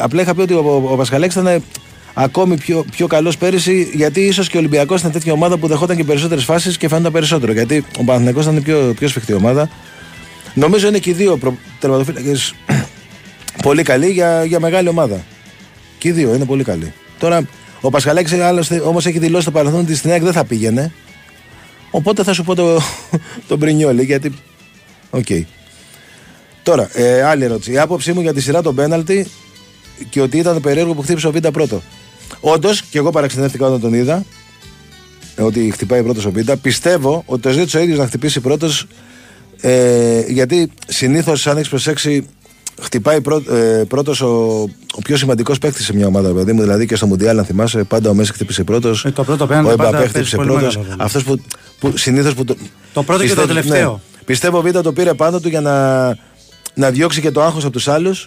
[0.00, 1.62] Απλά είχα πει ότι ο, ο, ο Πασχαλέξ ήταν
[2.14, 5.96] ακόμη πιο, πιο καλός πέρυσι, γιατί ίσως και ο Ολυμπιακός ήταν τέτοια ομάδα που δεχόταν
[5.96, 7.52] και περισσότερες φάσεις και φαίνονταν περισσότερο.
[7.52, 9.70] Γιατί ο Παναθηναϊκός ήταν πιο, πιο σφιχτή ομάδα.
[10.54, 11.56] Νομίζω είναι και οι δύο προ...
[11.78, 12.54] τερματοφύλακες
[13.66, 15.24] πολύ καλοί για, για μεγάλη ομάδα.
[15.98, 16.92] Και οι δύο είναι πολύ καλοί.
[17.18, 17.48] Τώρα
[17.80, 18.32] ο Πασχαλάκης
[18.84, 20.92] όμως έχει δηλώσει το παρελθόν ότι στην ΑΕΚ δεν θα πήγαινε.
[21.90, 22.80] Οπότε θα σου πω το,
[23.48, 24.32] τον Μπρινιόλι γιατί.
[25.10, 25.24] OK.
[25.28, 25.42] Okay.
[26.62, 27.72] Τώρα, ε, άλλη ερώτηση.
[27.72, 29.26] Η άποψή μου για τη σειρά των πέναλτι
[30.08, 31.82] και ότι ήταν περίεργο που χτύπησε ο Βίντα πρώτο.
[32.40, 34.24] Όντως, και εγώ παραξενεύτηκα όταν τον είδα,
[35.36, 36.56] ε, ότι χτυπάει πρώτος ο Βίντα.
[36.56, 38.86] Πιστεύω ότι το ζήτησε ο ίδιος να χτυπήσει πρώτος,
[39.60, 42.26] ε, γιατί συνήθως, αν έχεις προσέξει,
[42.82, 44.60] χτυπάει πρό, ε, πρώτος ο,
[44.92, 46.60] ο πιο σημαντικός παίκτης σε μια ομάδα, παιδί μου.
[46.60, 49.04] Δηλαδή και στο Μουντιάλ, αν θυμάσαι, πάντα ο Μέση χτύπησε πρώτος.
[49.04, 50.78] Ε, το πρώτο ο Εμπαπέ χτύπησε πρώτος.
[50.98, 51.40] Αυτός που,
[51.78, 52.34] που συνήθως.
[52.34, 52.56] Που το,
[52.92, 53.92] το πρώτο πιστεύω, και το τελευταίο.
[53.92, 56.06] Ναι, πιστεύω ο Βίντα το πήρε πάνω του για να,
[56.74, 58.26] να διώξει και το άγχος από τους άλλους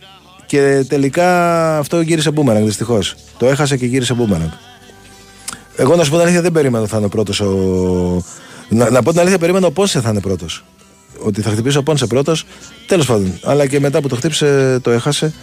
[0.54, 3.16] και τελικά αυτό γύρισε μπούμεραγκ δυστυχώς.
[3.38, 4.50] Το έχασε και γύρισε μπούμεραγκ.
[5.76, 8.24] Εγώ να σου πω την αλήθεια δεν περίμενα θα είναι πρώτος ο.
[8.70, 10.66] Να, να πω την αλήθεια, περίμενα ο Πόνσε θα είναι πρώτος.
[11.20, 12.46] Ότι θα χτυπήσει ο Πόνσε πρώτος.
[12.88, 13.40] Τέλος πάντων.
[13.44, 15.34] Αλλά και μετά που το χτύπησε το έχασε.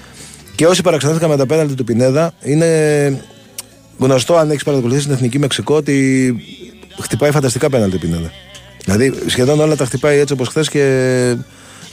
[0.55, 3.23] Και όσοι παραξενέθηκαν με τα πέναλτι του Πινέδα, είναι
[3.99, 6.37] γνωστό αν έχεις παρακολουθήσει στην Εθνική Μεξικό ότι
[7.01, 8.31] χτυπάει φανταστικά πέναλτι Πινέδα.
[8.85, 11.37] Δηλαδή σχεδόν όλα τα χτυπάει έτσι όπως χθες και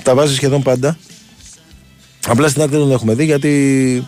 [0.03, 0.97] τα βάζει σχεδόν πάντα.
[2.27, 4.07] Απλά στην άκρη δεν τον έχουμε δει γιατί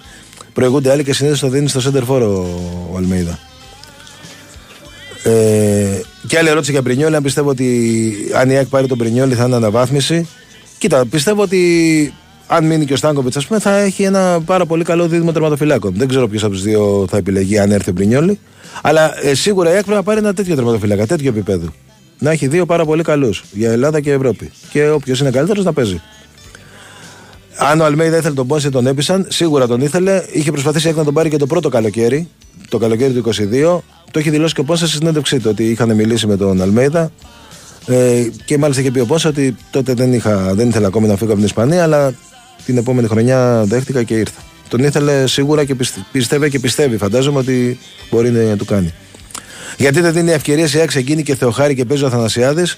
[0.53, 3.39] προηγούνται άλλοι και συνήθως το δίνει στο center for ο, Αλμέιδα.
[5.23, 7.15] Ε, και άλλη ερώτηση για Πρινιόλη.
[7.15, 10.27] Αν πιστεύω ότι αν η ΑΕΚ πάρει τον Πρινιόλη θα είναι αναβάθμιση.
[10.77, 12.13] Κοίτα, πιστεύω ότι
[12.47, 15.93] αν μείνει και ο Στάνκοβιτς, ας πούμε, θα έχει ένα πάρα πολύ καλό δίδυμο τερματοφυλάκων.
[15.95, 18.39] Δεν ξέρω ποιος από τους δύο θα επιλεγεί αν έρθει ο Πρινιόλη.
[18.81, 21.73] Αλλά ε, σίγουρα η ΑΕΚ πρέπει να πάρει ένα τέτοιο τερματοφυλάκα, τέτοιο επίπεδο.
[22.19, 24.51] Να έχει δύο πάρα πολύ καλούς για Ελλάδα και Ευρώπη.
[24.69, 26.01] Και όποιος είναι καλύτερος να παίζει.
[27.61, 29.25] Αν ο Αλμέιδα ήθελε τον Πόνσε, τον έπεισαν.
[29.29, 30.23] Σίγουρα τον ήθελε.
[30.31, 32.27] Είχε προσπαθήσει να τον πάρει και το πρώτο καλοκαίρι,
[32.69, 33.79] το καλοκαίρι του 22.
[34.11, 37.11] Το έχει δηλώσει και ο Πόνσε στη συνέντευξή του ότι είχαν μιλήσει με τον Αλμέιδα.
[37.85, 41.15] Ε, και μάλιστα είχε πει ο Πόνσε ότι τότε δεν, είχα, δεν ήθελα ακόμη να
[41.15, 42.13] φύγω από την Ισπανία, αλλά
[42.65, 44.41] την επόμενη χρονιά δέχτηκα και ήρθα.
[44.69, 45.75] Τον ήθελε σίγουρα και
[46.11, 47.79] πιστεύει και πιστεύει, φαντάζομαι ότι
[48.09, 48.93] μπορεί να του κάνει.
[49.77, 52.77] Γιατί δεν δίνει ευκαιρία σε εκείνη και Θεοχάρη και παίζει ο Αθανασιάδης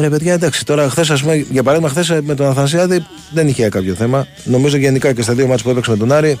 [0.00, 4.26] Ρε παιδιά, εντάξει, τώρα χθες, για παράδειγμα, χθες με τον Αθανασιάδη δεν είχε κάποιο θέμα.
[4.44, 6.38] Νομίζω γενικά και στα δύο μάτια που έπαιξε με τον Άρη,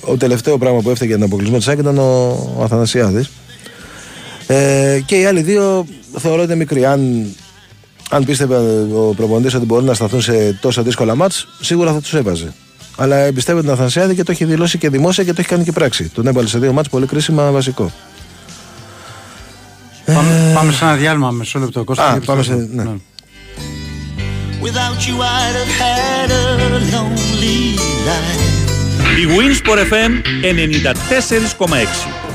[0.00, 3.30] ο τελευταίο πράγμα που έφταιγε για τον αποκλεισμό της Άκη ήταν ο, ο Αθανασιάδης.
[4.46, 5.86] Ε, και οι άλλοι δύο
[6.18, 6.84] θεωρώ ότι είναι μικροί.
[6.84, 7.26] Αν,
[8.10, 8.56] αν πίστευε
[8.94, 12.52] ο προπονητής ότι μπορεί να σταθούν σε τόσα δύσκολα μάτς, σίγουρα θα τους έβαζε.
[12.96, 15.72] Αλλά εμπιστεύεται τον Αθανασιάδη και το έχει δηλώσει και δημόσια και το έχει κάνει και
[15.72, 16.08] πράξη.
[16.14, 17.92] Τον έβαλε σε δύο μάτς πολύ κρίσιμα βασικό.
[20.04, 21.84] Πάμε, πάμε σε ένα διάλειμμα μισό λεπτό.
[21.84, 22.54] Κώστα, Α, πάμε σε...
[22.54, 22.82] Ναι.
[22.82, 22.90] ναι.
[24.66, 26.44] Without you I'd have had a
[26.92, 27.60] lonely
[28.08, 28.44] life.
[29.20, 30.12] Η Winsport FM
[31.68, 31.74] 94,6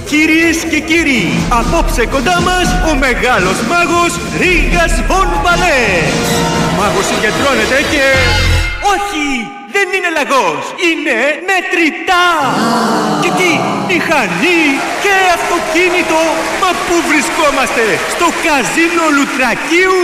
[0.10, 6.14] Κυρίες και κύριοι, απόψε κοντά μας ο μεγάλος μάγος Ρίγας Βον Μπαλές.
[6.78, 8.04] Μάγος συγκεντρώνεται και...
[8.94, 9.58] Όχι!
[9.76, 11.18] δεν είναι λαγός, είναι
[11.50, 12.28] μετρητά.
[13.22, 13.52] Και τι,
[13.92, 14.64] μηχανή
[15.04, 16.22] και αυτοκίνητο,
[16.62, 20.04] μα πού βρισκόμαστε, στο καζίνο Λουτρακίου;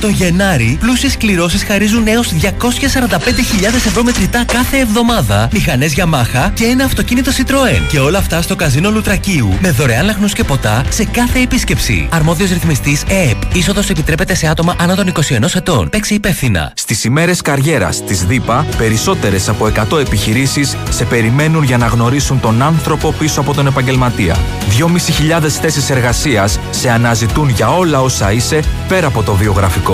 [0.00, 6.84] Το Γενάρη, πλούσιες κληρώσεις χαρίζουν έως 245.000 ευρώ μετρητά κάθε εβδομάδα, μηχανές Yamaha και ένα
[6.84, 7.82] αυτοκίνητο Citroën.
[7.90, 12.08] Και όλα αυτά στο καζίνο Λουτρακίου, με δωρεάν λαχνούς και ποτά σε κάθε επίσκεψη.
[12.10, 13.56] Αρμόδιος ρυθμιστής ΕΕΠ.
[13.56, 15.88] Είσοδος επιτρέπεται σε άτομα άνω των 21 ετών.
[15.88, 16.72] Παίξει υπεύθυνα.
[16.74, 22.62] Στις ημέρες καριέρας της ΔΥΠΑ, περισσότερες από 100 επιχειρήσεις σε περιμένουν για να γνωρίσουν τον
[22.62, 24.36] άνθρωπο πίσω από τον επαγγελματία.
[24.68, 29.86] 2.500 θέσεις εργασίας σε αναζητούν για όλα όσα είσαι πέρα από το βιογραφικό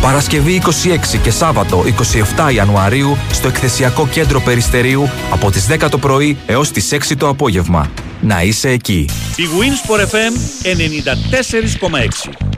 [0.00, 0.70] Παρασκευή 26
[1.22, 1.84] και Σάββατο
[2.46, 7.28] 27 Ιανουαρίου στο εκθεσιακό κέντρο Περιστερίου από τις 10 το πρωί έως τις 6 το
[7.28, 7.90] απόγευμα.
[8.20, 9.08] Να είσαι εκεί.
[9.36, 10.32] Η Wins for FM
[12.30, 12.55] 94,6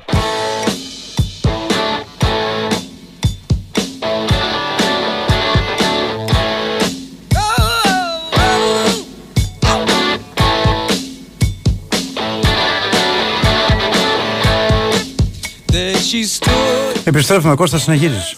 [17.09, 18.37] Επιστρέφουμε, Κώστα, συνεχίζεις.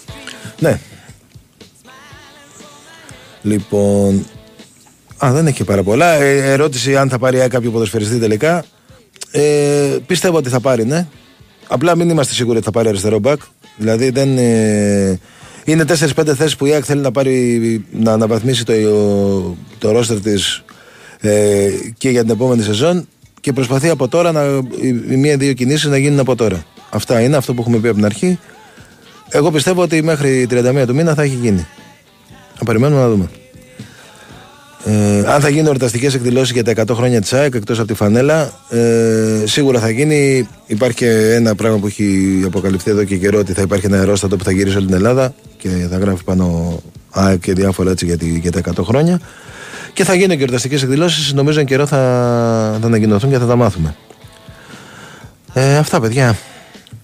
[0.59, 0.81] Ναι.
[3.43, 4.27] Λοιπόν.
[5.25, 6.13] Α, δεν έχει πάρα πολλά.
[6.13, 8.65] Ε, ερώτηση αν θα πάρει κάποιο ποδοσφαιριστή τελικά.
[9.31, 11.07] Ε, πιστεύω ότι θα πάρει, ναι.
[11.69, 13.41] Απλά μην είμαστε σίγουροι ότι θα πάρει αριστερό μπακ.
[13.77, 14.39] Δηλαδή δεν.
[14.39, 15.19] Ε,
[15.65, 18.73] είναι 4-5 θέσεις που η ΑΕΚ θέλει να, πάρει, να αναβαθμίσει το,
[19.79, 20.65] το ρόστερ της
[21.21, 21.69] ε,
[21.99, 23.09] και για την επόμενη σεζόν
[23.41, 24.43] και προσπαθεί από τώρα να,
[25.11, 26.65] οι μία-δύο κινήσεις να γίνουν από τώρα.
[26.91, 28.39] Αυτά είναι αυτό που έχουμε πει από την αρχή.
[29.31, 31.67] Εγώ πιστεύω ότι μέχρι 31 του μήνα θα έχει γίνει.
[32.55, 33.29] Θα περιμένουμε να δούμε.
[34.85, 37.95] Ε, αν θα γίνουν εορταστικές εκδηλώσεις για τα 100 χρόνια της ΑΕΚ εκτός από τη
[37.95, 40.49] φανέλα, ε, σίγουρα θα γίνει.
[40.67, 44.37] Υπάρχει και ένα πράγμα που έχει αποκαλυφθεί εδώ και καιρό ότι θα υπάρχει ένα αερόστατο
[44.37, 46.77] που θα γυρίσει όλη την Ελλάδα και θα γράφει πάνω
[47.11, 49.21] ΑΕΚ και διάφορα έτσι για, τη, για τα 100 χρόνια.
[49.93, 51.33] Και θα γίνουν και εορταστικές εκδηλώσεις.
[51.33, 51.99] Νομίζω εν καιρό θα,
[52.81, 53.95] θα ανακοινωθούν και θα τα μάθουμε.
[55.53, 56.37] Ε, αυτά, παιδιά.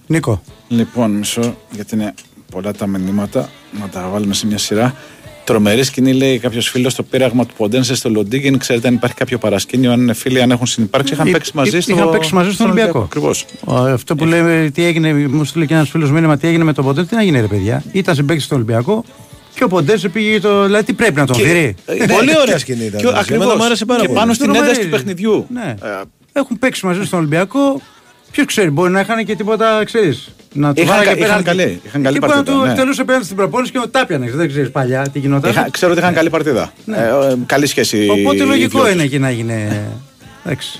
[0.07, 0.41] Νίκο.
[0.67, 2.13] Λοιπόν, μισό, γιατί είναι
[2.51, 3.49] πολλά τα μηνύματα,
[3.79, 4.95] να τα βάλουμε σε μια σειρά.
[5.43, 8.57] Τρομερή σκηνή, λέει κάποιος φίλος στο πείραγμα του Ποντένσε στο Λοντίγκιν.
[8.57, 11.13] Ξέρετε αν υπάρχει κάποιο παρασκήνιο, αν είναι φίλοι, αν έχουν συνεπάρξει.
[11.13, 12.99] Είχαν παίξει μαζί στο Είχαν παίξει μαζί στον Ολυμπιακό.
[12.99, 13.45] Ακριβώς.
[13.65, 16.83] Αυτό που λέει, τι έγινε, μου στείλε και ένας φίλος μήνυμα, τι έγινε με τον
[16.85, 17.83] Ποντένσε, τι να γίνει, ρε παιδιά.
[17.91, 19.03] Ήταν συμπέκτη στον Ολυμπιακό
[19.53, 20.65] και ο Ποντένσε πήγε το.
[20.65, 23.15] Δηλαδή, τι πρέπει να τον φέρει; Πολύ ωραία σκηνή ήταν.
[23.15, 23.79] Ακριβώς.
[24.01, 25.47] Και πάνω στην ένταση του παιχνιδιού.
[25.49, 25.75] Ναι.
[26.31, 27.81] Έχουν παίξει μαζί στον Ολυμπιακό.
[28.31, 30.29] Ποιος ξέρει, μπορεί να είχαν και τίποτα, ξέρεις.
[30.53, 32.43] Να του είχαν, είχαν, είχαν καλή, είχαν καλή παρτίδα.
[32.43, 34.31] Και να του εκτελούσε πέναντι στην προπόνηση και ο Τάπιανε.
[34.31, 35.51] Δεν ξέρεις παλιά τι γινόταν.
[35.51, 36.73] Είχα, ξέρω ότι είχαν καλή παρτίδα.
[36.85, 36.97] Ναι.
[36.97, 38.07] Ε, καλή σχέση.
[38.09, 39.67] Οπότε λογικό είναι και να γίνει.
[40.45, 40.79] Εντάξει.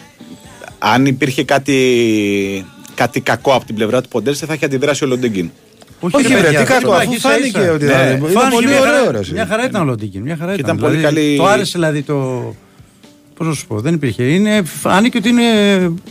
[0.80, 5.52] Αν υπήρχε κάτι, κάτι κακό από την πλευρά του Ποντέρσε θα είχε αντιδράσει ο Λοντίγκιν.
[6.00, 9.22] Όχι, Όχι ρε, τι κακό, αφού φάνηκε ότι ήταν πολύ ωραίο.
[9.32, 10.26] Μια χαρά ήταν ο Λοντίγκιν.
[10.58, 11.38] Ήταν πολύ δηλαδή, καλή.
[11.38, 12.56] Το άρεσε δηλαδή το
[13.38, 14.24] Πώς να σου πω, δεν υπήρχε.
[14.24, 15.44] Είναι, φάνηκε ότι είναι,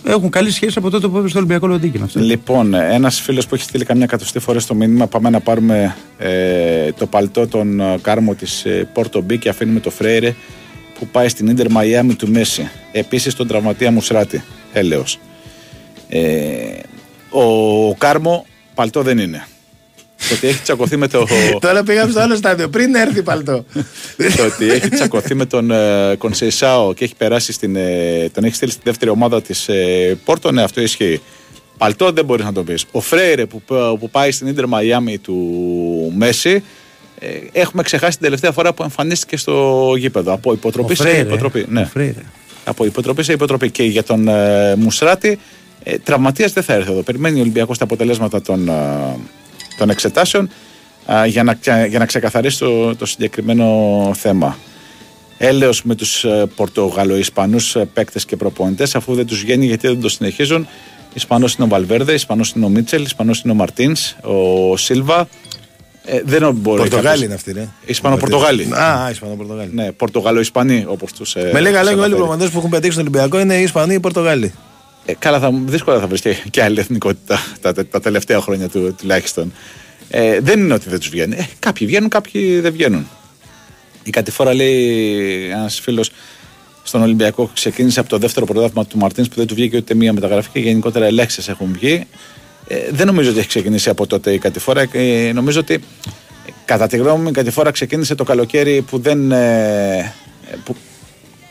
[0.04, 2.00] έχουν καλή σχέση από τότε που έπεσε στο Ολυμπιακό Λοντίκι.
[2.14, 6.92] Λοιπόν, ένας φίλος που έχει στείλει καμιά εκατοστή φορά στο μήνυμα, πάμε να πάρουμε ε,
[6.92, 10.34] το παλτό των ε, κάρμο της ε, Πόρτο Μπί και αφήνουμε το Φρέιρε
[10.98, 12.70] που πάει στην Ιντερ Μαϊάμι του Μέση.
[12.92, 15.18] Επίσης τον τραυματία Μουσράτη, έλεος.
[16.08, 16.20] Ε,
[17.30, 19.46] ο Κάρμο παλτό δεν είναι.
[20.28, 21.26] Το ότι έχει τσακωθεί με το.
[21.60, 23.64] Τώρα πήγαμε στο άλλο στάδιο, πριν έρθει παλτό.
[24.36, 27.76] το ότι έχει τσακωθεί με τον ε, Κονσεϊσάο και έχει περάσει στην.
[27.76, 31.20] Ε, τον έχει στείλει στη δεύτερη ομάδα της ε, Πόρτο, ναι, αυτό ισχύει.
[31.78, 32.84] Παλτό δεν μπορείς να το πεις.
[32.90, 33.62] Ο Φρέιρε που,
[33.98, 35.34] που πάει στην Ιντερ Μαϊάμι του
[36.16, 36.62] Μέση,
[37.18, 40.32] ε, έχουμε ξεχάσει την τελευταία φορά που εμφανίστηκε στο γήπεδο.
[40.32, 41.66] Από υποτροπή σε υποτροπή.
[41.68, 41.88] Ναι.
[42.64, 43.70] Από υποτροπή σε υποτροπή.
[43.70, 45.38] Και για τον ε, Μουσράτη,
[45.82, 47.02] ε, τραυματίας δεν θα έρθει εδώ.
[47.02, 48.70] Περιμένει ο Ολυμπιακός τα αποτελέσματα των,
[49.78, 50.50] των εξετάσεων
[51.06, 51.58] α, για, να,
[51.88, 54.56] για να ξεκαθαρίσει το, το συγκεκριμένο θέμα.
[55.38, 60.00] Έλεος με τους ε, Πορτογαλο-Ισπανούς ε, παίκτες και προπονητές αφού δεν τους βγαίνει γιατί δεν
[60.00, 60.66] το συνεχίζουν.
[61.14, 65.28] Ισπανός είναι ο Βαλβέρδε, Ισπανός είναι ο Μίτσελ, Ισπανός είναι ο Μαρτίνς, ο Σίλβα.
[66.04, 67.68] Ε, δεν μπορεί Πορτογάλοι είναι αυτοί, ναι.
[67.86, 68.62] Ισπανο-Πορτογάλοι.
[68.74, 69.70] Α, Ισπανο-Πορτογάλοι.
[69.74, 71.34] Ναι, Πορτογαλο-Ισπανοί όπως τους.
[71.34, 73.92] Ε, με λέγα λέγω όλοι οι προπονητές που έχουν πετύχει στον Ολυμπιακό είναι οι Ισπανοί
[73.92, 74.52] ή οι Πορτογάλοι.
[75.06, 78.68] Ε, καλά, θα, δύσκολα θα βρει και, και άλλη εθνικότητα τα, τα, τα τελευταία χρόνια
[78.68, 79.52] του, τουλάχιστον.
[80.10, 81.36] Ε, δεν είναι ότι δεν τους βγαίνει.
[81.36, 83.08] Ε, κάποιοι βγαίνουν, κάποιοι δεν βγαίνουν.
[84.02, 86.10] Η κατηφόρα λέει ένας φίλος
[86.82, 90.12] στον Ολυμπιακό ξεκίνησε από το δεύτερο πρωτάθλημα του Μαρτίνς που δεν του βγήκε ούτε μία
[90.12, 92.06] μεταγραφή και γενικότερα ελέξει έχουν βγει.
[92.68, 94.88] Ε, δεν νομίζω ότι έχει ξεκινήσει από τότε η κατηφόρα.
[94.92, 95.80] Ε, νομίζω ότι
[96.64, 99.32] κατά τη γνώμη μου η κατηφόρα ξεκίνησε το καλοκαίρι που δεν.
[99.32, 100.14] Ε,
[100.64, 100.76] που,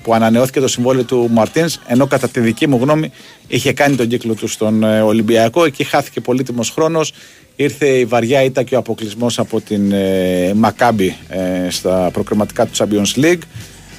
[0.06, 3.12] που ανανεώθηκε το συμβόλαιο του Μαρτίνς, ενώ κατά τη δική μου γνώμη
[3.48, 5.66] είχε κάνει τον κύκλο του στον ε, Ολυμπιακό.
[5.66, 7.14] Εκεί χάθηκε πολύτιμος χρόνος.
[7.56, 12.72] Ήρθε η βαριά ήττα και ο αποκλεισμός από την ε, Μακάμπη ε, στα προκριματικά του
[12.78, 13.42] Champions League.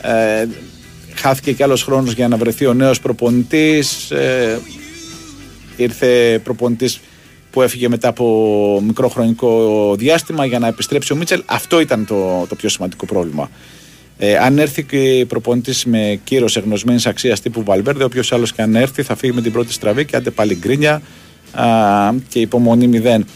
[0.02, 0.46] Ε,
[1.14, 4.10] χάθηκε και άλλος χρόνος για να βρεθεί ο νέος προπονητής.
[4.10, 4.60] Ε,
[5.76, 7.00] ήρθε προπονητής
[7.50, 11.42] που έφυγε μετά από μικρό χρονικό διάστημα για να επιστρέψει ο Μίτσελ.
[11.46, 13.50] Αυτό ήταν το, το πιο σημαντικό πρόβλημα.
[14.18, 18.76] Ε, αν έρθει και προπονητής με κύρος εγνωσμένης αξίας τύπου Βαλβέρδε, όποιος άλλος και αν
[18.76, 21.02] έρθει θα φύγει με την πρώτη στραβή και άντε πάλι γκρίνια
[21.52, 21.64] α,
[22.28, 23.26] και υπομονή μηδέν.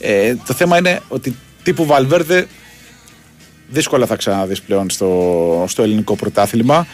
[0.00, 2.46] Ε, το θέμα είναι ότι τύπου Βαλβέρδε
[3.68, 6.86] δύσκολα θα ξαναδείς πλέον στο, στο ελληνικό πρωτάθλημα.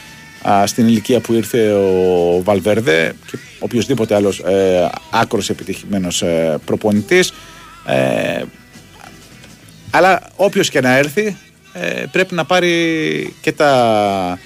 [0.49, 7.33] Α, στην ηλικία που ήρθε ο Βαλβέρδε και οποιοδήποτε άλλος ε, άκρος επιτυχημένος ε, προπονητής.
[7.87, 8.43] Ε,
[9.91, 11.35] αλλά όποιος και να έρθει ε,
[12.11, 14.39] πρέπει να πάρει και τα,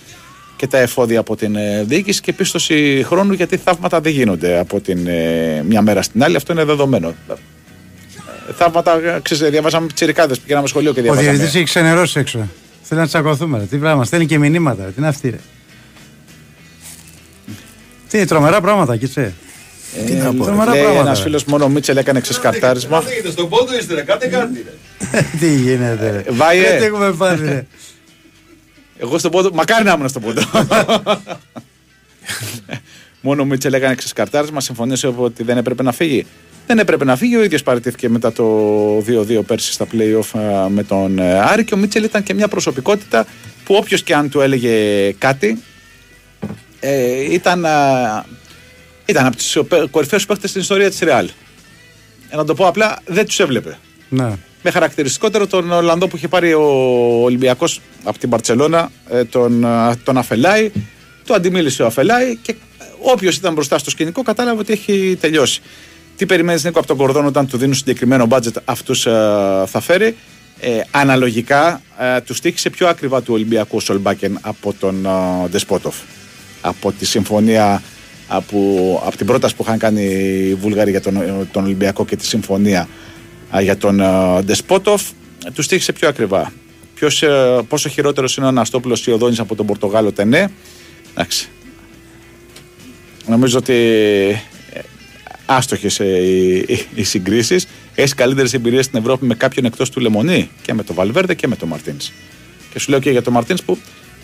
[0.56, 4.80] και τα εφόδια από την ε, διοίκηση και πίστοση χρόνου γιατί θαύματα δεν γίνονται από
[4.80, 6.36] την ε, μια μέρα στην άλλη.
[6.36, 7.14] Αυτό είναι δεδομένο.
[8.56, 11.28] Θαύματα, ξέρετε, διαβάζαμε τσιρικάδες, πηγαίναμε σχολείο και διαβάζαμε.
[11.28, 12.48] Ο διευθυντή έχει ξενερώσει έξω.
[12.82, 13.66] Θέλει να τσακωθούμε.
[13.70, 14.82] Τι πράγμα, στέλνει και μηνύματα.
[14.82, 15.38] Τι είναι αυτή, ρε.
[18.08, 19.34] Τι είναι τρομερά πράγματα, κοιτάξτε.
[19.96, 20.48] Ε, Τι να πω.
[20.98, 23.02] Ένας φίλος μόνο ο Μίτσελ έκανε ξεσκαρτάρισμα.
[23.30, 24.66] Στον πόντο είστε, ρε, κάτε κάτι.
[25.40, 26.24] Τι γίνεται.
[26.28, 26.78] Βάιε.
[26.78, 27.66] Δεν έχουμε πάρει.
[29.00, 29.50] Εγώ στον πόντο.
[29.52, 30.42] Μακάρι να ήμουν στον πόντο.
[33.20, 34.60] Μόνο ο Μίτσελ έκανε ξεσκαρτάρισμα.
[34.60, 36.26] Συμφωνήσε ότι δεν έπρεπε να φύγει.
[36.66, 37.36] Δεν έπρεπε να φύγει.
[37.36, 41.64] Ο ίδιος παραιτήθηκε μετά το 2-2 πέρσι στα playoff με τον Άρη.
[41.64, 43.26] Και ο Μίτσελ ήταν και μια προσωπικότητα
[43.64, 45.62] που όποιος και αν του έλεγε κάτι
[46.80, 47.66] ε, ήταν
[49.08, 51.28] ήταν από του κορυφαίους παίχτε στην ιστορία της Ρεάλ.
[52.28, 53.78] Ε, να το πω απλά, δεν τους έβλεπε.
[54.08, 54.32] Ναι.
[54.62, 56.62] Με χαρακτηριστικότερο τον Ολλανδό που είχε πάρει ο
[57.22, 60.70] Ολυμπιακός από την Παρσελώνα, ε, τον, ε, τον Αφελάη.
[61.24, 62.54] Το αντιμίλησε ο Αφελάη και
[63.02, 65.60] όποιος ήταν μπροστά στο σκηνικό κατάλαβε ότι έχει τελειώσει.
[66.16, 69.02] Τι περιμένεις Νίκο από τον Κορδόν όταν του δίνουν συγκεκριμένο μπάτζετ αυτούς
[69.66, 70.16] θα φέρει;
[70.60, 75.10] Ε, αναλογικά ε, τους τύχησε πιο ακριβά του Ολυμπιακού Σολμπάκεν από τον ε,
[75.48, 75.96] Δεσπότοφ.
[76.60, 77.82] Από τη συμφωνία
[78.28, 78.58] από,
[79.06, 81.22] από την πρόταση που είχαν κάνει οι Βούλγαροι για τον,
[81.52, 82.88] τον Ολυμπιακό και τη συμφωνία
[83.60, 84.00] για τον
[84.44, 85.02] Ντεσπότοφ,
[85.54, 86.52] τους τύχησε πιο ακριβά.
[86.94, 87.24] Ποιος,
[87.68, 90.50] πόσο χειρότερος είναι ο Αναστόπουλος Ιωδόνη από τον Πορτογάλο Τενέ.
[91.10, 91.48] Εντάξει.
[93.26, 93.74] Νομίζω ότι
[95.46, 97.66] άστοχες οι, οι, οι συγκρίσεις.
[97.94, 101.48] Έχεις καλύτερες εμπειρίες στην Ευρώπη με κάποιον εκτός του Λεμονί και με τον Βαλβέρδε και
[101.48, 102.12] με τον Μαρτίνς.
[102.72, 103.78] Και σου λέω και για τον Μαρτίνς που.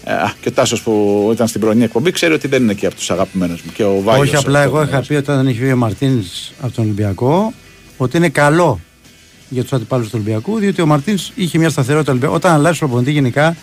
[0.04, 2.94] Α, και ο Τάσος που ήταν στην πρωινή εκπομπή ξέρει ότι δεν είναι εκεί από
[2.94, 3.72] τους αγαπημένους μου.
[3.72, 6.84] Και ο Βάγιος, Όχι, απλά εγώ είχα πει όταν είχε βγει ο Μαρτίνς από τον
[6.84, 7.52] Ολυμπιακό
[7.96, 8.80] ότι είναι καλό
[9.48, 12.30] για τους αντιπάλους του Ολυμπιακού, διότι ο Μαρτίνς είχε μια σταθερότητα.
[12.30, 13.56] Όταν αλλάζει προπονητή γενικά,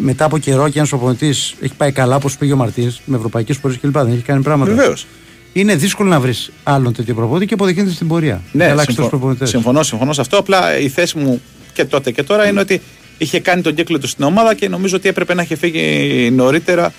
[0.00, 3.58] μετά από καιρό και ένας προπονητής έχει πάει καλά όπως πήγε ο Μαρτίνς με ευρωπαϊκές
[3.58, 3.98] πορείε κλπ.
[3.98, 4.74] Δεν έχει κάνει πράγματα.
[4.74, 5.06] Βεβαίως
[5.52, 8.42] είναι δύσκολο να βρεις άλλον τέτοιο προπονητή και αποδεικνύεται στην πορεία.
[8.52, 9.36] Ναι, συμφω...
[9.42, 10.36] συμφωνώ, συμφωνώ σε αυτό.
[10.36, 11.40] Απλά η θέση μου
[11.72, 12.80] και τότε και τώρα είναι ότι
[13.18, 16.92] είχε κάνει τον κύκλο του στην ομάδα και νομίζω ότι έπρεπε να είχε φύγει νωρίτερα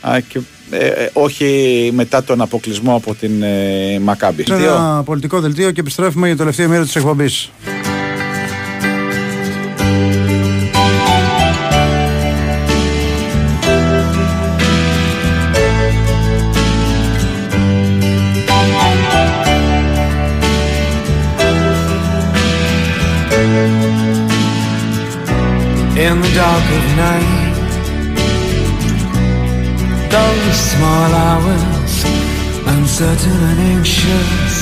[0.00, 0.40] α, και
[0.70, 4.44] ε, ε, όχι μετά τον αποκλεισμό από την ε, Μακάμπη.
[4.50, 7.50] Ένα πολιτικό δελτίο και επιστρέφουμε για το τελευταίο μέρο της εκπομπής.
[30.72, 31.92] Small hours
[32.74, 34.56] Uncertain and anxious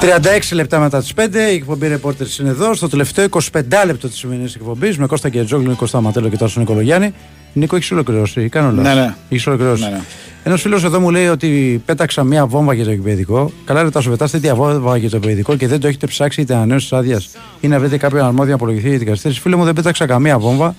[0.00, 2.74] 36 λεπτά μετά τις 5, η εκπομπή Reporters είναι εδώ.
[2.74, 7.14] Στο τελευταίο 25 λεπτό της σημερινής εκπομπής με Κώστα Κερτζόγλου, Κώστα Ματέλο και τόσο Νικολογιάννη.
[7.52, 8.48] Νίκο, έχεις ολοκληρώσει.
[8.48, 8.94] Κάνω λάθος.
[8.94, 9.14] Ναι, ναι.
[9.28, 9.82] Έχεις ολοκληρώσει.
[9.82, 10.00] Ναι, ναι.
[10.44, 13.52] Ένας φίλος εδώ μου λέει ότι πέταξα μία βόμβα για το εκπαιδικό.
[13.64, 16.54] Καλά, ρε, σου πετάστε τέτοια βόμβα για το εκπαιδικό και δεν το έχετε ψάξει είτε
[16.54, 17.28] ανανέωσης άδειας
[17.60, 19.40] ή να βρείτε κάποιον αρμόδιο να απολογηθεί για την καθυστέρηση.
[19.40, 20.74] Φίλε μου, δεν πέταξα καμία βόμβα.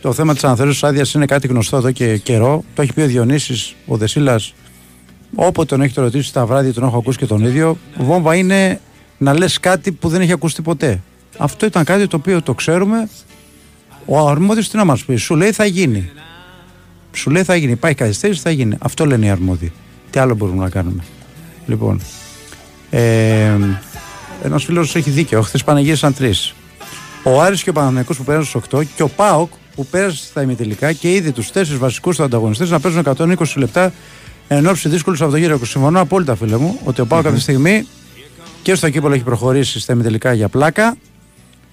[0.00, 2.64] Το θέμα της αναθεώρησης άδειας είναι κάτι γνωστό εδώ και καιρό.
[2.74, 4.54] Το έχει πει ο Διονύσης, ο Δεσίλας.
[5.34, 7.78] Όποτε τον έχει το ρωτήσει τα βράδια, τον έχω ακούσει και τον ίδιο.
[7.96, 8.80] Βόμβα είναι
[9.18, 11.00] να λες κάτι που δεν έχει ακούσει ποτέ.
[11.38, 13.08] Αυτό ήταν κάτι το οποίο το ξέρουμε.
[14.04, 16.10] Ο αρμόδιος τι να μας πει, σου λέει θα γίνει.
[17.12, 17.72] Σου λέει θα γίνει.
[17.72, 18.76] Υπάρχει καθυστέρηση, θα γίνει.
[18.80, 19.72] Αυτό λένε οι αρμόδιοι.
[20.10, 21.02] Τι άλλο μπορούμε να κάνουμε;
[21.66, 22.00] Λοιπόν.
[22.90, 23.56] Ε,
[24.42, 25.42] Ένας φίλος έχει δίκιο.
[25.42, 26.54] Χθες πανηγύρισαν τρεις.
[27.22, 30.42] Ο Άρης και ο Παναγενικός που πέρασε στου 8 και ο Πάοκ που πέρασε στα
[30.42, 33.92] ημιτελικά και είδε τους τέσσερις βασικούς ανταγωνιστές να παίζουν 120 λεπτά
[34.48, 35.64] εν ώψη δύσκολου Σαββατοκύριακου.
[35.64, 37.86] Συμφωνώ απόλυτα, φίλε μου, ότι ο Πάοκ αυτή τη στιγμή
[38.62, 40.96] και στο κύπολο έχει προχωρήσει στα ημιτελικά για πλάκα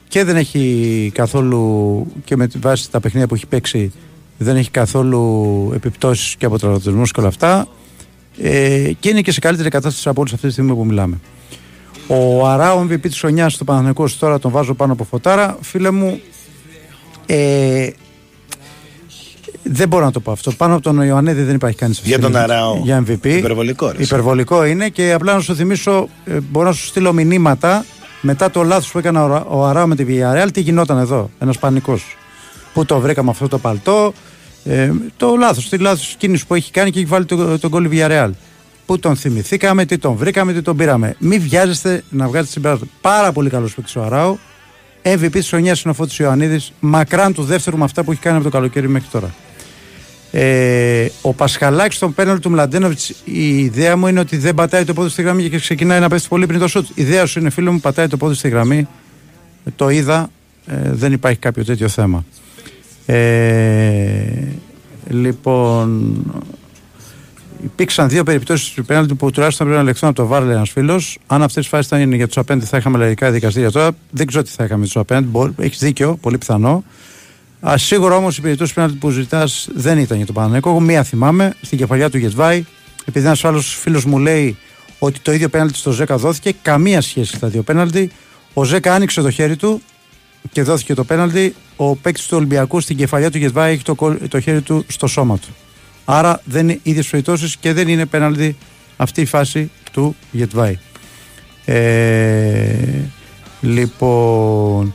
[0.08, 3.92] και δεν έχει καθόλου και με βάση τα παιχνίδια που έχει παίξει
[4.38, 7.68] δεν έχει καθόλου επιπτώσεις και από τραυματισμούς και όλα αυτά
[8.42, 11.20] ε, και είναι και σε καλύτερη κατάσταση από όλους αυτή τη στιγμή που μιλάμε.
[12.08, 15.58] Ο Αράου MVP της χρονιάς στο Παναθηναϊκός τώρα τον βάζω πάνω από φωτάρα.
[15.62, 16.22] Φίλε μου,
[17.28, 17.90] ε,
[19.64, 20.52] δεν μπορώ να το πω αυτό.
[20.52, 22.80] Πάνω από τον Ιωαννίδη δεν υπάρχει κανείς Για τον Αράο.
[22.84, 23.26] Για MVP.
[23.26, 23.92] Υπερβολικό.
[23.92, 24.04] Ρε.
[24.04, 27.86] Υπερβολικό είναι και απλά να σου θυμίσω, ε, μπορώ να σου στείλω μηνύματα
[28.22, 30.48] μετά το λάθος που έκανε ο Αράο με τη Villarreal.
[30.54, 32.18] Τι γινόταν εδώ, ένας πανικός.
[32.74, 34.14] Πού το βρήκαμε αυτό το παλτό.
[34.64, 37.90] Ε, το λάθος, τη λάθος κίνηση που έχει κάνει και έχει βάλει τον το γκολ
[37.92, 38.30] Villarreal.
[38.86, 41.16] Πού τον θυμηθήκαμε, τι τον βρήκαμε, τι τον πήραμε.
[41.20, 42.88] Μην βιάζεστε να βγάζετε συμπέρασμα.
[43.02, 44.40] Πάρα πολύ καλός παίκτης ο Αράου.
[45.14, 46.72] MVP τη χρονιά είναι ο Φώτη Ιωαννίδης.
[46.80, 49.34] Μακράν του δεύτερου με αυτά που έχει κάνει από το καλοκαίρι μέχρι τώρα.
[50.32, 54.94] Ε, ο Πασχαλάκης στον πέναλ του Μλαντένοβιτς, η ιδέα μου είναι ότι δεν πατάει το
[54.94, 56.88] πόδι στη γραμμή και ξεκινάει να πέφτει πολύ πριν το σουτ.
[56.88, 58.88] Η ιδέα σου είναι, φίλο μου, πατάει το πόδι στη γραμμή.
[59.76, 60.30] Το είδα,
[60.66, 62.26] ε, δεν υπάρχει κάποιο τέτοιο θέμα.
[63.06, 64.28] Ε,
[65.10, 66.16] λοιπόν,
[67.64, 71.18] υπήρξαν δύο περιπτώσεις του πέναλτι που τουλάχιστον πρέπει να λεχθούν από το Βάρλε ένας φίλος.
[71.28, 73.92] Αν αυτές τις φάσεις ήταν για τους απέναντι, θα είχαμε λαϊκά δικαστήρια τώρα.
[74.10, 75.54] Δεν ξέρω τι θα είχαμε τους απέναντι.
[75.58, 76.84] Έχεις δίκιο, πολύ πιθανό.
[77.68, 80.70] Α, σίγουρα όμως η περιπτώση πέναλτι που ζητάς δεν ήταν για το Παναγενικό.
[80.70, 82.66] Εγώ μία θυμάμαι στην κεφαλιά του Γετβάη.
[83.06, 84.58] Επειδή ένας άλλος φίλος μου λέει
[85.00, 88.12] ότι το ίδιο πέναλτι στο Ζέκα δόθηκε, καμία σχέση στα δύο πέναλτι.
[88.54, 89.82] Ο Ζέκα άνοιξε το χέρι του
[90.52, 91.56] και δόθηκε το πέναλτι.
[91.76, 95.38] Ο παίκτης του Ολυμπιακού στην κεφαλιά του Γετβάη έχει το, το χέρι του στο σώμα
[95.38, 95.48] του.
[96.10, 98.58] Άρα δεν είναι ίδιες περιπτώσεις και δεν είναι πέναλτι
[98.98, 100.78] αυτή η φάση του Γετβάη.
[101.66, 102.76] Ε,
[103.62, 104.94] λοιπόν,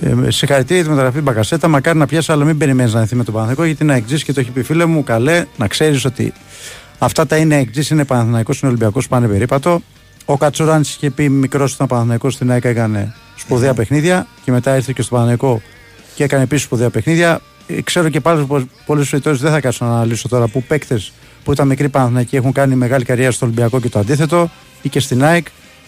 [0.00, 3.24] ε, σε χαρακτήρια τη μεταγραφή Μπακασέτα, μακάρι να πιάσει, αλλά μην περιμένεις να έρθει με
[3.24, 6.32] τον Παναθηναϊκό, γιατί να εξή και το έχει πει φίλε μου, καλέ, να ξέρεις ότι
[6.98, 9.82] αυτά τα είναι εξή, είναι Παναθηναϊκός, είναι Ολυμπιακός, πάνε περίπατο.
[10.24, 13.76] Ο Κατσουράνης είχε πει μικρός ήταν Παναθηναϊκός στην ΑΕΚ έκανε σπουδαία mm-hmm.
[13.76, 15.62] παιχνίδια και μετά ήρθε και στο Παναθηναϊκό
[16.14, 17.40] και έκανε επίσης σπουδαία παιχνίδια.
[17.66, 18.46] Ε, ξέρω και πάλι
[18.86, 21.12] πολλές περιπτώσεις δεν θα κάτσω να αναλύσω τώρα που παίκτες
[21.44, 24.50] που ήταν μικροί Παναθηναϊκοί έχουν κάνει μεγάλη καριέρα στο Ολυμπιακό και το αντίθετο
[24.82, 25.46] ή και στην ΑΕΚ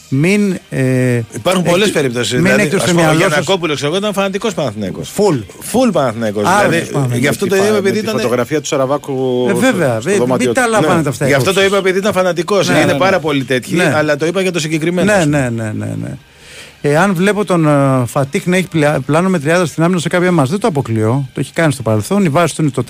[0.09, 0.59] μην.
[0.71, 2.41] Ε, Υπάρχουν πολλές περιπτώσεις.
[2.41, 2.77] Μην δηλαδή,
[3.09, 5.03] ο Γιανακόπουλος, εγώ ήταν φανατικός Παναθυνέκο.
[5.03, 5.37] Φουλ.
[5.61, 6.41] Φουλ Παναθυνέκο.
[6.41, 8.17] Δηλαδή, γι' αυτό το είπα επειδή ήταν.
[8.17, 9.47] Η φωτογραφία του Σαραβάκου.
[9.49, 10.01] Ε, βέβαια,
[10.39, 11.09] μην τα λαμβάνετε ναι.
[11.09, 11.27] αυτά.
[11.27, 12.69] Γι' αυτό το είπα επειδή ήταν φανατικός.
[12.69, 15.17] Ναι, είναι ναι, πάρα πολύ τέτοιοι, αλλά το είπα για το συγκεκριμένο.
[15.17, 15.73] Ναι, ναι, ναι.
[15.73, 16.17] ναι.
[16.81, 18.69] Εάν βλέπω τον uh, Φατίχ να έχει
[19.07, 21.29] πλάνο με 30 στην άμυνα σε κάποια μα, δεν το αποκλείω.
[21.35, 22.25] Το έχει κάνει στο παρελθόν.
[22.25, 22.85] Η βάση του είναι το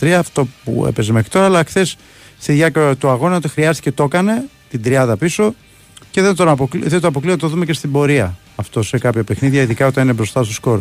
[0.00, 1.44] 4-3-3, αυτό που έπαιζε μέχρι τώρα.
[1.44, 1.96] Αλλά χθες
[2.38, 5.54] στη διάρκεια του αγώνα το χρειάστηκε το έκανε, την 30 πίσω
[6.10, 9.24] και δεν, τον αποκλεί, δεν το αποκλείω, το δούμε και στην πορεία αυτό σε κάποια
[9.24, 10.80] παιχνίδια, ειδικά όταν είναι μπροστά στο σκορ.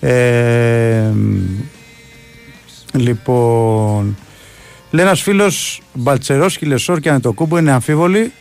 [0.00, 1.10] Ε,
[2.92, 4.16] λοιπόν,
[4.90, 8.32] λέει ένα φίλος Μπαλτσερό και Λεσόρ και Ανετοκούμπο είναι αμφίβολοι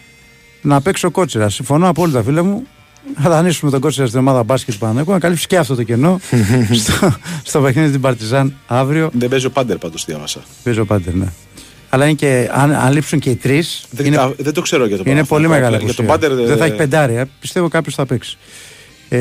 [0.62, 1.49] να παίξω κότσερα.
[1.49, 2.68] Συμφωνώ απόλυτα, φίλε μου.
[3.15, 6.19] Θα δανείσουμε τον κότσερα στην ομάδα μπάσκετ Παναγικού να καλύψει και αυτό το κενό
[6.81, 9.09] στο, στο παιχνίδι την Παρτιζάν αύριο.
[9.13, 10.39] Δεν παίζει ο Πάντερ πάντως, διάβασα.
[10.63, 11.27] Παίζει ο Πάντερ, ναι
[11.89, 13.85] αλλά είναι και, αν, αν λείψουν και οι τρεις.
[13.91, 15.77] Δεν, δεν το ξέρω για το Είναι πολύ μεγάλο.
[15.77, 17.15] Για τον Πάντερ δεν θα έχει πεντάρι.
[17.15, 17.25] Ε.
[17.39, 18.38] Πιστεύω κάποιος θα παίξει.
[19.09, 19.19] Ε,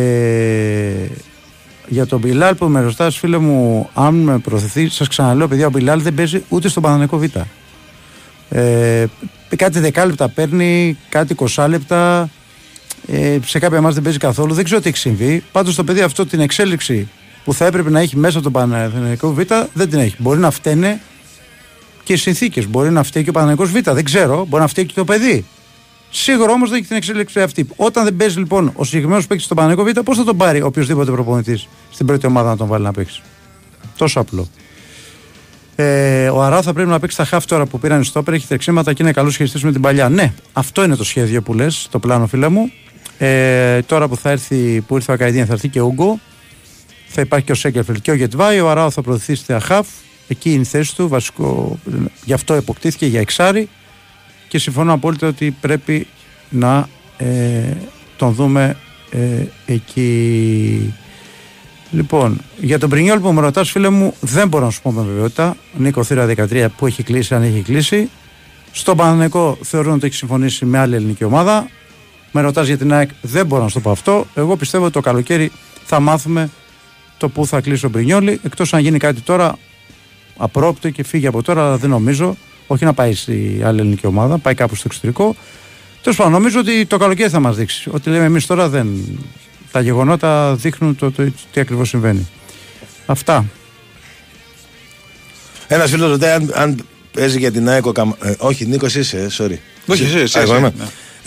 [1.88, 5.70] για τον Μπιλάλ που με ρωτάς, φίλε μου, αν με προωθηθεί, σας ξαναλέω, παιδιά, ο
[5.70, 7.24] Μπιλάλ δεν παίζει ούτε στον Παναναναϊκό Β.
[8.48, 9.06] Ε,
[9.56, 12.30] κάτι δεκάλεπτα παίρνει, κάτι κοσάλεπτα.
[13.06, 14.54] Ε, σε κάποια εμά δεν παίζει καθόλου.
[14.54, 15.44] Δεν ξέρω τι έχει συμβεί.
[15.52, 17.08] Πάντως το παιδί αυτό την εξέλιξη
[17.44, 19.40] που θα έπρεπε να έχει μέσα από τον Παναναναϊκό Β
[19.72, 20.14] δεν την έχει.
[20.18, 21.00] Μπορεί να φταίνε
[22.04, 22.66] και οι συνθήκες.
[22.66, 23.90] Μπορεί να φταίει και ο Παναγενικό Β.
[23.92, 24.44] Δεν ξέρω.
[24.48, 25.44] Μπορεί να φταίει και το παιδί.
[26.10, 27.66] Σίγουρα όμως δεν έχει την εξέλιξη αυτή.
[27.76, 31.10] Όταν δεν παίζει λοιπόν ο συγκεκριμένος παίκτης στον Παναγενικό Β, πώς θα τον πάρει οποιοδήποτε
[31.10, 33.22] προπονητής στην πρώτη ομάδα να τον βάλει να παίξει;
[33.96, 34.48] Τόσο απλό.
[35.76, 38.92] Ε, ο Αρά θα πρέπει να παίξει τα χάφ τώρα που πήραν στο έχει τρεξίματα
[38.92, 40.08] και είναι καλός χειριστής με την παλιά.
[40.08, 42.72] Ναι, αυτό είναι το σχέδιο που λες, το πλάνο φίλε μου.
[43.18, 46.20] Ε, τώρα που θα έρθει, που ήρθε ο Ακαϊδίνα, θα έρθει και ο Ούγκο.
[47.08, 48.60] Θα υπάρχει και ο Σέγκερφελ και ο Γετβάη.
[48.60, 49.86] Ο Αράο θα προωθήσει στα χάφ.
[50.28, 51.78] Εκεί είναι η θέση του, βασικό,
[52.24, 53.68] γι' αυτό υποκτήθηκε για εξάρι
[54.48, 56.06] και συμφωνώ απόλυτα ότι πρέπει
[56.48, 57.72] να ε,
[58.16, 58.76] τον δούμε
[59.10, 60.94] ε, εκεί.
[61.90, 65.02] Λοιπόν, για τον Πρινιόλ που με ρωτάς, φίλε μου, δεν μπορώ να σου πω με
[65.02, 65.56] βεβαιότητα.
[65.76, 68.10] Νίκο Θήρα 13 που έχει κλείσει, αν έχει κλείσει.
[68.72, 71.68] Στον Παναναναϊκό θεωρούν ότι έχει συμφωνήσει με άλλη ελληνική ομάδα.
[72.32, 74.26] Με ρωτάς για την ΑΕΚ, δεν μπορώ να σου το πω αυτό.
[74.34, 75.52] Εγώ πιστεύω ότι το καλοκαίρι
[75.84, 76.50] θα μάθουμε
[77.16, 78.40] το πού θα κλείσει ο Μπρινιόλη.
[78.42, 79.58] Εκτός αν γίνει κάτι τώρα,
[80.36, 82.36] απρόπτω και φύγει από τώρα, αλλά δεν νομίζω.
[82.66, 85.36] Όχι να πάει στη άλλη ελληνική ομάδα, πάει κάπου στο εξωτερικό.
[86.02, 87.90] Τέλος πάντων, νομίζω ότι το καλοκαίρι θα μας δείξει.
[87.92, 88.88] Ό,τι λέμε εμείς τώρα δεν.
[89.72, 92.28] Τα γεγονότα δείχνουν το, το, τι ακριβώς συμβαίνει.
[93.06, 93.44] Αυτά.
[95.68, 97.84] Ένας φίλος ρωτάει αν, αν παίζει για την ΑΕΚ.
[97.86, 99.56] Ε, όχι, Νίκος είσαι, ε, sorry.
[99.86, 100.70] Όχι, εσύ, εσύ, εσύ, ναι.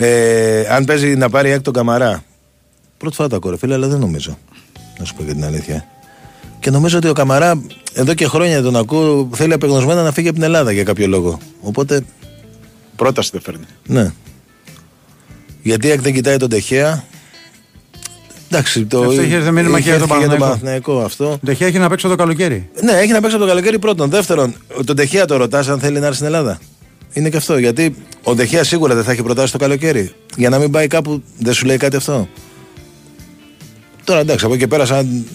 [0.02, 2.24] Ε, αν παίζει να πάρει ΑΕΚ τον Καμαρά.
[2.96, 4.38] Πρώτη φορά το ακούω, φίλε, αλλά δεν νομίζω.
[4.98, 5.86] Να σου πω για την αλήθεια.
[6.60, 7.62] Και νομίζω ότι ο Καμαρά
[7.92, 11.38] εδώ και χρόνια τον ακούω θέλει απεγνωσμένα να φύγει από την Ελλάδα για κάποιο λόγο.
[11.60, 12.02] Οπότε.
[12.96, 13.64] Πρόταση δεν φέρνει.
[13.86, 14.12] Ναι.
[15.62, 17.04] Γιατί αν δεν κοιτάει τον Τεχέα.
[18.50, 19.00] Εντάξει, το.
[19.02, 21.28] Αυτό έχει μήνυμα και για τον Παναθηναϊκό αυτό.
[21.28, 22.70] Το Τεχέα έχει να παίξει το καλοκαίρι.
[22.82, 24.10] Ναι, έχει να παίξει το καλοκαίρι πρώτον.
[24.10, 24.54] Δεύτερον,
[24.84, 26.58] τον Τεχέα το ρωτάς αν θέλει να έρθει στην Ελλάδα.
[27.12, 27.58] Είναι και αυτό.
[27.58, 30.12] Γιατί ο Τεχέα σίγουρα δεν θα έχει προτάσει το καλοκαίρι.
[30.36, 32.28] Για να μην πάει κάπου, δεν σου λέει κάτι αυτό.
[34.04, 35.26] Τώρα εντάξει, από εκεί πέρα, σαν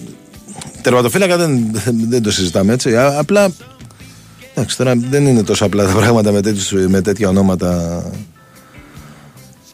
[0.82, 2.96] τερματοφύλακα δεν, δεν το συζητάμε έτσι.
[2.96, 3.50] απλά.
[4.54, 8.02] Εντάξει, τώρα δεν είναι τόσο απλά τα πράγματα με, τέτοιους, με τέτοια ονόματα.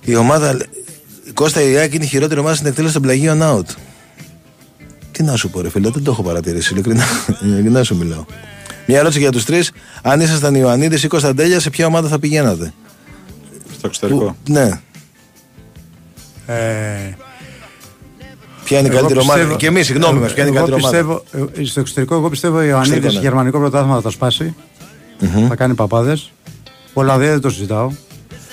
[0.04, 0.56] Η ομάδα.
[1.34, 3.74] Κώστα Ιάκη είναι η χειρότερη ομάδα στην εκτέλεση των πλαγίων out.
[5.12, 6.72] Τι να σου πω, ρε φίλε, δεν το έχω παρατηρήσει.
[6.72, 7.04] Ειλικρινά,
[7.44, 8.24] ειλικρινά σου μιλάω.
[8.86, 9.72] Μια ερώτηση για τους τρεις.
[10.02, 12.72] Αν ήσασταν Ιωαννίδης ή Κωνσταντέλια, σε ποια ομάδα θα πηγαίνατε;
[13.72, 14.36] Στο εξωτερικό.
[14.44, 14.80] Που, ναι.
[16.46, 17.14] Ε,
[18.64, 21.52] Ποια είναι η καλύτερη ομάδα; Και εμείς, συγγνώμη μας, ποια είναι η καλύτερη πιστεύω, ομάδα.
[21.60, 23.20] Ε, στο εξωτερικό, εγώ πιστεύω ο Ιωαννίδης ναι.
[23.20, 24.54] γερμανικό πρωτάθλημα θα τα σπάσει.
[25.20, 25.46] Mm-hmm.
[25.48, 26.32] Θα κάνει παπάδες.
[26.92, 27.90] Ολλανδία δεν το συζητάω.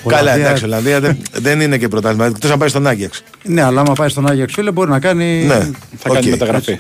[0.08, 2.26] Καλά, εντάξει, Ολλανδία δεν, δεν είναι και πρωτάθλημα.
[2.26, 3.24] Εκτός να πάει στον Άγιαξ.
[3.44, 5.44] Ναι, αλλά άμα πάει στον Άγιαξ, φίλε, μπορεί να κάνει.
[5.46, 6.14] Ναι, θα okay.
[6.14, 6.80] κάνει μεταγραφή.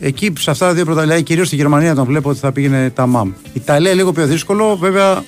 [0.00, 3.06] Εκεί σε αυτά τα δύο πρωταθλήματα, κυρίως στη Γερμανία τον βλέπω ότι θα πήγαινε τα
[3.06, 3.28] ΜΑΜ.
[3.28, 5.24] Η Ιταλία λίγο πιο δύσκολο, βέβαια.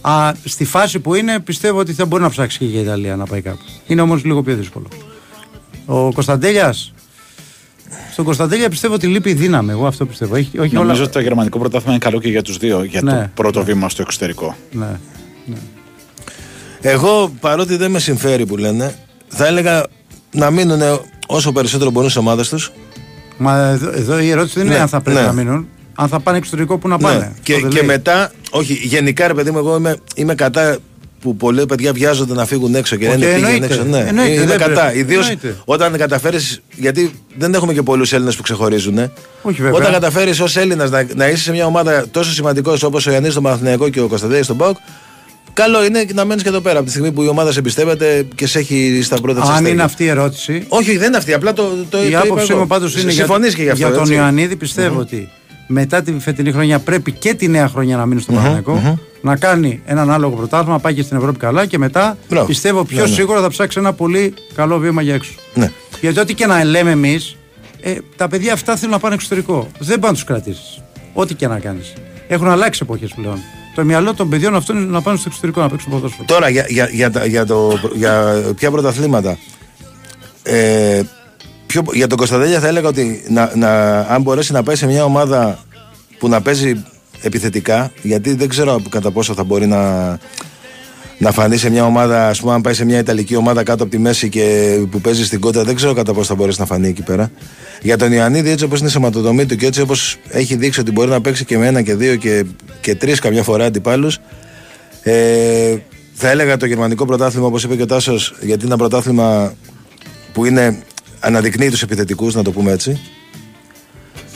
[0.00, 3.26] Α, στη φάση που είναι, πιστεύω ότι θα μπορεί να ψάξει και η Ιταλία να
[3.26, 3.58] πάει κάπου.
[3.86, 4.88] Είναι όμως λίγο πιο δύσκολο.
[5.86, 6.92] Ο Κωνσταντέλιας.
[8.12, 9.70] Στον Κωνσταντέλια πιστεύω ότι λείπει η δύναμη.
[9.70, 10.34] Εγώ αυτό πιστεύω.
[10.34, 11.02] Έχει, όχι Νομίζω όλα...
[11.02, 12.84] ότι το γερμανικό πρωτάθλημα είναι καλό και για τους δύο.
[12.84, 13.64] Για ναι, το πρώτο ναι.
[13.64, 14.56] βήμα στο εξωτερικό.
[14.70, 14.98] Ναι,
[15.44, 15.56] ναι.
[16.80, 18.94] Εγώ παρότι δεν με συμφέρει που λένε,
[19.28, 19.86] θα έλεγα
[20.30, 20.80] να μείνουν
[21.26, 22.72] όσο περισσότερο μπορούν στι ομάδες τους.
[23.38, 25.26] Μα εδώ, εδώ, η ερώτηση δεν είναι ναι, αν θα πρέπει ναι.
[25.26, 25.68] να μείνουν.
[25.94, 27.34] Αν θα πάνε εξωτερικό, που να πάνε.
[27.42, 30.78] Και, και μετά, όχι, γενικά ρε παιδί μου, εγώ είμαι, είμαι κατά
[31.20, 33.84] που πολλοί παιδιά βιάζονται να φύγουν έξω και δεν πήγαινε έξω.
[33.84, 34.94] Ναι, εννοείται, είναι κατά.
[34.94, 35.34] Ιδίως
[35.64, 36.60] όταν καταφέρεις.
[36.76, 38.98] Γιατί δεν έχουμε και πολλούς Έλληνες που ξεχωρίζουν.
[38.98, 39.12] Ε.
[39.42, 39.78] Όχι, βέβαια.
[39.78, 43.30] Όταν καταφέρεις ως Έλληνας να, να είσαι σε μια ομάδα τόσο σημαντικός όπως ο Ιαννή
[43.30, 44.76] στο Μαθηναϊκό και ο Κωνσταντέλη στον Μπάουκ,
[45.58, 48.26] Καλό είναι να μένεις και εδώ πέρα από τη στιγμή που η ομάδα σε εμπιστεύεται
[48.34, 50.64] και σε έχει στα πρώτα Αν είναι αυτή η ερώτηση.
[50.68, 51.32] Όχι, δεν είναι αυτή.
[51.32, 55.00] Απλά το, το Η άποψή μου πάντως είναι για, και για, για τον Ιωαννίδη πιστεύω
[55.00, 55.28] ότι
[55.66, 59.82] μετά την φετινή χρονιά πρέπει και τη νέα χρονιά να μείνει στο mm να κάνει
[59.84, 62.16] έναν άλογο πρωτάθλημα, να πάει και στην Ευρώπη καλά και μετά
[62.46, 63.14] πιστεύω πιο ναι, ναι.
[63.14, 65.32] σίγουρα θα ψάξει ένα πολύ καλό βήμα για έξω.
[65.54, 65.70] Ναι.
[66.00, 67.36] Γιατί ό,τι και να λέμε εμείς,
[67.80, 69.68] ε, τα παιδιά αυτά θέλουν να πάνε εξωτερικό.
[69.78, 70.82] Δεν πάνε να τους κρατήσεις.
[71.12, 71.92] Ό,τι και να κάνεις.
[72.28, 73.38] Έχουν αλλάξει εποχές πλέον.
[73.78, 76.24] Το μυαλό των παιδιών αυτών είναι να πάνε στο εξωτερικό να παίξουν ποδόσφαιρο.
[76.26, 79.38] Τώρα για, για, για, για, το, για ποια πρωταθλήματα.
[80.42, 81.00] Ε,
[81.66, 85.04] πιο, για τον Κωνσταντέλια θα έλεγα ότι να, να, αν μπορέσει να πάει σε μια
[85.04, 85.58] ομάδα
[86.18, 86.84] που να παίζει
[87.22, 90.10] επιθετικά, γιατί δεν ξέρω κατά πόσο θα μπορεί να,
[91.18, 93.92] να φανεί σε μια ομάδα, ας πούμε, αν πάει σε μια Ιταλική ομάδα κάτω από
[93.92, 96.88] τη μέση και που παίζει στην κότα, δεν ξέρω κατά πόσο θα μπορέσει να φανεί
[96.88, 97.30] εκεί πέρα.
[97.82, 100.90] Για τον Ιωαννίδη, έτσι όπως είναι σε ματοδομή του και έτσι όπως έχει δείξει ότι
[100.90, 102.44] μπορεί να παίξει και με ένα και δύο και,
[102.80, 104.18] και τρεις καμιά φορά αντιπάλους,
[105.02, 105.76] ε,
[106.14, 109.54] θα έλεγα το γερμανικό πρωτάθλημα, όπως είπε και ο Τάσος, γιατί είναι ένα πρωτάθλημα
[110.32, 110.82] που είναι
[111.20, 113.00] αναδεικνύει τους επιθετικούς, να το πούμε έτσι.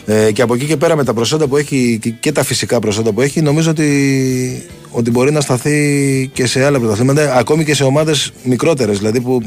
[0.07, 3.13] Ε, και από εκεί και πέρα με τα προσόντα που έχει και, τα φυσικά προσόντα
[3.13, 7.85] που έχει, νομίζω ότι, ότι μπορεί να σταθεί και σε άλλα πρωταθλήματα, ακόμη και σε
[7.85, 9.43] ομάδες μικρότερες, δηλαδή που,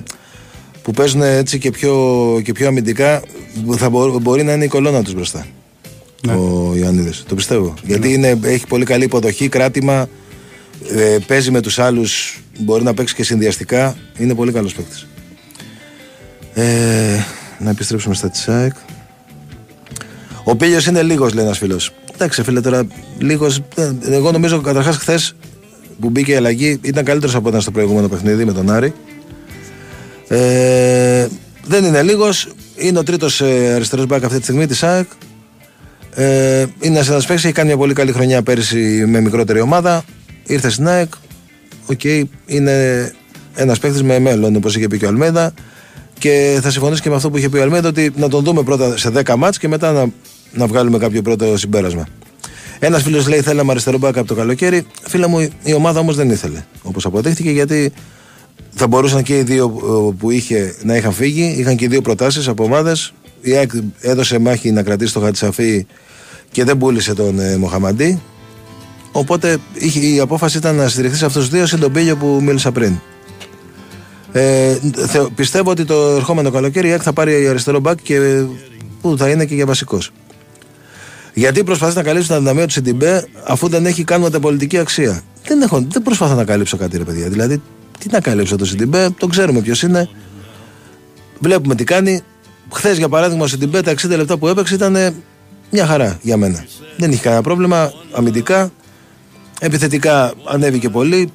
[0.81, 1.95] που παίζουν έτσι και πιο,
[2.43, 3.21] και πιο αμυντικά,
[3.77, 3.89] θα
[4.21, 5.45] μπορεί να είναι η κολόνα τους μπροστά.
[6.25, 6.33] Ναι.
[6.33, 7.11] Ο Ιωαννίδη.
[7.27, 7.73] Το πιστεύω.
[7.83, 10.09] Γιατί είναι, έχει πολύ καλή υποδοχή, κράτημα,
[10.95, 13.95] ε, παίζει με τους άλλους, μπορεί να παίξει και συνδυαστικά.
[14.17, 15.07] Είναι πολύ καλός παίκτης.
[16.53, 16.63] Ε,
[17.59, 18.73] να επιστρέψουμε στα Τσάικ.
[20.47, 21.91] Ο Πίλιο είναι λίγος, λέει ένας φίλος.
[22.13, 23.61] Εντάξει, φίλε, τώρα λίγος.
[24.09, 25.35] Εγώ νομίζω καταρχάς χθες
[25.99, 28.93] που μπήκε η αλλαγή ήταν καλύτερος από όταν στο προηγούμενο παιχνίδι με τον Άρη.
[30.27, 31.27] Ε,
[31.67, 32.47] δεν είναι λίγος.
[32.75, 35.07] Είναι ο τρίτος ε, αριστερός μπακ αυτή τη στιγμή της ΑΕΚ.
[36.15, 40.03] Ε, είναι ένας παίκτης, έχει κάνει μια πολύ καλή χρονιά πέρυσι με μικρότερη ομάδα.
[40.45, 41.13] Ήρθε στην ΑΕΚ.
[41.85, 43.11] OK, okay, είναι
[43.55, 45.53] ένας παίκτης με μέλλον, όπως είχε πει και ο Αλμέδα.
[46.19, 48.63] Και θα συμφωνήσω και με αυτό που είχε πει ο Αλμέδα, ότι να τον δούμε
[48.63, 50.07] πρώτα σε 10 ματς και μετά να
[50.53, 52.07] να βγάλουμε κάποιο πρώτο συμπέρασμα.
[52.79, 54.85] Ένας φίλος λέει: Θέλαμε αριστερό μπακ από το καλοκαίρι.
[55.07, 56.63] Φίλε μου, η ομάδα όμως δεν ήθελε.
[56.81, 57.91] Όπως αποδείχθηκε, γιατί
[58.69, 61.55] θα μπορούσαν και οι δύο ε, που είχε να είχαν φύγει.
[61.57, 63.13] Είχαν και δύο προτάσεις από ομάδες.
[63.41, 65.85] Η ΑΕΚ έδωσε μάχη να κρατήσει το Χατζισαφί
[66.51, 68.21] και δεν πούλησε τον ε, Μοχαμαντί.
[69.11, 69.57] Οπότε
[70.13, 72.99] η απόφαση ήταν να στηριχθεί σε αυτούς του δύο συν τον Πήλιο που μίλησα πριν.
[74.31, 74.77] Ε,
[75.35, 78.43] πιστεύω ότι το ερχόμενο καλοκαίρι η ΑΕΚ θα πάρει αριστερό μπακ και
[79.01, 79.97] που θα είναι και για βασικό.
[81.37, 85.61] Γιατί προσπαθείς να καλύψεις την αδυναμία του Σιντιμπέ αφού δεν έχει καν πωλητική αξία; Δεν,
[85.61, 87.29] έχω, δεν προσπαθώ να καλύψω κάτι, ρε παιδιά.
[87.29, 87.61] Δηλαδή,
[87.99, 90.09] τι να καλύψω το Σιντιμπέ, το ξέρουμε ποιος είναι.
[91.39, 92.21] Βλέπουμε τι κάνει.
[92.71, 94.97] Χθες, για παράδειγμα, ο Σιντιμπέ τα 60 λεπτά που έπαιξε ήταν
[95.71, 96.65] μια χαρά για μένα.
[96.97, 98.71] Δεν είχε κανένα πρόβλημα αμυντικά.
[99.59, 101.31] Επιθετικά ανέβηκε πολύ.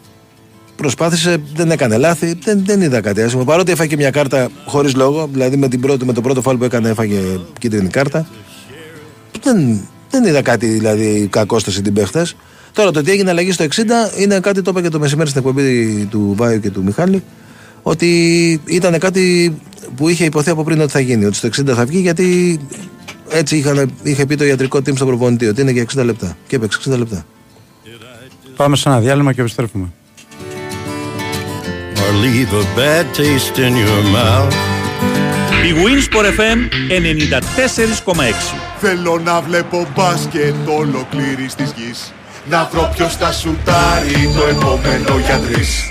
[0.77, 3.45] Προσπάθησε, δεν έκανε λάθη, δεν, δεν είδα κάτι άσχημο.
[3.45, 6.65] Παρότι έφαγε μια κάρτα χωρίς λόγο, δηλαδή με, την πρώτη, με το πρώτο φάλ που
[6.65, 7.19] έκανε έφαγε
[7.59, 8.27] κίτρινη κάρτα.
[9.43, 9.81] Δεν,
[10.11, 12.27] δεν είδα κάτι δηλαδή κακό στο Σιντιμπέ χθε.
[12.73, 13.69] Τώρα το τι έγινε αλλαγή στο 60
[14.19, 17.23] είναι κάτι το είπα και το μεσημέρι στην εκπομπή του Βάιου και του Μιχάλη.
[17.83, 19.55] Ότι ήταν κάτι
[19.97, 21.25] που είχε υποθεί από πριν ότι θα γίνει.
[21.25, 22.59] Ότι στο 60 θα βγει γιατί
[23.31, 26.37] έτσι είχαν, είχε πει το ιατρικό team στο προπονητή ότι είναι για 60 λεπτά.
[26.47, 27.25] Και έπαιξε 60 λεπτά.
[28.57, 29.93] Πάμε σε ένα διάλειμμα και επιστρέφουμε.
[35.67, 36.59] Η Winsport FM
[38.07, 42.13] 94,6 Θέλω να βλέπω μπάσκετ ολοκλήρης της γης.
[42.49, 45.91] Να βρω ποιος θα σουτάρει το επόμενο για τρεις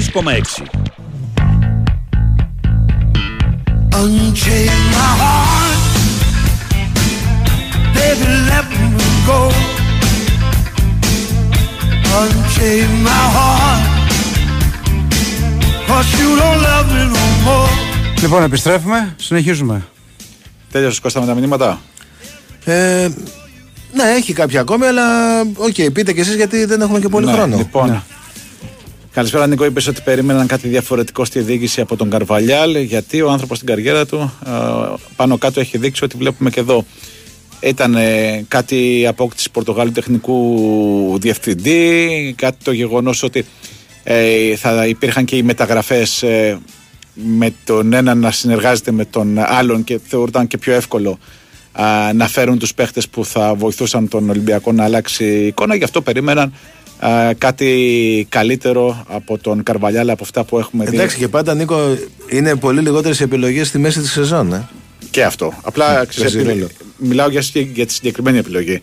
[0.00, 0.64] 94,6.
[4.00, 5.80] Unchain my heart,
[7.96, 8.66] baby, let
[8.96, 9.40] me go.
[12.20, 13.82] Unchain my heart,
[15.88, 17.70] cause you don't love me no more.
[18.20, 19.82] Λοιπόν, επιστρέφουμε, συνεχίζουμε.
[20.70, 21.80] Τέλειωσε Κώστα με τα μηνύματα.
[22.64, 23.08] Ε,
[23.92, 27.26] ναι, έχει κάποια ακόμη, αλλά OK, okay, πείτε κι εσείς γιατί δεν έχουμε και πολύ
[27.26, 27.56] ναι, χρόνο.
[27.56, 28.02] Λοιπόν, ναι.
[29.12, 33.56] Καλησπέρα Νίκο, είπες ότι περίμεναν κάτι διαφορετικό στη διοίκηση από τον Καρβαλιάλ γιατί ο άνθρωπος
[33.56, 34.50] στην καριέρα του ε,
[35.16, 36.84] πάνω κάτω έχει δείξει ότι βλέπουμε και εδώ.
[37.60, 43.44] Ήταν ε, κάτι απόκτηση Πορτογάλου τεχνικού διευθυντή, κάτι το γεγονός ότι
[44.02, 46.58] ε, θα υπήρχαν και οι μεταγραφές ε,
[47.14, 51.18] με τον ένα να συνεργάζεται με τον άλλον και θεωρούνταν και πιο εύκολο
[52.14, 55.74] να φέρουν τους παίχτες που θα βοηθούσαν τον Ολυμπιακό να αλλάξει εικόνα.
[55.74, 56.52] Γι' αυτό περίμεναν
[57.38, 60.96] κάτι καλύτερο από τον Καρβαλιάλα από αυτά που έχουμε δει.
[60.96, 61.96] Εντάξει και πάντα Νίκο
[62.28, 64.52] είναι πολύ λιγότερες επιλογές στη μέση της σεζόν.
[64.52, 64.68] Ε;
[65.10, 65.52] Και αυτό.
[65.62, 66.06] Απλά
[66.44, 66.66] ναι,
[66.96, 68.80] μιλάω για, για τη συγκεκριμένη επιλογή.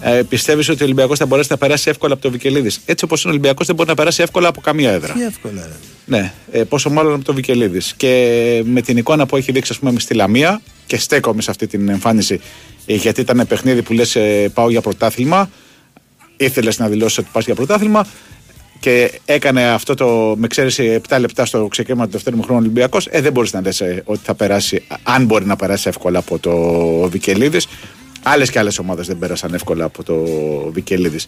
[0.00, 3.22] Ε, Πιστεύεις ότι ο Ολυμπιακός θα μπορέσει να περάσει εύκολα από το Βικελίδης; Έτσι όπως
[3.22, 5.12] είναι ο Ολυμπιακός δεν μπορεί να περάσει εύκολα από καμία έδρα.
[5.12, 5.68] Τι εύκολα.
[6.06, 7.94] Ναι, ε, πόσο μάλλον από το Βικελίδης.
[7.96, 11.66] Και με την εικόνα που έχει δείξει, ας πούμε, στη Λαμία και στέκομαι σε αυτή
[11.66, 12.40] την εμφάνιση,
[12.86, 15.50] ε, γιατί ήταν παιχνίδι που λες: ε, Πάω για πρωτάθλημα.
[16.44, 18.06] Ήθελες να δηλώσεις ότι πας για πρωτάθλημα
[18.80, 23.20] και έκανε αυτό το με ξέρει 7 λεπτά στο ξεκίνημα του δεύτερου χρόνου Ολυμπιακός, ε,
[23.20, 26.52] δεν μπορείς να λες ότι θα περάσει, αν μπορεί να περάσει εύκολα από το
[27.08, 27.66] Βικελίδης.
[28.22, 30.14] Άλλες και άλλες ομάδες δεν πέρασαν εύκολα από το
[30.72, 31.26] Βικελίδης.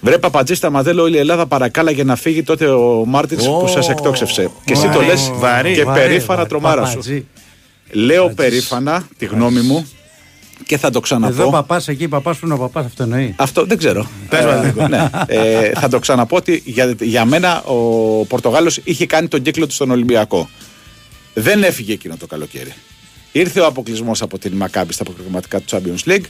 [0.00, 3.60] Βρε Παπατζή στα μαδέλο όλη η Ελλάδα παρακάλα για να φύγει τότε ο Μάρτινς oh,
[3.60, 4.50] που σας εκτόξευσε.
[4.64, 7.26] Και εσύ το λες και βαρύ, περήφανα τρομάρα σου.
[7.90, 9.88] Λέω περήφανα τη γνώμη μου
[10.66, 11.32] και θα το ξαναπώ.
[11.32, 13.34] Εδώ παπάς, εκεί παπάς που είναι ο παπάς, αυτό εννοεί.
[13.36, 14.08] Αυτό δεν ξέρω.
[14.30, 15.08] ε, ναι.
[15.26, 17.74] ε, θα το ξαναπώ ότι για, για μένα ο
[18.24, 20.48] Πορτογάλος είχε κάνει τον κύκλο του στον Ολυμπιακό.
[21.34, 22.72] Δεν έφυγε εκείνο το καλοκαίρι.
[23.32, 26.24] Ήρθε ο αποκλεισμός από την Μακάμπη στα προκριματικά του Champions League.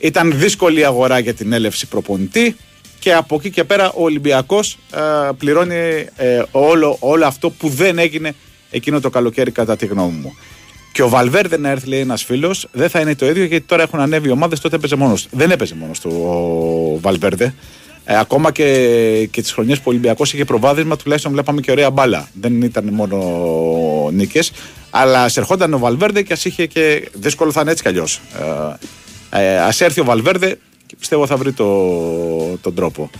[0.00, 2.56] Ήταν δύσκολη αγορά για την έλευση προπονητή
[2.98, 5.74] και από εκεί και πέρα ο Ολυμπιακός ε, πληρώνει
[6.16, 8.34] ε, όλο, όλο αυτό που δεν έγινε
[8.70, 10.34] εκείνο το καλοκαίρι, κατά τη γνώμη μου.
[10.94, 13.82] Και ο Βαλβέρδε να έρθει, λέει ένας φίλος, δεν θα είναι το ίδιο γιατί τώρα
[13.82, 17.54] έχουν ανέβει ομάδες, τότε έπαιζε μόνος Δεν έπαιζε μόνος του ο Βαλβέρδε.
[18.04, 21.90] Ε, ακόμα και, και τις χρονιές που ο Ολυμπιακός είχε προβάδισμα, τουλάχιστον βλέπαμε και ωραία
[21.90, 22.28] μπάλα.
[22.40, 23.18] Δεν ήταν μόνο
[24.12, 24.52] νίκες.
[24.90, 27.08] Αλλά σε ερχόταν ο Βαλβέρδε και ας είχε και.
[27.12, 28.20] Δύσκολο θα είναι έτσι κι αλλιώς.
[29.30, 31.66] Ε, ε, ας έρθει ο Βαλβέρδε και πιστεύω θα βρει το,
[32.60, 33.10] τον τρόπο.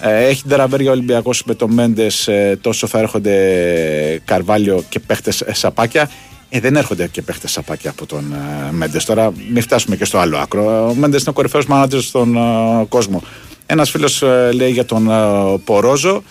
[0.00, 5.44] Ε, έχει τεραβέρια ο Ολυμπιακός με το Μέντες, ε, τόσο θα έρχονται Καρβάλιο και παίχτες
[5.52, 6.10] σαπάκια.
[6.54, 9.04] Ε, δεν έρχονται και παίχτες σαπάκια από τον ε, Μέντες.
[9.04, 10.88] Τώρα, μην φτάσουμε και στο άλλο άκρο.
[10.88, 13.22] Ο Μέντες είναι ο κορυφαίος μάνατζερ στον ε, κόσμο.
[13.66, 16.22] Ένας φίλος ε, λέει για τον ε, Πορόζο.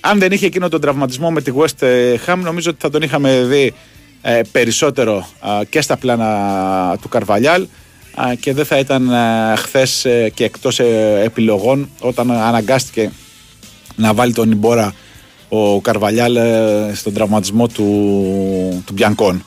[0.00, 1.84] Αν δεν είχε εκείνο τον τραυματισμό με τη West
[2.26, 3.74] Ham, νομίζω ότι θα τον είχαμε δει
[4.22, 5.28] ε, περισσότερο
[5.68, 7.66] και στα πλάνα του Καρβαλιάλ
[8.40, 9.10] και δεν θα ήταν
[9.56, 10.80] χθες και εκτός
[11.24, 13.10] επιλογών όταν αναγκάστηκε
[13.96, 14.94] να βάλει τον Ιμπόρα
[15.48, 16.36] ο Καρβαλιάλ
[16.94, 19.44] στον τραυματισμό του, του Μπιανκόν.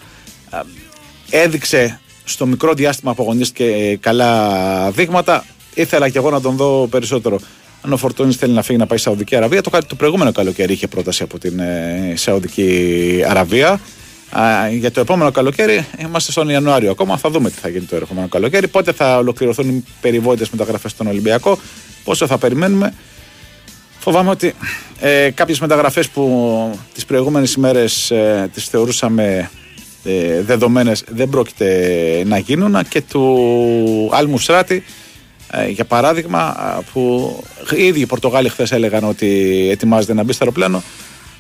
[1.30, 7.40] Έδειξε στο μικρό διάστημα που αγωνίστηκε καλά δείγματα ήθελα και εγώ να τον δω περισσότερο.
[7.82, 10.74] Αν ο Φορτούνης θέλει να φύγει να πάει στη Σαουδική Αραβία, το, το προηγούμενο καλοκαίρι
[10.74, 13.80] είχε πρόταση από την ε, Σαουδική Αραβία.
[14.30, 17.18] Α, για το επόμενο καλοκαίρι είμαστε στον Ιανουάριο ακόμα.
[17.18, 18.68] Θα δούμε τι θα γίνει το επόμενο καλοκαίρι.
[18.68, 21.60] Πότε θα ολοκληρωθούν οι περιβόητες μεταγραφές στον Ολυμπιακό,
[22.04, 22.94] πόσο θα περιμένουμε.
[24.04, 24.54] Φοβάμαι ότι
[25.00, 29.52] ε, κάποιες μεταγραφές που τις προηγούμενες ημέρες ε, τις θεωρούσαμε
[30.04, 34.84] ε, δεδομένες δεν πρόκειται να γίνουν και του Άλμου Σράτη
[35.52, 36.56] ε, για παράδειγμα,
[36.94, 37.36] που
[37.76, 39.28] οι ίδιοι οι Πορτογάλοι χθες έλεγαν ότι
[39.72, 40.84] ετοιμάζεται να μπει στο αεροπλάνο,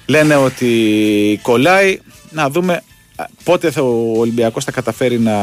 [0.05, 1.99] λένε ότι κολλάει.
[2.29, 2.83] Να δούμε
[3.43, 5.35] πότε θα ο Ολυμπιακός θα καταφέρει να,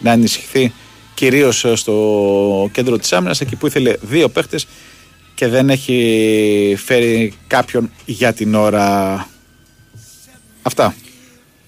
[0.00, 0.72] να ενισχυθεί
[1.14, 4.66] κυρίως στο κέντρο της άμυνας εκεί που ήθελε δύο παίχτες
[5.42, 9.28] και δεν έχει φέρει κάποιον για την ώρα
[10.62, 10.94] αυτά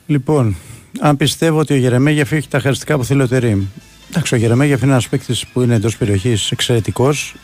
[0.06, 0.56] λοιπόν
[1.00, 3.62] αν πιστεύω ότι ο Γερεμέγεφ έχει τα χαριστικά που θέλει ο Τερίμ
[4.10, 7.34] Εντάξει, ο Γερεμέγεφ είναι ένας παίκτης που είναι εντός περιοχής εξαιρετικός.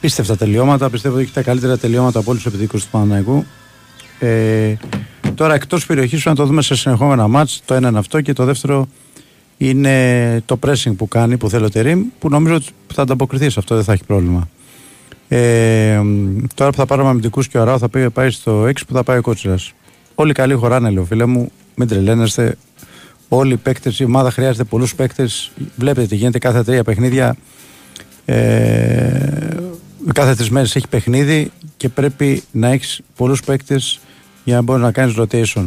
[0.00, 0.90] Πίστευτα τελειώματα.
[0.90, 3.44] Πιστεύω ότι έχει τα καλύτερα τελειώματα από όλους τους επιθετικούς του Παναναϊκού.
[4.18, 4.74] Ε,
[5.34, 7.62] τώρα εκτός περιοχής να το δούμε σε συνεχόμενα μάτς.
[7.64, 8.88] Το ένα είναι αυτό και το δεύτερο
[9.56, 13.58] είναι το pressing που κάνει, που θέλει ο Τερήμ, που νομίζω ότι θα ανταποκριθεί σε
[13.58, 14.48] αυτό, δεν θα έχει πρόβλημα.
[15.34, 16.00] Ε,
[16.54, 19.18] τώρα που θα πάρουμε αμυντικούς και ο Αράου θα πάει στο 6 που θα πάει
[19.18, 19.72] ο Κότσιρας.
[20.14, 22.56] Όλοι καλοί χωράνε, λέω φίλε μου, μην τρελαίνεστε.
[23.28, 25.50] Όλοι οι παίκτες, η ομάδα χρειάζεται πολλούς παίκτες.
[25.76, 27.36] Βλέπετε τι γίνεται κάθε τρία παιχνίδια.
[28.24, 29.56] Ε,
[30.14, 34.00] κάθε τρεις μέρες έχει παιχνίδι και πρέπει να έχεις πολλούς παίκτες
[34.44, 35.66] για να μπορείς να κάνεις rotation.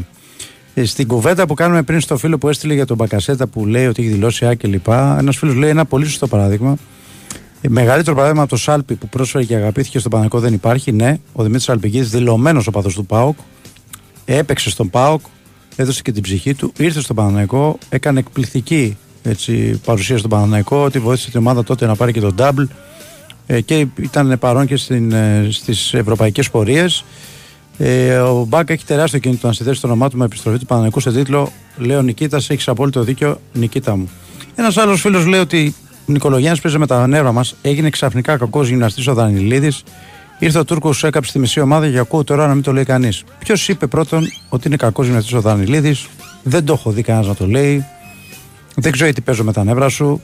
[0.74, 3.88] Ε, στην κουβέντα που κάνουμε πριν στο φίλο που έστειλε για τον Μπακασέτα που λέει
[3.88, 6.78] ότι έχει δηλώσει Α και λοιπά, ένας φίλος λέει ένα πολύ σωστό παράδειγμα.
[7.66, 10.92] Ε, μεγαλύτερο παράδειγμα από το Σάλπι που πρόσφερε και αγαπήθηκε στον Παναγικό δεν υπάρχει.
[10.92, 13.38] Ναι, ο Δημήτρης Αλπική, δηλωμένος ο παδός του Πάοκ,
[14.26, 15.22] έπαιξε στον Πάοκ,
[15.76, 21.00] έδωσε και την ψυχή του, ήρθε στο Παναναϊκό, έκανε εκπληκτική έτσι, παρουσία στον Παναναϊκό, ότι
[21.00, 22.68] βοήθησε την ομάδα τότε να πάρει και τον double.
[23.48, 27.04] ε, και ήταν παρόν και στην, ε, στις ευρωπαϊκές πορείες.
[27.78, 31.00] Ε, ο Μπάκα έχει τεράστιο κίνητο να συνδέσει το όνομά του με επιστροφή του Παναγικού
[31.00, 34.10] σε τίτλο Λέω Νικήτας, έχεις απόλυτο δίκιο, Νικήτα μου.
[34.56, 35.76] Ένας άλλος φίλος λέει ότι
[36.08, 39.84] ο Νικολογιάννης παίζει με τα νεύρα μας, έγινε ξαφνικά κακός γυμναστής ο Δανιλίδης.
[40.40, 42.84] Ήρθε ο Τούρκος, σου έκαψε τη μισή ομάδα και ακούω τώρα να μην το λέει
[42.84, 43.24] κανείς.
[43.40, 46.08] Ποιος είπε πρώτον ότι είναι κακός γυμναστής ο Δανιλίδης,
[46.44, 47.86] δεν το έχω δει κανένας να το λέει.
[48.76, 50.22] Δεν ξέρω γιατί παίζω με τα νεύρα σου.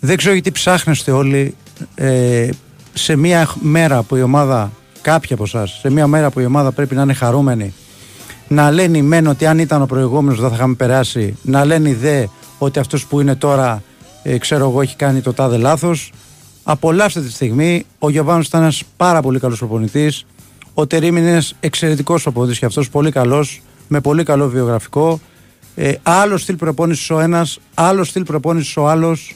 [0.00, 1.54] Δεν ξέρω γιατί ψάχνεστε όλοι
[1.94, 2.48] ε,
[2.92, 4.70] σε μια μέρα που η ομάδα,
[5.02, 7.74] κάποια από εσάς, σε μια μέρα που η ομάδα πρέπει να είναι χαρούμενη,
[8.48, 12.24] να λένε μεν ότι αν ήταν ο προηγούμενος δεν θα είχαμε περάσει, να λένε δε
[12.58, 13.82] ότι αυτός που είναι τώρα,
[14.22, 16.12] ε, ξέρω εγώ, έχει κάνει το τάδε λάθος.
[16.62, 17.84] Απολαύστε τη στιγμή.
[17.98, 20.26] Ο Γιωβάνος ήταν ένας πάρα πολύ καλός προπονητής.
[20.74, 25.20] Ο Τερήμ είναι ένας εξαιρετικός προπονητής και αυτός πολύ καλός, με πολύ καλό βιογραφικό.
[25.74, 29.34] Ε, άλλο στυλ προπόνησης ο ένας, άλλο στυλ προπόνησης ο άλλος.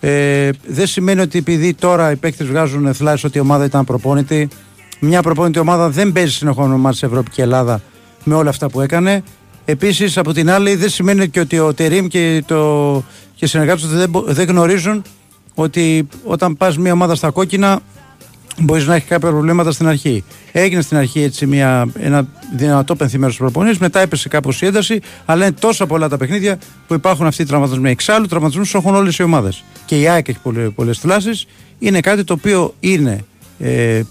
[0.00, 4.48] Ε, δεν σημαίνει ότι επειδή τώρα οι παίκτες βγάζουν θλάσει ότι η ομάδα ήταν προπόνητη.
[5.00, 7.80] Μια προπόνητη ομάδα δεν παίζει συνεχόμενο μάτι σε Ευρώπη και Ελλάδα
[8.24, 9.22] με όλα αυτά που έκανε.
[9.64, 13.04] Επίσης, από την άλλη, δεν σημαίνει και ότι ο Τερήμ και, το,
[13.38, 15.02] και οι συνεργάτες του δεν, δεν γνωρίζουν
[15.54, 17.80] ότι όταν πας μια ομάδα στα κόκκινα
[18.58, 20.24] μπορείς να έχεις κάποια προβλήματα στην αρχή.
[20.52, 25.00] Έγινε στην αρχή έτσι μια, ένα δυνατό πενθυμένος στους προπονεί, μετά έπεσε κάπως η ένταση,
[25.24, 27.90] αλλά είναι τόσα πολλά τα παιχνίδια που υπάρχουν αυτοί οι τραυματισμοί.
[27.90, 29.64] Εξάλλου, τραυματισμούς έχουν όλες οι ομάδες.
[29.84, 30.38] Και η ΑΕΚ έχει
[30.74, 31.46] πολλές θλάσεις.
[31.78, 33.24] Είναι κάτι το οποίο είναι
[33.58, 34.04] ε, ε,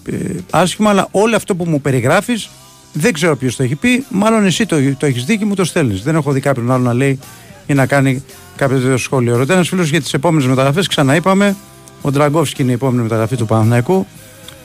[0.50, 2.50] άσχημα, αλλά όλο αυτό που μου περιγράφεις
[2.92, 4.04] δεν ξέρω ποιος το έχει πει.
[4.10, 6.02] Μάλλον εσύ το, το έχεις δει και μου το στέλνεις.
[6.02, 7.18] Δεν έχω δει κάποιον άλλο να λέει
[7.66, 8.24] ή να κάνει
[8.58, 9.36] κάποιος τέτοιο σχόλιο.
[9.36, 10.86] Ρωτάει ένας φίλος για τις επόμενες μεταγραφές.
[10.86, 11.56] Ξαναείπαμε.
[12.02, 14.06] Ο Ντραγκόφσκι είναι η επόμενη μεταγραφή του Παναθηναϊκού.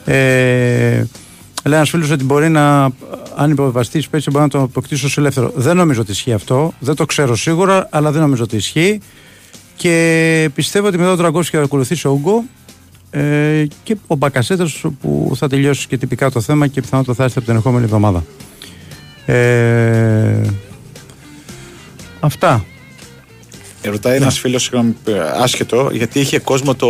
[0.04, 0.14] Ε,
[1.64, 2.84] λέει ένας φίλος ότι μπορεί να,
[3.36, 5.52] αν υποβιβαστείς η μπορεί να το αποκτήσει ως ελεύθερο.
[5.54, 6.72] Δεν νομίζω ότι ισχύει αυτό.
[6.78, 9.00] Δεν το ξέρω σίγουρα, αλλά δεν νομίζω ότι ισχύει.
[9.76, 12.44] Και πιστεύω ότι μετά τον Τραγκόφσκι θα ακολουθήσει ο Ούγκο
[13.10, 17.38] ε, και ο Μπακασέτας που θα τελειώσει και τυπικά το θέμα και πιθανότατα θα έρθει
[17.38, 18.24] από την ερχόμενη εβδομάδα.
[19.26, 20.40] Ε,
[22.20, 22.64] αυτά.
[23.84, 24.58] Ε, ρωτάει ένας ναι.
[24.58, 24.84] φίλο
[25.34, 26.88] άσχετο γιατί είχε κόσμο το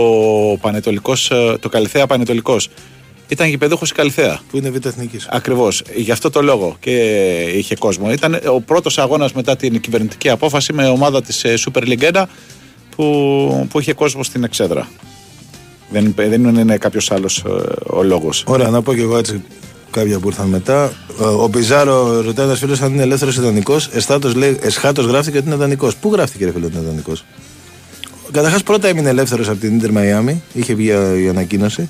[0.61, 2.69] Πανετολικός, ε, το Καλυθέα Πανετολικός.
[3.29, 4.41] Ήταν γηπεδούχος η Καλυθέα.
[4.51, 5.27] Που είναι β' εθνικής.
[5.31, 5.83] Ακριβώς.
[5.97, 6.97] Γι' αυτό το λόγο και
[7.55, 8.13] είχε κόσμο.
[8.13, 12.23] Ήταν ο πρώτος αγώνας μετά την κυβερνητική απόφαση με ομάδα της Super League 1
[12.97, 14.89] που, που είχε κόσμο στην Εξέδρα.
[15.91, 17.51] Δεν, δεν είναι κάποιος άλλος ε,
[17.87, 18.45] ο λόγος.
[18.47, 19.43] Ωραία, να πω και εγώ έτσι
[19.95, 20.93] κάποια που ήρθαν μετά.
[21.39, 23.77] Ο Πιζάρο ρωτάει ένας φίλος αν είναι ελεύθερος ιδανικό.
[24.61, 25.91] Εσχάτω γράφτηκε ότι είναι ιδανικό.
[26.01, 27.13] Πού γράφτηκε, ρε φίλο, ότι είναι ιδανικό.
[28.33, 30.43] Καταρχάς πρώτα έμεινε ελεύθερος από την Ιντερ Μαϊάμι.
[30.53, 30.89] Είχε βγει
[31.25, 31.89] η ανακοίνωση.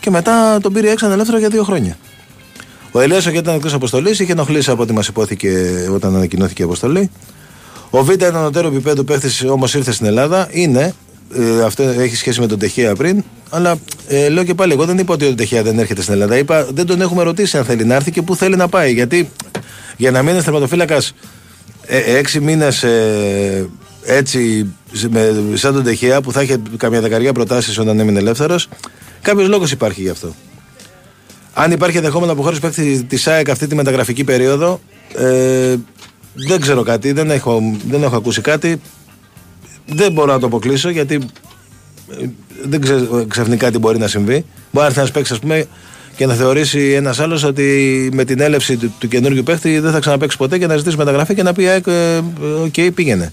[0.00, 1.98] Και μετά τον πήρε έξω ελεύθερο για δύο χρόνια.
[2.92, 5.50] Ο Ελέο ήταν εκτός αποστολής, είχε ενοχλήσει από ό,τι μας υπόθηκε
[5.92, 7.10] όταν ανακοινώθηκε η αποστολή.
[7.90, 10.48] Ο Β ήταν ο τέρο επίπεδου παίχτη, όμως ήρθε στην Ελλάδα.
[10.50, 10.94] Είναι,
[11.34, 13.24] ε, αυτό έχει σχέση με τον Τεχέα πριν.
[13.50, 13.76] Αλλά
[14.08, 16.38] ε, λέω και πάλι, εγώ δεν είπα ότι ο Τεχέα δεν έρχεται στην Ελλάδα.
[16.38, 18.92] Είπα δεν τον έχουμε ρωτήσει αν θέλει να έρθει και πού θέλει να πάει.
[18.92, 19.30] Γιατί
[19.96, 21.02] για να μείνει θερματοφύλακα
[21.86, 23.68] ε, έξι μήνες ε,
[24.04, 24.72] έτσι,
[25.10, 28.68] με, σαν τον Ντε Χέα που θα είχε καμιά δεκαριά προτάσεις όταν έμεινε ελεύθερος,
[29.22, 30.34] κάποιος λόγος υπάρχει γι' αυτό.
[31.54, 34.80] Αν υπάρχει ενδεχόμενο αποχώρηση παίκτη της ΑΕΚ αυτή τη μεταγραφική περίοδο,
[35.16, 35.74] ε,
[36.34, 38.80] δεν ξέρω κάτι, δεν έχω, δεν έχω ακούσει κάτι.
[39.86, 41.14] Δεν μπορώ να το αποκλείσω γιατί
[42.20, 42.26] ε,
[42.62, 44.32] δεν ξέρω ξαφνικά τι μπορεί να συμβεί.
[44.32, 45.66] Μπορεί να έρθει ένας παίκτης, ας πούμε,
[46.16, 49.98] και να θεωρήσει ένας άλλος ότι με την έλευση του, του καινούργιου παίχτη δεν θα
[49.98, 51.84] ξαναπαίξει ποτέ και να ζητήσει μεταγραφή και να πει: Οκ,
[52.76, 53.32] okay, πήγαινε.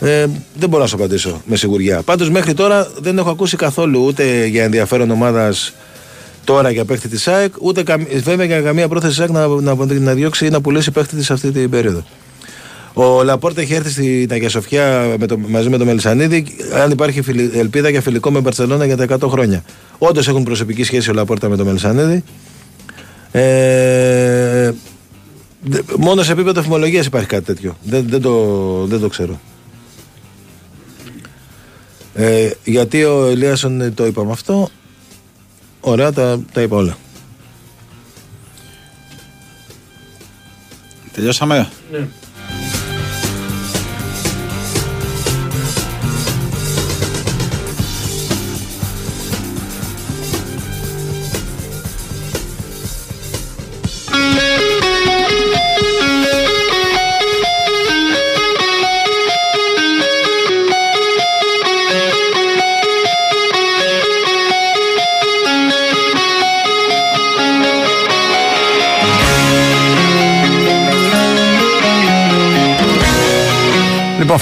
[0.00, 2.02] Ε, δεν μπορώ να σου απαντήσω με σιγουριά.
[2.02, 5.74] Πάντως μέχρι τώρα δεν έχω ακούσει καθόλου ούτε για ενδιαφέρον ομάδας
[6.44, 7.82] τώρα για παίχτη της ΑΕΚ, ούτε
[8.22, 11.30] βέβαια για καμία πρόθεση της ΑΕΚ να, να, να διώξει ή να πουλήσει παίχτη της
[11.30, 12.04] αυτή την περίοδο.
[12.98, 16.46] Ο Λαπόρτα έχει έρθει στην Αγία Σοφιά με το, μαζί με τον Μελισανίδη.
[16.74, 17.22] Αν υπάρχει
[17.54, 19.64] ελπίδα για φιλικό με Μπαρσελόνα για τα 100 χρόνια.
[19.98, 22.24] Όντως έχουν προσωπική σχέση ο Λαπόρτα με τον Μελισανίδη.
[23.30, 24.72] Ε,
[25.98, 27.76] μόνο σε επίπεδο εφημολογία υπάρχει κάτι τέτοιο.
[27.82, 29.40] Δεν, δεν, το, δεν το ξέρω.
[32.14, 34.68] Ε, γιατί ο Ελίασον το είπαμε αυτό.
[35.80, 36.96] Ωραία, τα, τα είπα όλα.
[41.12, 42.08] Τελειώσαμε; Ναι.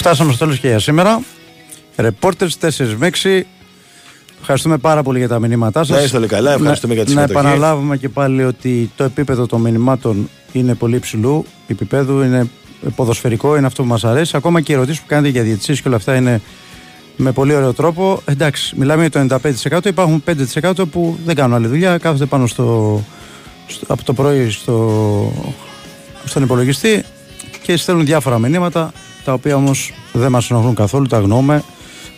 [0.05, 1.21] Φτάσαμε στο τέλος και για σήμερα.
[1.97, 2.69] Ρεπόρτερ 4
[2.99, 3.43] με 6.
[4.41, 5.97] Ευχαριστούμε πάρα πολύ για τα μηνύματά σας.
[5.97, 7.47] Να είστε όλοι καλά, ευχαριστούμε για τη Να συμμετοχή.
[7.47, 11.45] επαναλάβουμε και πάλι ότι το επίπεδο των μηνυμάτων είναι πολύ υψηλού.
[11.67, 12.49] Επίπεδο είναι
[12.95, 14.37] ποδοσφαιρικό, είναι αυτό που μας αρέσει.
[14.37, 16.41] Ακόμα και οι ερωτήσεις που κάνετε για διαιτησίες και όλα αυτά είναι
[17.17, 18.23] με πολύ ωραίο τρόπο.
[18.25, 19.39] Εντάξει, μιλάμε για το
[19.71, 19.87] 95%.
[19.87, 20.23] Υπάρχουν
[20.63, 21.99] 5% που δεν κάνουν άλλη δουλειά.
[21.99, 23.01] Κάθονται πάνω στο,
[23.67, 25.53] στο, από το πρωί στο,
[26.25, 27.05] στον υπολογιστή
[27.63, 28.93] και στέλνουν διάφορα μηνύματα
[29.25, 31.63] τα οποία όμως δεν μας ενοχλούν καθόλου, τα αγνοούμε.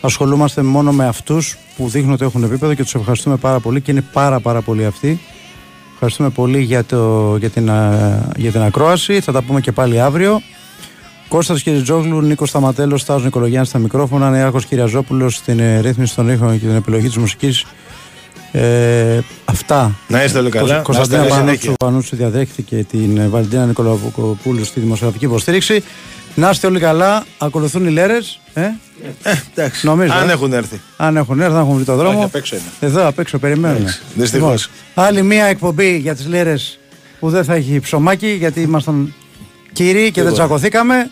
[0.01, 3.91] Ασχολούμαστε μόνο με αυτούς που δείχνουν ότι έχουν επίπεδο και τους ευχαριστούμε πάρα πολύ και
[3.91, 5.19] είναι πάρα πάρα πολύ αυτοί.
[5.93, 9.19] Ευχαριστούμε πολύ για, το, για, την, α, για την ακρόαση.
[9.19, 10.41] Θα τα πούμε και πάλι αύριο.
[11.27, 16.51] Κώστας Κυριζόγλου, Νίκος Σταματέλος, Στάζος Νικολογιάννης στα μικρόφωνα, Νεάρχος Κυριαζόπουλος στην ε, ρύθμιση των ήχων
[16.59, 17.65] και την επιλογή της μουσικής.
[18.51, 19.95] Ε, αυτά.
[20.07, 20.79] Να είστε όλοι καλά.
[20.79, 21.73] Κωνσταντίνα Να είστε Πανούτσου, συνέχεια.
[21.79, 25.83] Πανούτσου διαδέχθηκε την ε, Βαλεντίνα Νικολαπούλου στη δημοσιογραφική υποστήριξη.
[26.37, 27.25] Να είστε όλοι καλά.
[27.37, 28.39] Ακολουθούν οι λέρες.
[28.53, 28.61] Ε;
[29.55, 29.85] Εντάξει.
[29.85, 30.81] Νομίζω, Αν ε; έχουν έρθει.
[30.97, 32.15] Αν έχουν έρθει, αν έχουν βρει το δρόμο.
[32.17, 32.65] Όχι, απ' έξω είναι.
[32.79, 33.79] Εδώ απ' έξω περιμένουμε.
[33.79, 34.69] Εντάξει, δυστυχώς.
[34.93, 36.79] άλλη μία εκπομπή για τις λέρες
[37.19, 39.13] που δεν θα έχει ψωμάκι γιατί ήμασταν
[39.73, 40.31] κύριοι και δεν Τίποτα.
[40.33, 41.09] τσακωθήκαμε.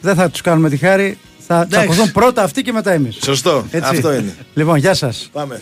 [0.00, 1.18] Δεν θα τους κάνουμε τη χάρη.
[1.46, 1.76] Θα Εντάξει.
[1.78, 3.18] τσακωθούν πρώτα αυτοί και μετά εμείς.
[3.22, 3.64] Σωστό.
[3.82, 4.34] Αυτό είναι.
[4.54, 5.28] Λοιπόν, γεια σας.
[5.32, 5.58] Πάμε.